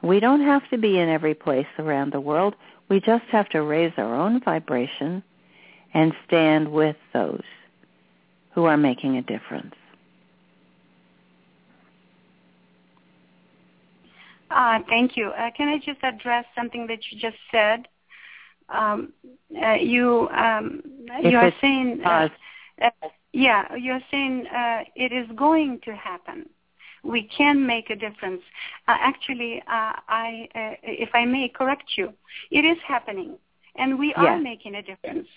[0.04, 2.54] We don't have to be in every place around the world.
[2.88, 5.24] We just have to raise our own vibration
[5.92, 7.42] and stand with those
[8.54, 9.74] who are making a difference.
[14.48, 15.30] Uh, thank you.
[15.30, 17.88] Uh, can I just address something that you just said?
[18.68, 19.12] Um,
[19.60, 20.82] uh, you um,
[21.22, 22.00] you are saying
[23.44, 26.48] yeah you are saying uh, it is going to happen.
[27.02, 28.42] We can make a difference.
[28.88, 30.48] actually, I
[30.82, 32.12] if I may correct you,
[32.50, 33.32] it is happening,
[33.76, 35.28] and we are making a difference.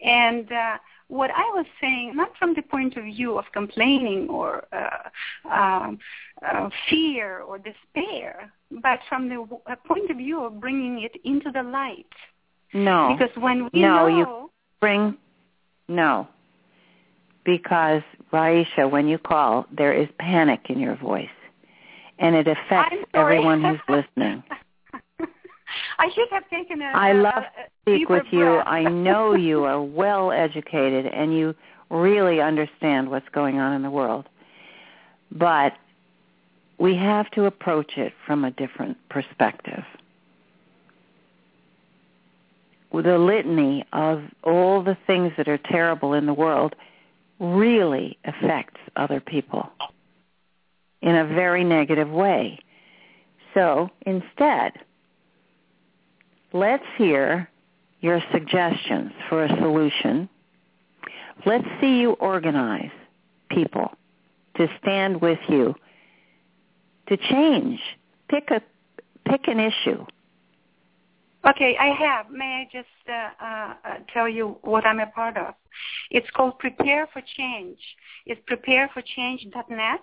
[0.00, 0.48] And
[1.12, 5.98] what I was saying, not from the point of view of complaining or uh, um,
[6.40, 11.50] uh, fear or despair, but from the uh, point of view of bringing it into
[11.50, 12.06] the light.
[12.72, 13.14] No.
[13.14, 14.50] Because when we no, know, you
[14.80, 15.18] bring
[15.86, 16.28] no.
[17.44, 18.02] Because
[18.32, 21.28] Raisha, when you call, there is panic in your voice,
[22.18, 24.42] and it affects everyone who's listening.
[25.98, 26.86] I should have taken a.
[26.86, 28.32] I love to speak with breath.
[28.32, 28.46] you.
[28.46, 31.54] I know you are well educated and you
[31.90, 34.28] really understand what's going on in the world.
[35.30, 35.74] But
[36.78, 39.84] we have to approach it from a different perspective.
[42.92, 46.74] The litany of all the things that are terrible in the world
[47.42, 49.68] really affects other people
[51.02, 52.58] in a very negative way.
[53.52, 54.72] So instead,
[56.52, 57.50] let's hear
[58.00, 60.28] your suggestions for a solution.
[61.44, 62.92] Let's see you organize
[63.50, 63.90] people
[64.56, 65.74] to stand with you
[67.08, 67.80] to change.
[68.28, 68.62] Pick a
[69.28, 70.06] pick an issue.
[71.44, 72.30] Okay, I have.
[72.30, 75.54] May I just uh, uh, tell you what I'm a part of?
[76.10, 77.78] It's called Prepare for Change.
[78.26, 80.00] It's prepareforchange.net.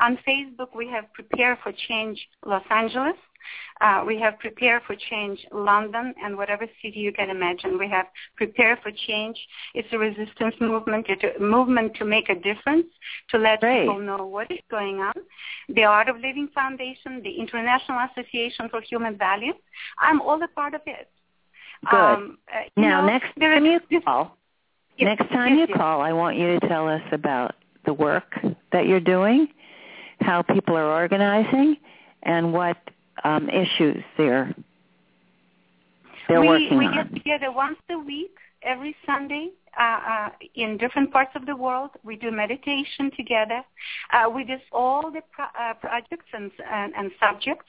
[0.00, 3.14] On Facebook, we have Prepare for Change Los Angeles.
[3.80, 7.78] Uh, we have Prepare for Change London and whatever city you can imagine.
[7.78, 8.06] We have
[8.36, 9.36] Prepare for Change.
[9.74, 11.06] It's a resistance movement.
[11.08, 12.86] It's a movement to make a difference,
[13.30, 13.82] to let Great.
[13.82, 15.14] people know what is going on.
[15.68, 19.56] The Art of Living Foundation, the International Association for Human Values.
[19.98, 21.08] I'm all a part of it.
[21.90, 21.96] Good.
[21.98, 24.36] Um, uh, now, know, next time you this- call,
[24.98, 25.78] Yes, next time yes, you yes.
[25.78, 27.54] call, I want you to tell us about
[27.86, 28.38] the work
[28.72, 29.48] that you're doing,
[30.20, 31.76] how people are organizing,
[32.22, 32.76] and what
[33.24, 34.54] um, issues they're
[36.28, 36.94] they're we, working we on.
[36.94, 41.90] get together once a week, every Sunday, uh, uh, in different parts of the world.
[42.04, 43.62] We do meditation together.
[44.12, 47.66] Uh, we do all the pro- uh, projects and, and, and subjects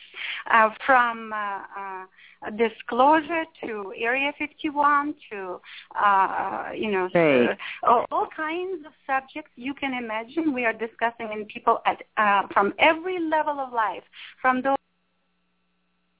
[0.51, 5.61] uh, from uh, uh, disclosure to Area 51 to,
[6.03, 7.55] uh, you know, uh,
[7.87, 10.53] all, all kinds of subjects you can imagine.
[10.53, 14.03] We are discussing in people at uh, from every level of life,
[14.41, 14.75] from those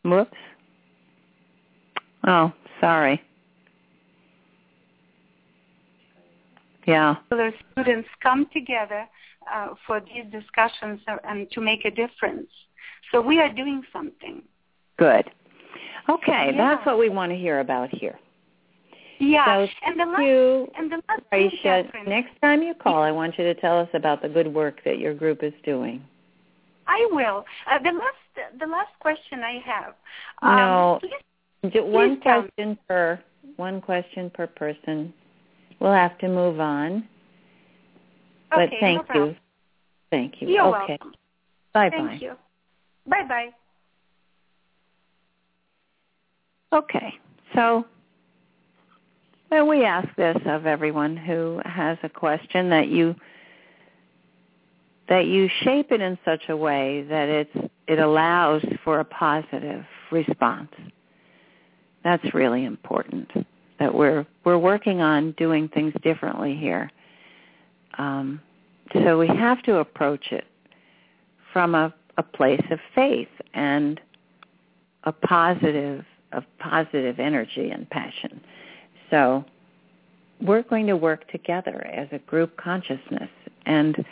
[0.04, 0.38] Whoops.
[2.26, 3.22] Oh, sorry.
[6.86, 7.16] Yeah.
[7.30, 9.06] particular students come together
[9.54, 12.50] uh, for these discussions and to make a difference.
[13.12, 14.42] So we are doing something.
[14.98, 15.30] Good.
[16.10, 16.58] Okay, Yeah.
[16.58, 18.20] that's what we want to hear about here.
[19.20, 23.12] Yeah, So and the last you, and the last Aisha, next time you call, I
[23.12, 26.04] want you to tell us about the good work that your group is doing.
[26.94, 27.46] I will.
[27.70, 29.94] Uh, the last the last question I have.
[30.42, 31.00] Um, No.
[31.02, 32.50] please- one tell me.
[32.50, 33.20] question per
[33.56, 35.14] one question per person.
[35.80, 37.08] We'll have to move on.
[38.50, 39.30] But okay, thank no problem.
[39.30, 39.36] you.
[40.12, 40.48] Thank you.
[40.50, 40.98] You're okay.
[41.00, 41.14] welcome.
[41.74, 41.98] Bye bye.
[41.98, 42.34] Thank you.
[43.08, 43.50] Bye bye.
[46.74, 47.14] Okay.
[47.56, 47.86] So
[49.50, 53.16] well, we ask this of everyone who has a question that you
[55.10, 59.84] that you shape it in such a way that it's it allows for a positive
[60.12, 60.72] response.
[62.04, 63.30] That's really important.
[63.80, 66.90] That we're we're working on doing things differently here.
[67.98, 68.42] Um,
[68.94, 70.46] so we have to approach it
[71.52, 74.00] from a, a place of faith and
[75.04, 78.42] a positive of positive energy and passion.
[79.12, 79.46] So
[80.42, 83.30] we're going to work together as a group consciousness.
[83.66, 84.04] And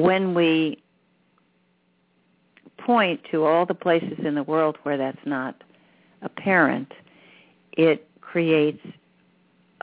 [0.00, 0.82] when we
[2.78, 5.54] point to all the places in the world where that's not
[6.22, 6.92] apparent,
[7.72, 8.84] it creates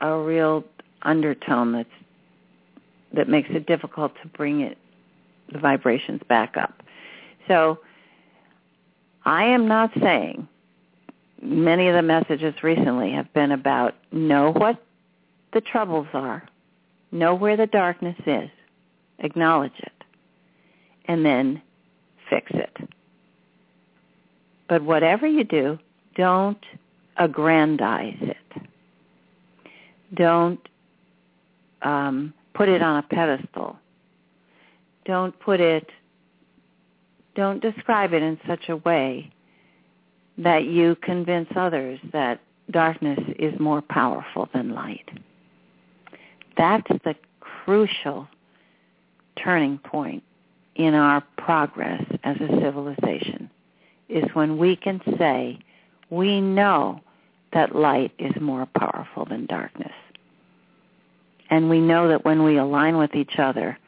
[0.00, 0.64] a real
[1.02, 1.88] undertone that's
[3.12, 4.78] that makes it difficult to bring it
[5.52, 6.82] the vibrations back up.
[7.48, 7.80] So
[9.24, 10.46] I am not saying
[11.42, 14.80] many of the messages recently have been about know what
[15.52, 16.46] the troubles are,
[17.10, 18.48] know where the darkness is,
[19.18, 19.99] acknowledge it,
[21.06, 21.62] and then
[22.28, 22.76] fix it.
[24.68, 25.78] But whatever you do,
[26.14, 26.64] don't
[27.16, 28.36] aggrandize it.
[30.14, 30.60] Don't
[31.82, 33.76] um, put it on a pedestal.
[35.04, 35.88] Don't put it,
[37.34, 39.32] don't describe it in such a way
[40.38, 42.40] that you convince others that
[42.70, 45.08] darkness is more powerful than light.
[46.56, 48.28] That's the crucial
[49.36, 50.22] turning point
[50.76, 53.50] in our progress as a civilization
[54.08, 55.58] is when we can say
[56.10, 57.00] we know
[57.52, 59.92] that light is more powerful than darkness.
[61.48, 63.78] And we know that when we align with each other,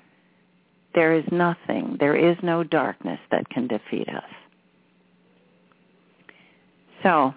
[0.95, 4.25] there is nothing, there is no darkness that can defeat us.
[7.03, 7.35] So,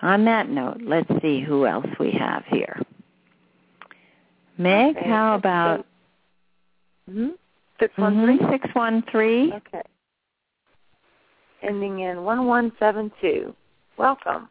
[0.00, 2.80] on that note, let's see who else we have here.
[4.58, 5.86] Meg, how about
[7.10, 7.30] Mm-hmm.
[7.82, 8.38] Six one three.
[8.38, 9.52] mhm, 613?
[9.54, 9.82] Okay.
[11.62, 13.52] Ending in one one seven two.
[13.96, 14.48] Welcome.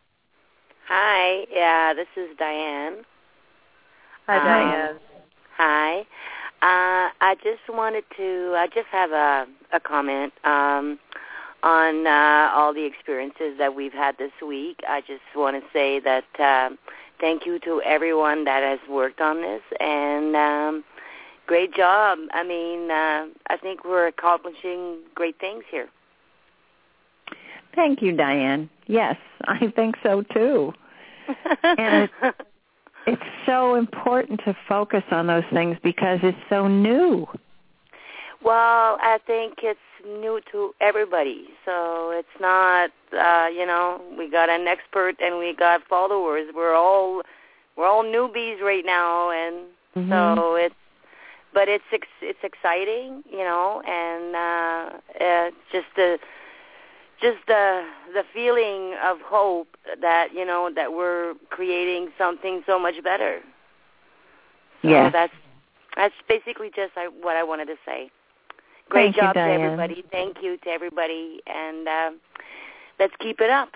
[0.90, 3.06] Hi, yeah, this is Diane.
[4.28, 4.99] Hi, Um, Diane.
[5.56, 5.99] Hi.
[6.62, 10.99] Uh, I just wanted to, I just have a, a comment um,
[11.64, 14.82] on uh, all the experiences that we've had this week.
[14.88, 16.78] I just want to say that um
[17.22, 20.84] thank you to everyone that has worked on this and um,
[21.52, 22.18] great job.
[22.32, 25.90] I mean, uh, I think we're accomplishing great things here.
[27.76, 28.69] Thank you, Diane.
[28.88, 29.18] Yes,
[29.48, 30.73] I think so too.
[31.64, 32.36] and it,
[33.06, 37.28] it's so important to focus on those things because it's so new.
[38.41, 41.49] Well, I think it's new to everybody.
[41.65, 46.48] So it's not uh, you know, we got an expert and we got followers.
[46.56, 47.23] We're all
[47.76, 49.65] we're all newbies right now and
[49.98, 50.11] mm-hmm.
[50.11, 50.76] so it's
[51.53, 56.19] but it's ex- it's exciting, you know, and uh, uh just the
[57.22, 57.84] just the
[58.14, 59.68] the feeling of hope
[60.02, 63.40] that you know that we're creating something so much better.
[64.82, 65.34] So yeah, that's
[65.95, 68.10] that's basically just I, what I wanted to say.
[68.90, 70.03] Great Thank job you, to everybody.
[70.11, 72.11] Thank you to everybody, and uh,
[72.99, 73.69] let's keep it up.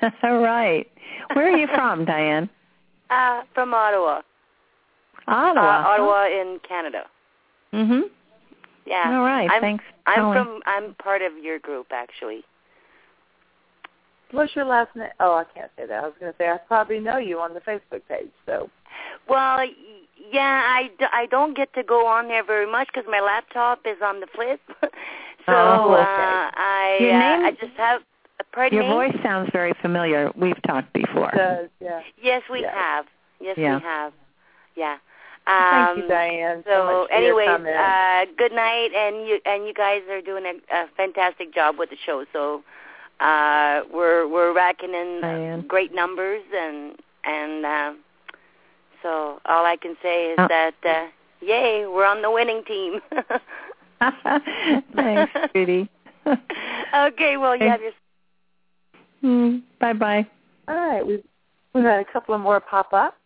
[0.22, 0.86] All right.
[1.32, 2.50] Where are you from, Diane?
[3.08, 4.20] Uh, from Ottawa.
[5.28, 5.62] Ottawa.
[5.62, 7.04] Uh, Ottawa in Canada.
[7.72, 8.02] Mhm.
[8.86, 9.10] Yeah.
[9.18, 9.50] All right.
[9.50, 9.84] I'm, Thanks.
[10.06, 10.44] I'm Colin.
[10.44, 10.60] from.
[10.66, 12.44] I'm part of your group actually.
[14.32, 15.08] What's your last name?
[15.20, 16.02] Oh, I can't say that.
[16.02, 18.30] I was going to say I probably know you on the Facebook page.
[18.44, 18.68] So.
[19.28, 19.60] Well,
[20.32, 23.80] yeah, I, d- I don't get to go on there very much because my laptop
[23.86, 24.60] is on the flip.
[24.80, 24.88] so
[25.48, 26.02] Oh, okay.
[26.02, 28.00] uh, I Your uh, name- I just have.
[28.40, 28.90] Uh, pardon Your me?
[29.10, 30.32] voice sounds very familiar.
[30.36, 31.30] We've talked before.
[31.32, 32.00] It does, yeah.
[32.20, 32.74] Yes, we Yeah.
[32.74, 33.06] have.
[33.40, 33.76] Yes, Yeah.
[33.76, 34.12] we have.
[34.74, 34.96] Yeah.
[35.46, 36.62] Thank Um, you, Diane.
[36.66, 40.74] So, So, much anyways, uh, good night, and you and you guys are doing a,
[40.74, 42.24] a fantastic job with the show.
[42.32, 42.64] So,
[43.20, 45.64] uh, we're we're racking in Diane.
[45.68, 47.92] great numbers, and and uh,
[49.02, 50.48] so all I can say is Oh.
[50.48, 51.06] that uh,
[51.40, 53.00] yay, we're on the winning team.
[54.94, 55.88] Thanks, Judy.
[56.26, 57.92] okay, well, you have your
[59.22, 60.26] mm, bye bye.
[60.66, 61.22] All right, we've
[61.72, 63.16] we've had a couple of more pop up.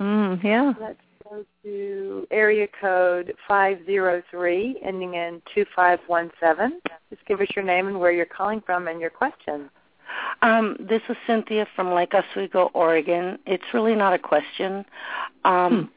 [0.00, 0.72] Mm, yeah.
[0.80, 0.98] Let's
[1.32, 6.80] go to area code five zero three, ending in two five one seven.
[7.10, 9.70] Just give us your name and where you're calling from and your question.
[10.42, 13.38] Um, this is Cynthia from Lake Oswego, Oregon.
[13.46, 14.84] It's really not a question.
[15.44, 15.90] Um,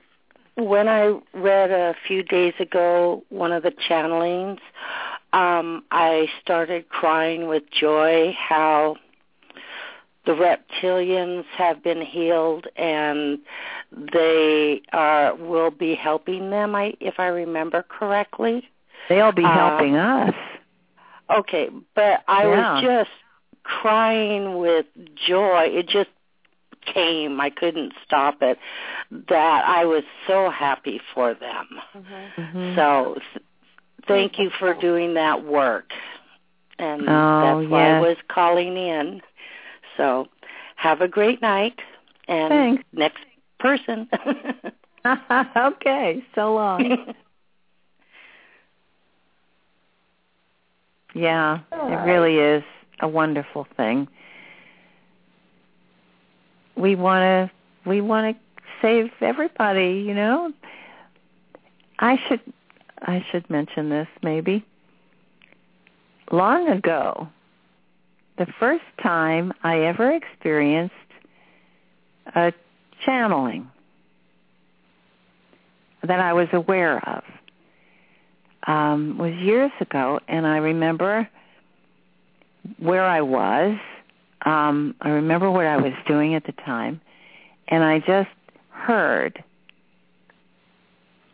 [0.56, 4.60] When I read a few days ago one of the channelings,
[5.34, 8.95] um, I started crying with joy how
[10.26, 13.40] the reptilians have been healed and
[14.14, 16.76] they are will be helping them.
[16.76, 18.68] I, if I remember correctly.
[19.10, 20.34] They'll be Uh, helping us.
[21.30, 22.74] Okay, but I Yeah.
[22.74, 23.12] was just
[23.64, 24.86] crying with
[25.28, 25.70] joy.
[25.72, 26.10] It just
[26.86, 27.42] came.
[27.42, 28.60] I couldn't stop it.
[29.30, 31.82] That I was so happy for them.
[32.38, 32.76] Mhm.
[32.76, 33.46] So th-
[34.08, 35.92] thank you for doing that work.
[36.78, 39.22] And Oh, that's why I was calling in.
[39.98, 40.28] So
[40.76, 41.80] have a great night.
[42.28, 42.84] And Thanks.
[42.94, 43.24] next
[43.60, 44.10] person.
[45.58, 46.24] okay.
[46.34, 47.14] So long.
[51.16, 52.62] Yeah, it really is
[53.00, 54.10] a wonderful thing.
[56.76, 60.52] We want to we want to save everybody, you know.
[62.00, 62.42] I should
[63.02, 64.66] I should mention this maybe.
[66.32, 67.30] Long ago,
[68.38, 70.94] the first time I ever experienced
[72.36, 72.53] a
[73.06, 73.70] channeling
[76.03, 77.24] that I was aware of
[78.68, 81.30] um, was years ago, and I remember
[82.78, 83.78] where I was.
[84.45, 87.02] Um, I remember what I was doing at the time,
[87.68, 88.30] and I just
[88.70, 89.44] heard,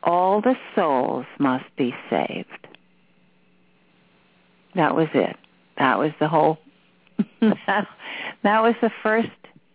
[0.03, 2.67] "All the souls must be saved."
[4.75, 5.35] That was it.
[5.77, 6.57] That was the whole.
[7.67, 7.87] that,
[8.43, 9.29] that was the first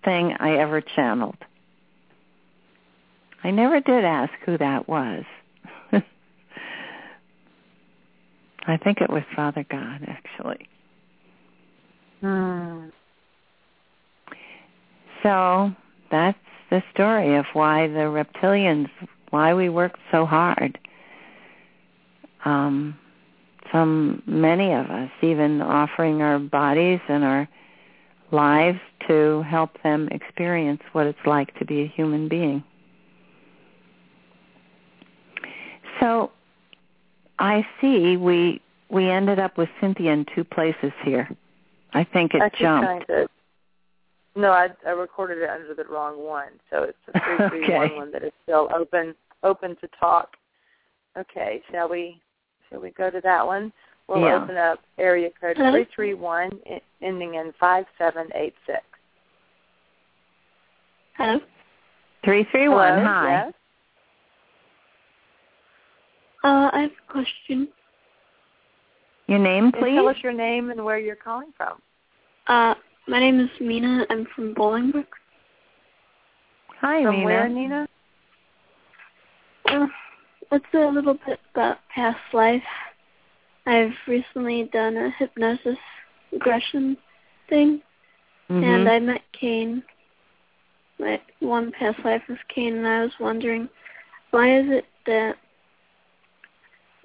[0.05, 1.37] thing I ever channeled.
[3.43, 5.25] I never did ask who that was.
[5.93, 6.03] I
[8.79, 10.69] think it was Father God, actually.
[12.21, 12.87] Hmm.
[15.23, 15.73] So
[16.11, 16.39] that's
[16.71, 18.89] the story of why the reptilians,
[19.31, 20.79] why we work so hard.
[22.45, 22.99] Um,
[23.73, 27.49] some, many of us, even offering our bodies and our
[28.33, 28.79] lives
[29.09, 32.63] to help them experience what it's like to be a human being.
[36.01, 36.31] So
[37.39, 41.29] I see we we ended up with Cynthia in two places here.
[41.93, 43.07] I think it I jumped.
[43.09, 43.29] to.
[44.37, 47.19] No, I, I recorded it under the wrong one, so it's the
[47.49, 47.97] three three one Okay.
[47.97, 50.37] one that is still open open to talk.
[51.17, 52.21] Okay, shall we
[52.69, 53.73] shall we go to that one?
[54.09, 54.37] We'll Yeah.
[54.43, 55.73] open up area code Hello?
[55.73, 56.61] three three one
[57.03, 58.83] ending in five seven eight six.
[61.17, 61.41] Hello.
[62.25, 62.95] Three three one.
[62.99, 63.31] Hello, Hi.
[63.31, 63.53] Yes.
[66.45, 67.69] Uh, I have a question.
[69.27, 69.97] Your name, And please.
[69.97, 71.83] tell us your name and where you're calling from.
[72.47, 72.75] Uh,
[73.09, 74.07] my name is Mina.
[74.11, 75.07] I'm from Bolingbrook.
[76.81, 77.25] Hi, From Nina.
[77.25, 77.89] where, Nina?
[79.69, 79.87] Uh,
[80.53, 82.63] it's a little bit about past life.
[83.67, 85.79] I've recently done a hypnosis
[86.33, 86.97] regression
[87.49, 87.83] thing,
[88.49, 88.63] Mhm.
[88.63, 89.83] and I met Cain.
[90.99, 93.69] My one past life was Cain, and I was wondering
[94.31, 95.37] why is it that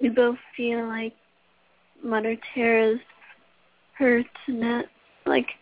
[0.00, 1.14] we both feel like
[2.02, 3.00] Mother Terra's
[3.94, 4.88] hurt and that
[5.26, 5.56] like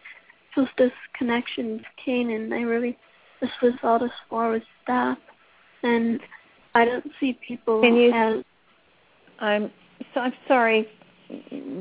[0.55, 2.99] feels this connection to Cain, and I really
[3.41, 5.19] this was all this war would stop,
[5.83, 6.21] and
[6.75, 8.45] I don't see people Can you- as
[9.41, 9.73] I'm
[10.15, 10.89] so I'm sorry,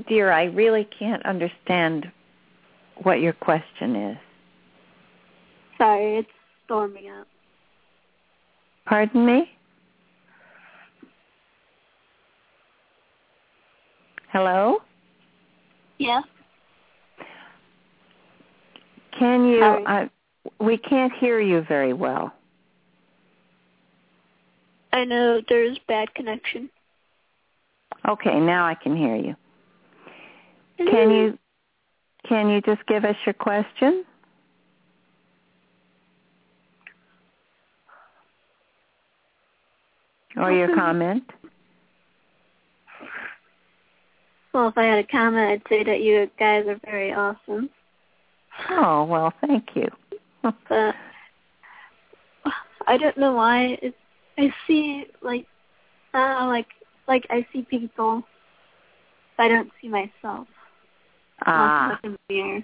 [0.08, 0.32] dear.
[0.32, 2.12] I really can't understand
[3.04, 4.18] what your question is.
[5.78, 6.30] sorry, it's
[6.66, 7.28] storming out.
[8.86, 9.50] Pardon me?
[14.32, 14.82] Hello?
[15.98, 16.22] Yeah.
[19.18, 19.64] Can you.
[19.64, 20.08] I uh,
[20.60, 22.34] we can't hear you very well.
[24.92, 26.70] I know there's bad connection.
[28.08, 29.36] Okay, now I can hear you.
[30.80, 30.90] Mm-hmm.
[30.90, 31.38] Can you
[32.28, 34.06] can you just give us your question?
[40.38, 41.24] Or your comment?
[44.54, 47.70] Well, if I had a comment, I'd say that you guys are very awesome.
[48.70, 49.88] Oh, well, thank you.
[50.42, 50.96] But
[52.88, 53.78] I don't know why.
[53.82, 53.96] It's,
[54.40, 55.46] I see like,
[56.14, 56.68] uh, like,
[57.08, 58.24] like I see people.
[59.40, 60.48] but I don't see myself.
[61.46, 62.64] Ah, the mirror.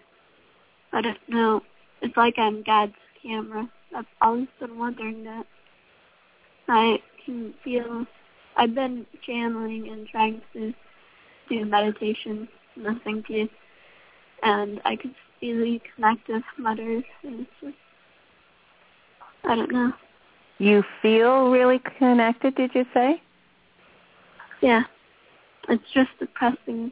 [0.94, 1.62] I don't know.
[2.02, 3.70] It's like I'm God's camera.
[3.96, 5.46] I've always been wondering that.
[6.68, 8.06] I can feel.
[8.58, 10.74] I've been channeling and trying to
[11.50, 12.48] do meditation,
[12.78, 13.50] listening to you,
[14.44, 17.04] and I could easily connect with Mother.
[17.24, 17.76] And it's just,
[19.44, 19.94] I don't know.
[20.58, 23.22] You feel really connected, did you say?
[24.62, 24.84] Yeah,
[25.70, 26.92] it's just depressing.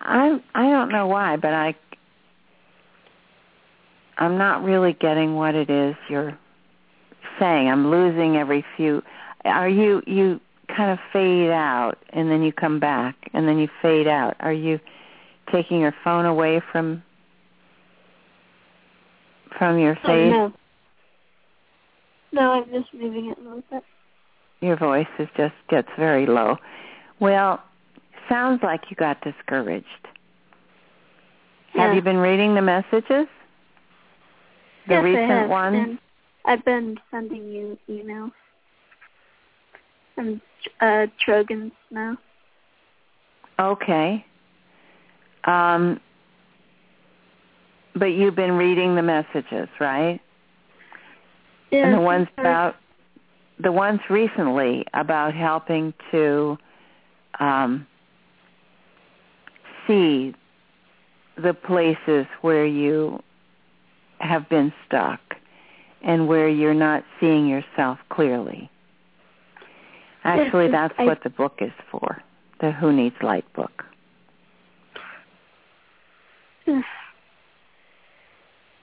[0.00, 1.74] I I don't know why, but I
[4.18, 6.38] I'm not really getting what it is you're
[7.38, 7.68] saying.
[7.68, 9.02] I'm losing every few.
[9.44, 10.40] Are you you
[10.74, 14.36] kind of fade out and then you come back and then you fade out?
[14.40, 14.78] Are you
[15.52, 17.02] taking your phone away from
[19.58, 20.32] from your Oh, face?
[20.32, 20.52] no.
[22.32, 23.82] No, I'm just moving it a little bit.
[24.60, 26.56] Your voice is just gets very low.
[27.18, 27.62] Well,
[28.28, 29.86] sounds like you got discouraged.
[31.74, 33.26] Have you been reading the messages?
[34.86, 35.50] The yes, recent I have.
[35.50, 35.76] ones?
[35.76, 35.98] And
[36.44, 38.32] I've been sending you emails.
[40.16, 40.40] And
[40.80, 42.18] uh Trogans now.
[43.58, 44.24] Okay.
[45.44, 46.00] Um,
[47.94, 50.20] but you've been reading the messages, right?
[51.70, 52.76] Yeah, and the ones about
[53.58, 56.56] the ones recently about helping to
[57.38, 57.86] um,
[59.86, 60.34] see
[61.36, 63.22] the places where you
[64.18, 65.20] have been stuck
[66.02, 68.70] and where you're not seeing yourself clearly.
[70.24, 72.22] Actually, that's I- what the book is for,
[72.60, 73.84] the Who Needs Light book.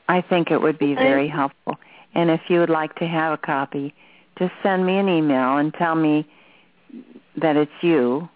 [0.08, 1.78] I think it would be very helpful.
[2.16, 3.94] And if you would like to have a copy,
[4.40, 6.26] just send me an email and tell me
[7.36, 8.30] that it's you.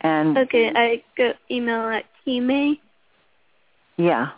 [0.00, 2.78] And Okay, I go email at Kime.
[3.96, 4.30] yeah.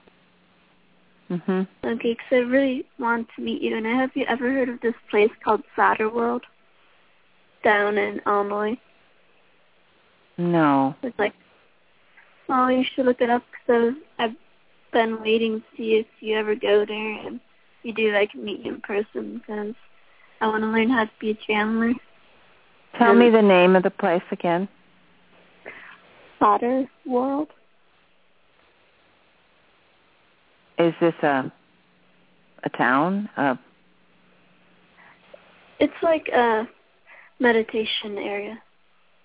[1.30, 1.66] Mhm.
[1.84, 3.76] Okay, Okay, 'cause I really want to meet you.
[3.76, 6.44] And have you ever heard of this place called Solder World
[7.62, 8.78] down in Illinois?
[10.38, 10.94] No.
[11.02, 11.34] It's like,
[12.48, 14.36] oh, you should look it up because I've
[14.92, 17.40] been waiting to see if you ever go there, and
[17.82, 19.74] you do, I can meet you in person because
[20.40, 21.94] I want to learn how to be a channeler.
[22.98, 24.68] Tell me the name of the place again.
[26.38, 27.48] Solder World.
[30.78, 31.52] Is this a
[32.64, 33.28] a town?
[33.36, 33.54] Uh,
[35.80, 36.68] It's like a
[37.38, 38.60] meditation area.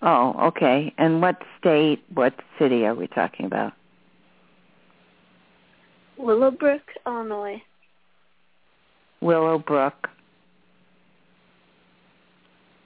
[0.03, 0.93] oh, okay.
[0.97, 3.73] And what state, what city are we talking about?
[6.17, 7.61] Willowbrook, Illinois.
[9.21, 10.09] Willowbrook.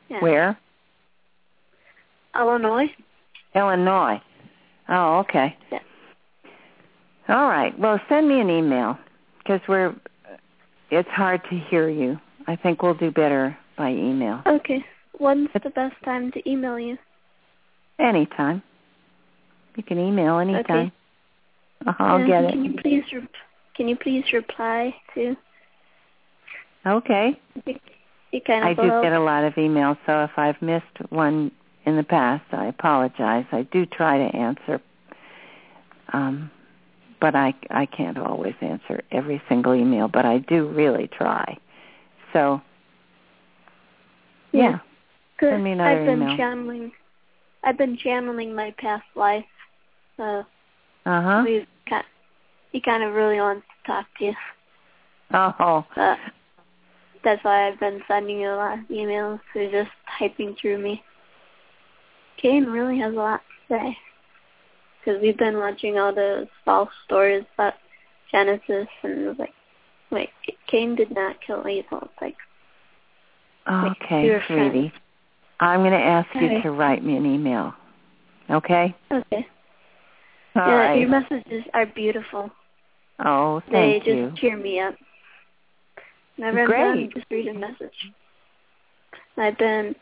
[0.09, 0.21] Yeah.
[0.21, 0.57] Where?
[2.35, 2.87] Illinois.
[3.55, 4.21] Illinois.
[4.89, 5.55] Oh, okay.
[5.71, 5.79] Yeah.
[7.29, 7.77] All right.
[7.77, 8.97] Well, send me an email
[9.39, 9.95] because we're.
[10.89, 12.17] It's hard to hear you.
[12.47, 14.41] I think we'll do better by email.
[14.45, 14.85] Okay.
[15.17, 16.97] When's the best time to email you?
[17.99, 18.61] Anytime.
[19.75, 20.63] You can email anytime.
[20.87, 20.91] Okay.
[21.87, 22.71] Uh-huh, I'll get Can it.
[22.71, 23.27] you please re-
[23.75, 25.35] can you please reply to?
[26.85, 27.39] Okay.
[28.31, 31.51] You kind of I do get a lot of emails, so if I've missed one
[31.85, 33.45] in the past, I apologize.
[33.51, 34.81] I do try to answer,
[36.11, 36.51] um,
[37.21, 41.57] but I I can't always answer every single email, but I do really try.
[42.33, 42.61] So,
[44.51, 44.79] yeah.
[45.39, 46.37] Cause Send me another I've been email.
[46.37, 46.91] channeling.
[47.63, 49.45] I've been channeling my past life.
[50.19, 50.43] Uh
[51.05, 51.45] huh.
[52.71, 54.33] He kind of really wants to talk to you.
[55.33, 55.85] Oh.
[55.95, 56.17] But
[57.23, 59.39] that's why I've been sending you a lot of emails.
[59.53, 61.03] They're just typing through me.
[62.41, 63.97] Cain really has a lot to say.
[64.99, 67.73] Because we've been watching all those false stories about
[68.31, 69.53] Genesis, and it was like,
[70.11, 70.29] wait,
[70.67, 71.99] Cain did not kill Abel.
[72.03, 72.35] It's like,
[73.69, 74.71] Okay, friend.
[74.71, 74.93] sweetie.
[75.59, 76.61] I'm going to ask you Okay.
[76.61, 77.73] to write me an email.
[78.49, 78.95] Okay?
[79.11, 79.45] okay.
[80.57, 82.49] All yeah, your messages are beautiful.
[83.23, 84.33] Oh, thank they thank just you.
[84.49, 84.95] cheer me up.
[86.35, 86.79] Whenever I'm Great.
[86.79, 88.11] done, just read a message.
[89.37, 89.95] I've been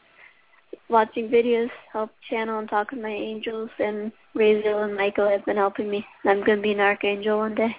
[0.89, 5.57] watching videos, help channel and talk with my angels, and Raziel and Michael have been
[5.57, 6.05] helping me.
[6.25, 7.75] I'm going to be an archangel one day.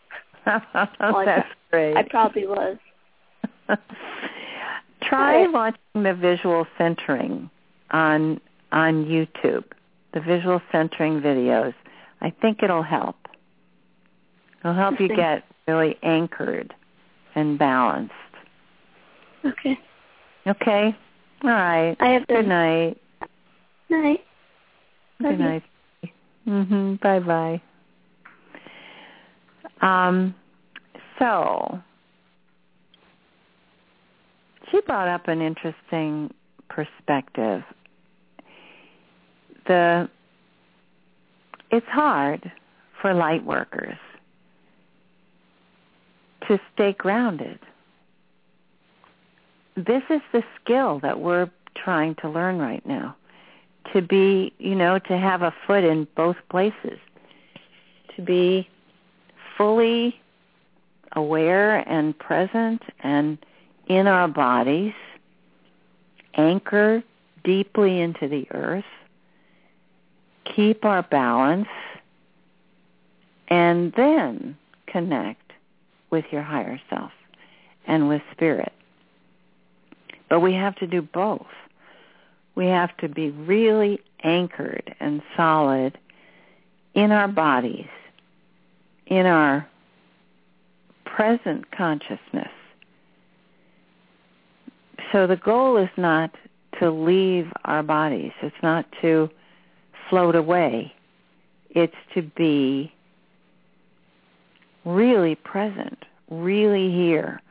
[0.44, 1.96] That's great.
[1.96, 2.76] I probably was.
[5.02, 5.48] Try Okay.
[5.52, 7.50] watching the visual centering
[7.90, 8.40] on
[8.72, 9.64] on YouTube.
[10.14, 11.74] The visual centering videos.
[12.20, 13.16] I think it'll help.
[14.60, 16.74] It'll help you get really anchored
[17.34, 18.12] and balanced.
[19.44, 19.78] Okay.
[20.46, 20.96] Okay?
[21.44, 21.96] All right.
[22.00, 22.96] I have Good night.
[23.88, 24.20] Night.
[25.20, 25.44] Love Good you.
[25.44, 25.62] night.
[26.46, 27.00] Mhm.
[27.00, 27.62] Bye bye.
[29.80, 30.34] Um
[31.18, 31.80] so
[34.70, 36.32] she brought up an interesting
[36.68, 37.62] perspective.
[39.66, 40.08] The
[41.70, 42.50] it's hard
[43.00, 43.98] for light workers
[46.46, 47.58] to stay grounded.
[49.76, 53.16] This is the skill that we're trying to learn right now.
[53.92, 56.98] To be, you know, to have a foot in both places.
[58.16, 58.68] To be
[59.56, 60.20] fully
[61.12, 63.38] aware and present and
[63.86, 64.92] in our bodies,
[66.34, 67.02] anchor
[67.44, 68.84] deeply into the earth,
[70.54, 71.68] keep our balance,
[73.48, 74.56] and then
[74.86, 75.52] connect
[76.10, 77.12] with your higher self
[77.86, 78.72] and with spirit.
[80.28, 81.46] But we have to do both.
[82.54, 85.96] We have to be really anchored and solid
[86.94, 87.88] in our bodies,
[89.06, 89.66] in our
[91.04, 92.50] present consciousness.
[95.12, 96.34] So the goal is not
[96.80, 98.32] to leave our bodies.
[98.42, 99.30] It's not to
[100.08, 100.92] float away.
[101.70, 102.92] It's to be
[104.84, 107.42] really present, really here,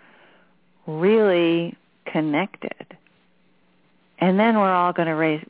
[0.85, 1.75] really
[2.05, 2.97] connected.
[4.19, 5.45] And then we're all going to raise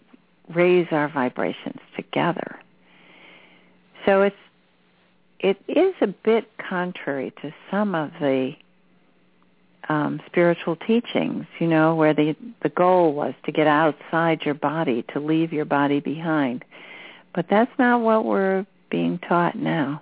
[0.53, 2.59] raise our vibrations together.
[4.05, 4.35] So it's
[5.39, 8.53] it is a bit contrary to some of the
[9.89, 15.05] um, spiritual teachings, you know, where the the goal was to get outside your body,
[15.13, 16.65] to leave your body behind.
[17.37, 20.01] But that's not what we're being taught now.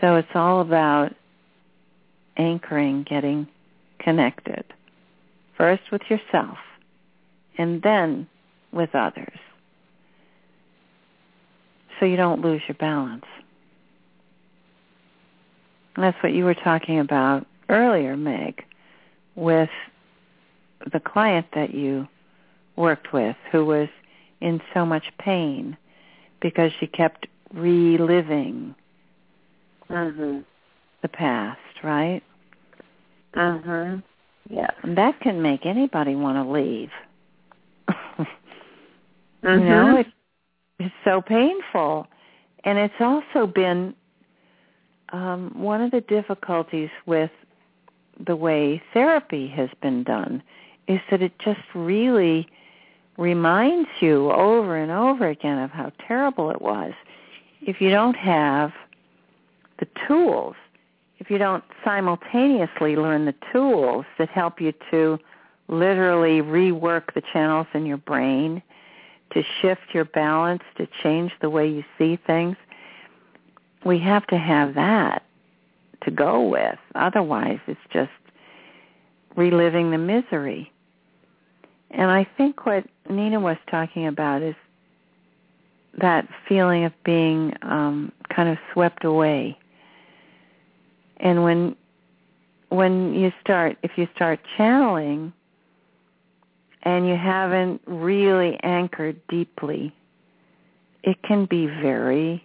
[0.00, 1.14] So it's all about
[2.38, 3.46] anchoring, getting
[3.98, 4.64] connected.
[5.58, 6.56] First with yourself,
[7.58, 8.26] and then
[8.72, 9.38] with others.
[12.00, 13.26] So you don't lose your balance.
[15.98, 18.64] That's what you were talking about earlier, Meg,
[19.34, 19.68] with
[20.90, 22.08] the client that you
[22.74, 23.90] worked with who was
[24.40, 25.76] in so much pain
[26.40, 28.74] because she kept reliving
[29.88, 30.44] Mhm.
[31.02, 32.22] the past, right?
[33.34, 34.02] Mhm.
[34.48, 34.70] Yeah.
[34.82, 36.92] And that can make anybody want to leave.
[37.88, 38.26] Mhm.
[39.42, 40.06] You know, it,
[40.78, 42.06] it's so painful.
[42.64, 43.94] And it's also been
[45.10, 47.30] um, one of the difficulties with
[48.26, 50.42] the way therapy has been done
[50.88, 52.48] is that it just really
[53.16, 56.92] reminds you over and over again of how terrible it was.
[57.60, 58.72] If you don't have
[59.78, 60.56] the tools,
[61.18, 65.18] if you don't simultaneously learn the tools that help you to
[65.68, 68.62] literally rework the channels in your brain,
[69.32, 72.56] to shift your balance, to change the way you see things,
[73.84, 75.22] we have to have that
[76.02, 76.78] to go with.
[76.94, 78.10] Otherwise, it's just
[79.36, 80.70] reliving the misery.
[81.94, 84.56] And I think what Nina was talking about is
[86.00, 89.56] that feeling of being um, kind of swept away
[91.18, 91.76] And when
[92.70, 95.32] when you start if you start channeling
[96.82, 99.94] and you haven't really anchored deeply,
[101.02, 102.44] it can be very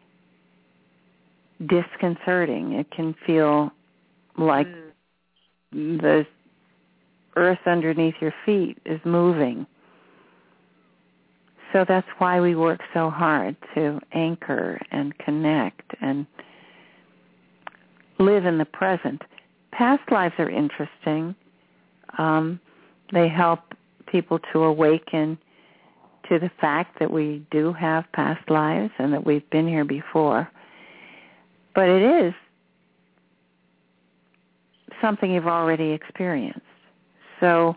[1.68, 2.74] disconcerting.
[2.74, 3.72] It can feel
[4.38, 4.68] like
[5.76, 6.02] mm.
[6.02, 6.26] the
[7.40, 9.66] earth underneath your feet is moving.
[11.74, 16.26] So that's why we work so hard to anchor and connect and
[18.18, 19.22] live in the present.
[19.72, 21.36] Past lives are interesting.
[22.18, 22.60] Um,
[23.14, 23.60] they help
[24.08, 25.38] people to awaken
[26.28, 30.50] to the fact that we do have past lives and that we've been here before.
[31.76, 32.34] But it is
[35.02, 36.62] something you've already experienced.
[37.40, 37.76] So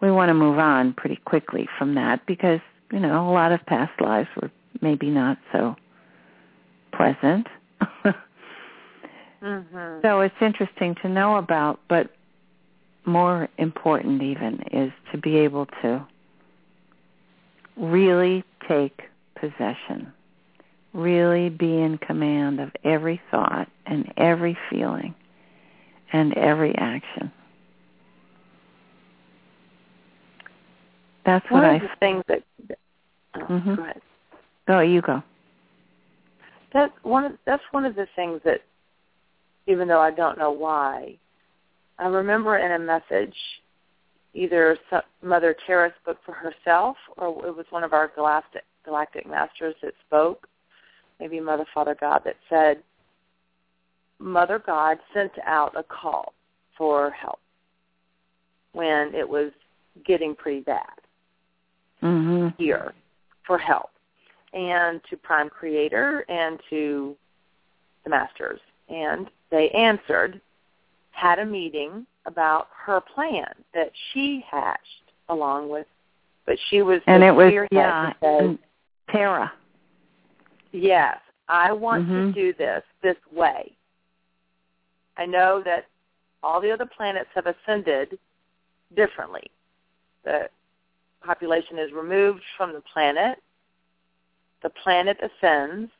[0.00, 2.60] we want to move on pretty quickly from that because,
[2.92, 4.50] you know, a lot of past lives were
[4.80, 5.76] maybe not so
[6.92, 7.46] pleasant.
[9.42, 10.00] mm-hmm.
[10.02, 12.10] So it's interesting to know about, but
[13.04, 16.06] more important even is to be able to
[17.76, 19.02] really take
[19.34, 20.12] possession,
[20.92, 25.14] really be in command of every thought and every feeling
[26.12, 27.32] and every action.
[31.28, 32.42] That's one what of I the things that.
[33.34, 33.74] Oh, mm-hmm.
[33.74, 34.00] Go ahead.
[34.68, 35.22] Oh, you go.
[36.72, 37.26] That's one.
[37.26, 38.62] Of, that's one of the things that,
[39.66, 41.18] even though I don't know why,
[41.98, 43.34] I remember in a message,
[44.32, 44.78] either
[45.22, 49.92] Mother Tara spoke for herself, or it was one of our galactic galactic masters that
[50.06, 50.48] spoke,
[51.20, 52.78] maybe Mother Father God that said,
[54.18, 56.32] Mother God sent out a call
[56.78, 57.40] for help
[58.72, 59.52] when it was
[60.06, 60.86] getting pretty bad
[62.02, 62.48] mm-hmm.
[62.58, 62.92] here
[63.46, 63.90] for help
[64.52, 67.16] and to Prime Creator and to
[68.04, 68.60] the Masters.
[68.88, 70.40] And they answered,
[71.10, 75.86] had a meeting about her plan that she hatched along with,
[76.46, 78.58] but she was and it was yeah, said,
[79.10, 79.52] Tara.
[80.72, 81.18] Yes,
[81.48, 82.28] I want mm-hmm.
[82.28, 83.72] to do this this way.
[85.16, 85.86] I know that
[86.42, 88.18] all the other planets have ascended
[88.94, 89.50] differently.
[90.24, 90.48] The
[91.24, 93.38] population is removed from the planet.
[94.62, 95.90] The planet ascends,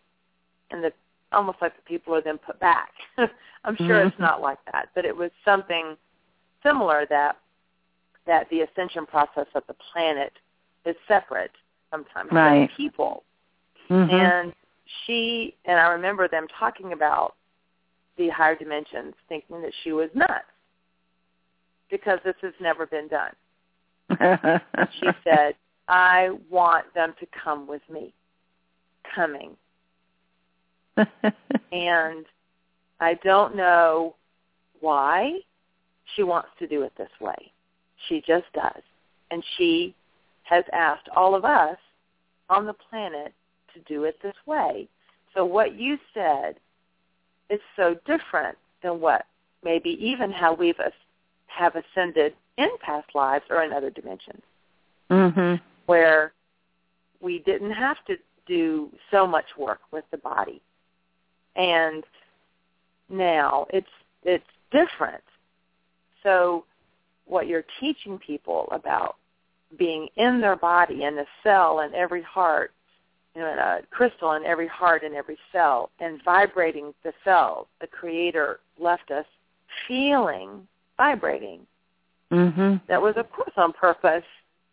[0.70, 0.92] and the
[1.32, 2.92] almost like the people are then put back.
[3.64, 4.08] I'm sure mm-hmm.
[4.08, 5.96] it's not like that, but it was something
[6.62, 7.36] similar that
[8.26, 10.32] that the ascension process of the planet
[10.84, 11.50] is separate
[11.90, 12.68] sometimes right.
[12.68, 13.22] from people.
[13.90, 14.14] Mm-hmm.
[14.14, 14.52] And
[15.06, 17.34] she and I remember them talking about
[18.16, 20.44] the higher dimensions, thinking that she was nuts
[21.90, 23.32] because this has never been done.
[24.10, 25.54] She said,
[25.88, 28.12] I want them to come with me.
[29.14, 29.56] Coming.
[31.72, 32.26] and
[33.00, 34.16] I don't know
[34.80, 35.38] why
[36.14, 37.52] she wants to do it this way.
[38.08, 38.82] She just does.
[39.30, 39.94] And she
[40.42, 41.76] has asked all of us
[42.48, 43.32] on the planet
[43.74, 44.88] to do it this way.
[45.34, 46.56] So what you said
[47.50, 49.26] is so different than what
[49.62, 50.76] maybe even how we've
[51.46, 54.42] have ascended in past lives or in other dimensions,
[55.10, 55.54] mm-hmm.
[55.86, 56.32] where
[57.20, 58.16] we didn't have to
[58.46, 60.60] do so much work with the body,
[61.56, 62.04] and
[63.08, 63.86] now it's
[64.24, 65.22] it's different.
[66.22, 66.64] So,
[67.24, 69.16] what you're teaching people about
[69.78, 72.72] being in their body and the cell in every heart,
[73.34, 77.86] you know, a crystal in every heart and every cell, and vibrating the cells, the
[77.86, 79.26] Creator left us
[79.86, 80.66] feeling
[80.96, 81.60] vibrating.
[82.32, 82.76] Mm-hmm.
[82.88, 84.24] That was, of course, on purpose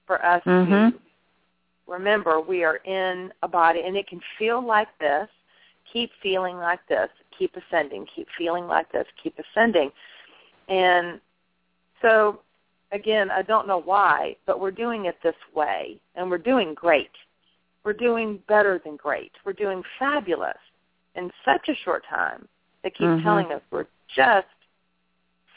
[0.05, 0.71] for us mm-hmm.
[0.71, 0.99] to
[1.87, 5.27] remember we are in a body, and it can feel like this.
[5.91, 7.09] Keep feeling like this.
[7.37, 8.05] Keep ascending.
[8.13, 9.05] Keep feeling like this.
[9.21, 9.91] Keep ascending.
[10.67, 11.21] And
[12.01, 12.41] so,
[12.91, 17.11] again, I don't know why, but we're doing it this way, and we're doing great.
[17.83, 19.31] We're doing better than great.
[19.45, 20.57] We're doing fabulous
[21.15, 22.47] in such a short time.
[22.83, 23.23] They keep mm-hmm.
[23.23, 24.47] telling us we're just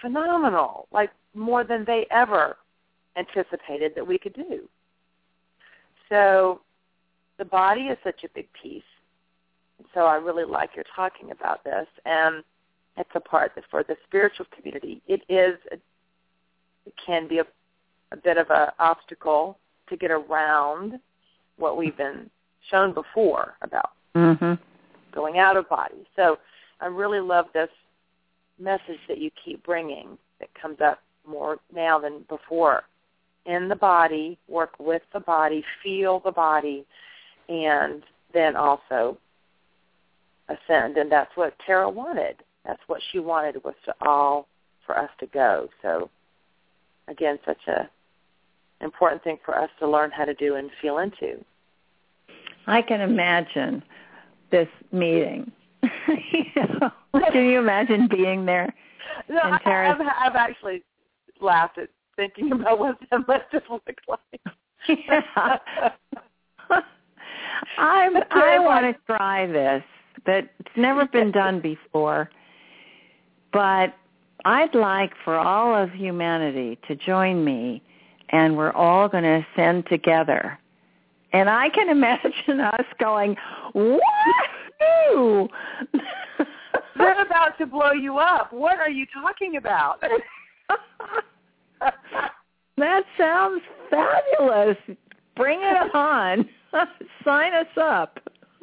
[0.00, 2.56] phenomenal, like more than they ever
[3.16, 4.68] anticipated that we could do.
[6.08, 6.60] So
[7.38, 8.82] the body is such a big piece.
[9.94, 12.42] So I really like your talking about this, and
[12.96, 15.76] it's a part that for the spiritual community, it is, a,
[16.86, 17.46] it can be a,
[18.12, 20.98] a bit of an obstacle to get around
[21.58, 22.28] what we've been
[22.70, 24.54] shown before about mm-hmm.
[25.14, 26.06] going out of body.
[26.16, 26.38] So
[26.80, 27.70] I really love this
[28.58, 32.84] message that you keep bringing that comes up more now than before.
[33.46, 36.84] In the body, work with the body, feel the body,
[37.48, 38.02] and
[38.34, 39.16] then also
[40.48, 40.96] ascend.
[40.96, 42.36] And that's what Tara wanted.
[42.66, 44.48] That's what she wanted was to all
[44.84, 45.68] for us to go.
[45.82, 46.10] So
[47.08, 47.88] again, such a
[48.80, 51.44] important thing for us to learn how to do and feel into.
[52.66, 53.82] I can imagine
[54.50, 55.50] this meeting.
[55.82, 56.90] you know,
[57.32, 58.72] can you imagine being there?
[59.28, 60.82] No, I, I've, I've actually
[61.40, 64.40] laughed at thinking about what that must have looked like.
[64.88, 65.58] yeah.
[67.78, 69.82] I'm, I want to try this.
[70.26, 72.28] That it's never been done before,
[73.52, 73.94] but
[74.44, 77.82] I'd like for all of humanity to join me,
[78.30, 80.58] and we're all going to ascend together.
[81.32, 83.36] And I can imagine us going,
[83.74, 85.48] "Woo!"
[86.96, 88.52] They're about to blow you up.
[88.52, 90.02] What are you talking about?
[92.76, 94.76] that sounds fabulous.
[95.36, 96.48] Bring it on.
[97.24, 98.18] Sign us up.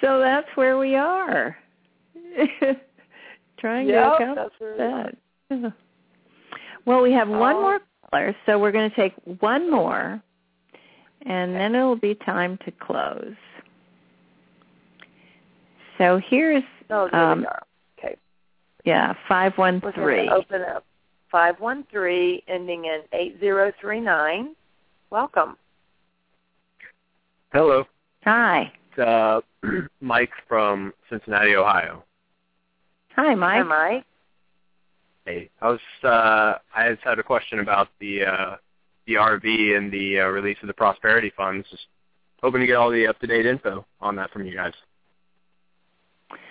[0.00, 1.56] so that's where we are.
[3.58, 5.14] Trying yep, to accomplish that.
[6.84, 10.22] Well, we have one more caller, so we're going to take one more,
[11.22, 13.34] and then it'll be time to close.
[15.98, 17.62] So here's oh, there um, we are.
[17.62, 17.75] Okay.
[18.86, 20.28] Yeah, five one three.
[20.28, 20.84] Open up
[21.28, 24.54] five one three, ending in eight zero three nine.
[25.10, 25.56] Welcome.
[27.52, 27.84] Hello.
[28.24, 28.72] Hi.
[28.92, 29.40] It's uh,
[30.00, 32.04] Mike from Cincinnati, Ohio.
[33.16, 33.56] Hi, Mike.
[33.56, 34.04] Hi, Mike.
[35.24, 38.56] Hey, I was uh, I just had a question about the uh,
[39.08, 41.66] the RV and the uh, release of the prosperity funds.
[41.72, 41.86] Just
[42.40, 44.74] hoping to get all the up to date info on that from you guys,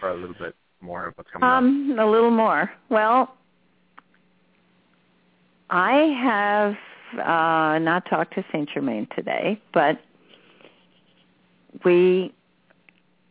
[0.02, 0.54] or a little bit
[0.86, 2.06] more of what's coming um, up.
[2.06, 2.72] A little more.
[2.90, 3.36] Well,
[5.70, 6.76] I have
[7.20, 10.00] uh, not talked to Saint Germain today, but
[11.84, 12.34] we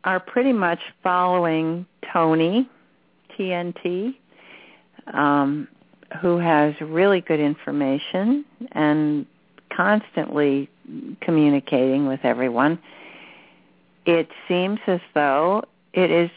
[0.05, 2.69] are pretty much following Tony
[3.39, 4.15] TNT,
[5.13, 5.69] um,
[6.21, 9.27] who has really good information and
[9.75, 10.69] constantly
[11.21, 12.79] communicating with everyone.
[14.07, 16.31] It seems as though it is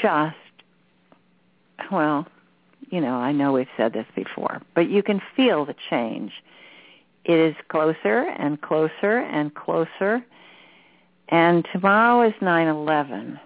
[0.00, 0.36] just,
[1.90, 2.26] well,
[2.90, 6.32] you know, I know we've said this before, but you can feel the change.
[7.24, 10.24] It is closer and closer and closer.
[11.28, 13.38] And tomorrow is 9-11.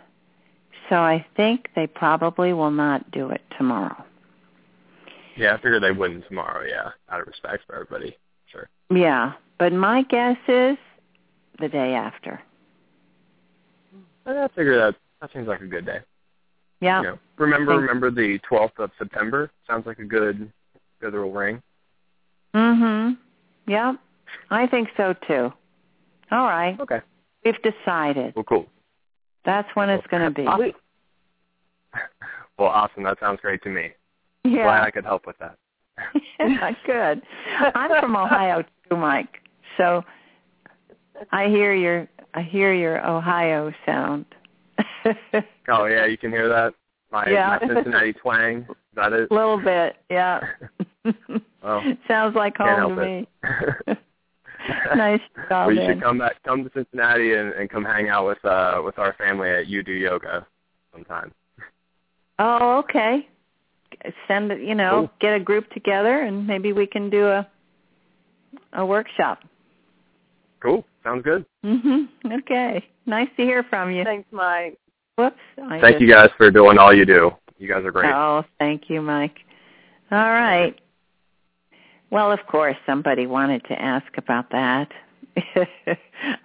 [0.88, 4.04] So I think they probably will not do it tomorrow.
[5.36, 8.16] Yeah, I figured they wouldn't tomorrow, yeah, out of respect for everybody.
[8.46, 8.68] Sure.
[8.90, 10.76] Yeah, but my guess is
[11.58, 12.40] the day after.
[14.26, 15.98] I figure that that seems like a good day.
[16.84, 17.00] Yeah.
[17.00, 19.50] You know, remember remember the 12th of September?
[19.66, 20.52] Sounds like a good
[21.00, 21.62] good little ring.
[22.54, 23.16] Mhm.
[23.66, 23.94] Yeah.
[24.50, 25.52] I think so too.
[26.30, 26.78] All right.
[26.78, 27.00] Okay.
[27.44, 28.34] We've decided.
[28.36, 28.66] Well, cool.
[29.44, 30.46] That's when it's going to be.
[32.56, 33.02] Well, awesome.
[33.02, 33.90] That sounds great to me.
[34.44, 34.62] Yeah.
[34.62, 35.56] Glad I could help with that.
[36.86, 37.20] good.
[37.74, 39.40] I'm from Ohio too, Mike.
[39.76, 40.04] So
[41.32, 44.24] I hear your I hear your Ohio sound.
[45.68, 46.74] oh yeah, you can hear that.
[47.10, 47.58] My, yeah.
[47.60, 48.66] my Cincinnati twang.
[48.68, 49.30] Is that it?
[49.30, 50.40] A little bit, yeah.
[51.62, 53.28] well, sounds like home to me.
[54.96, 55.68] nice job.
[55.68, 58.44] Well, you We should come back, come to Cincinnati, and, and come hang out with
[58.44, 60.46] uh with our family at You Do Yoga
[60.92, 61.32] sometime.
[62.38, 63.28] Oh, okay.
[64.26, 65.10] Send it, you know, cool.
[65.20, 67.48] get a group together, and maybe we can do a
[68.72, 69.38] a workshop.
[70.60, 70.84] Cool.
[71.04, 71.44] Sounds good.
[71.64, 72.08] Mhm.
[72.40, 72.84] Okay.
[73.06, 74.02] Nice to hear from you.
[74.02, 74.78] Thanks, Mike.
[75.16, 75.36] Whoops.
[75.62, 76.00] I thank just...
[76.02, 77.30] you guys for doing all you do.
[77.58, 78.12] You guys are great.
[78.12, 79.38] Oh, thank you, Mike.
[80.10, 80.78] All right.
[82.10, 84.88] Well, of course, somebody wanted to ask about that.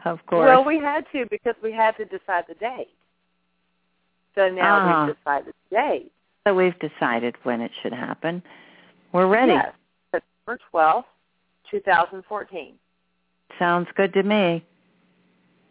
[0.05, 0.47] of course.
[0.47, 2.89] Well, we had to because we had to decide the date.
[4.35, 5.05] So now uh-huh.
[5.07, 6.11] we've decided the date.
[6.47, 8.41] So we've decided when it should happen.
[9.11, 9.53] We're ready.
[9.53, 9.73] Yes,
[10.11, 11.03] September 12th,
[11.69, 12.73] 2014.
[13.57, 14.63] Sounds good to me.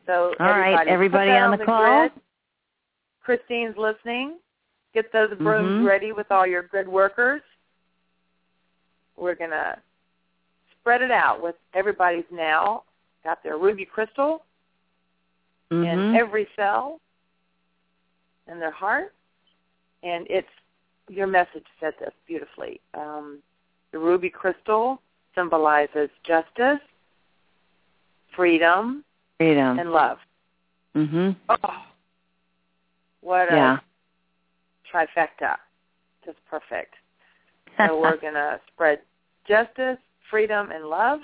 [0.06, 2.08] So all right, everybody on, on the, call.
[2.08, 2.12] Grid.
[3.28, 4.38] Christine's listening.
[4.94, 5.86] Get those brooms mm-hmm.
[5.86, 7.42] ready with all your good workers.
[9.18, 9.76] We're gonna
[10.80, 12.84] spread it out with everybody's now
[13.22, 14.46] got their ruby crystal
[15.70, 15.84] mm-hmm.
[15.84, 17.00] in every cell
[18.50, 19.12] in their heart,
[20.02, 20.48] and it's
[21.10, 22.80] your message said this beautifully.
[22.94, 23.40] Um,
[23.92, 25.02] the ruby crystal
[25.34, 26.80] symbolizes justice,
[28.34, 29.04] freedom,
[29.36, 30.16] freedom, and love.
[30.96, 31.30] Mm-hmm.
[31.50, 31.84] Oh,
[33.28, 33.78] what yeah.
[33.78, 35.56] a trifecta!
[36.24, 36.94] Just perfect.
[37.76, 39.00] So we're gonna spread
[39.46, 39.98] justice,
[40.30, 41.20] freedom, and love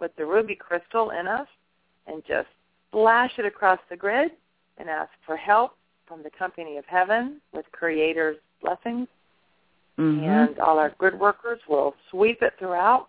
[0.00, 1.48] with the ruby crystal in us,
[2.06, 2.48] and just
[2.88, 4.30] splash it across the grid
[4.78, 5.72] and ask for help,
[6.06, 9.08] from the company of heaven with Creator's blessings.
[9.98, 10.24] Mm-hmm.
[10.24, 13.08] And all our good workers will sweep it throughout.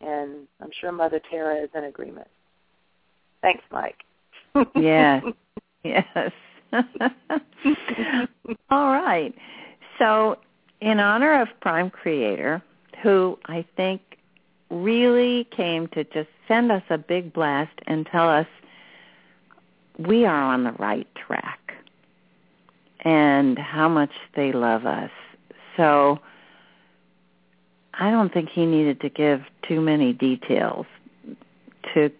[0.00, 2.26] And I'm sure Mother Tara is in agreement.
[3.42, 4.02] Thanks, Mike.
[4.74, 5.24] yes.
[5.82, 6.32] Yes.
[8.70, 9.34] all right.
[9.98, 10.38] So
[10.80, 12.62] in honor of Prime Creator,
[13.02, 14.00] who I think
[14.70, 18.46] really came to just send us a big blast and tell us
[19.98, 21.72] we are on the right track
[23.00, 25.10] and how much they love us.
[25.76, 26.18] So
[27.94, 30.86] I don't think he needed to give too many details.
[31.94, 32.10] To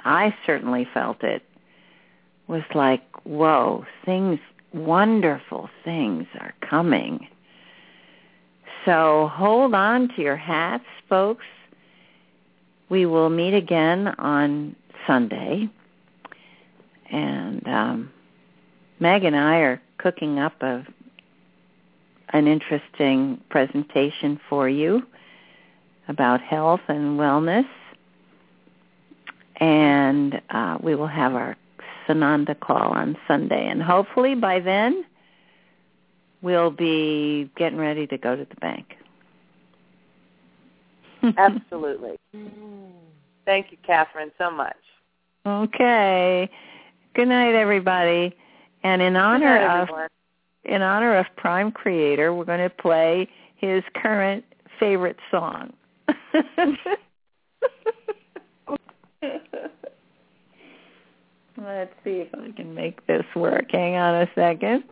[0.00, 1.42] I certainly felt it
[2.46, 4.38] was like, whoa, things
[4.72, 7.28] wonderful things are coming.
[8.84, 11.44] So hold on to your hats, folks.
[12.88, 14.76] We will meet again on
[15.06, 15.68] Sunday.
[17.10, 18.12] And um,
[19.00, 20.84] Meg and I are cooking up a
[22.30, 25.06] an interesting presentation for you
[26.08, 27.68] about health and wellness.
[29.58, 31.56] And uh, we will have our
[32.06, 33.66] Sananda call on Sunday.
[33.68, 35.04] And hopefully by then,
[36.42, 38.96] we'll be getting ready to go to the bank.
[41.38, 42.16] Absolutely.
[43.44, 44.76] Thank you, Kathryn, so much.
[45.46, 46.48] Okay.
[47.14, 48.34] Good night, everybody.
[48.82, 50.08] And in honor night, of everyone.
[50.64, 54.44] in honor of Prime Creator, we're going to play his current
[54.78, 55.72] favorite song.
[61.56, 63.70] Let's see if I can make this work.
[63.70, 64.84] Hang on a second.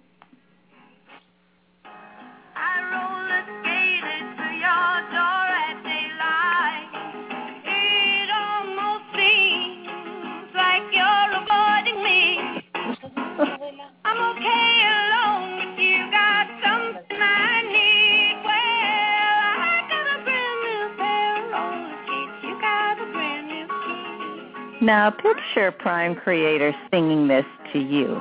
[24.82, 28.20] Now picture Prime Creator singing this to you.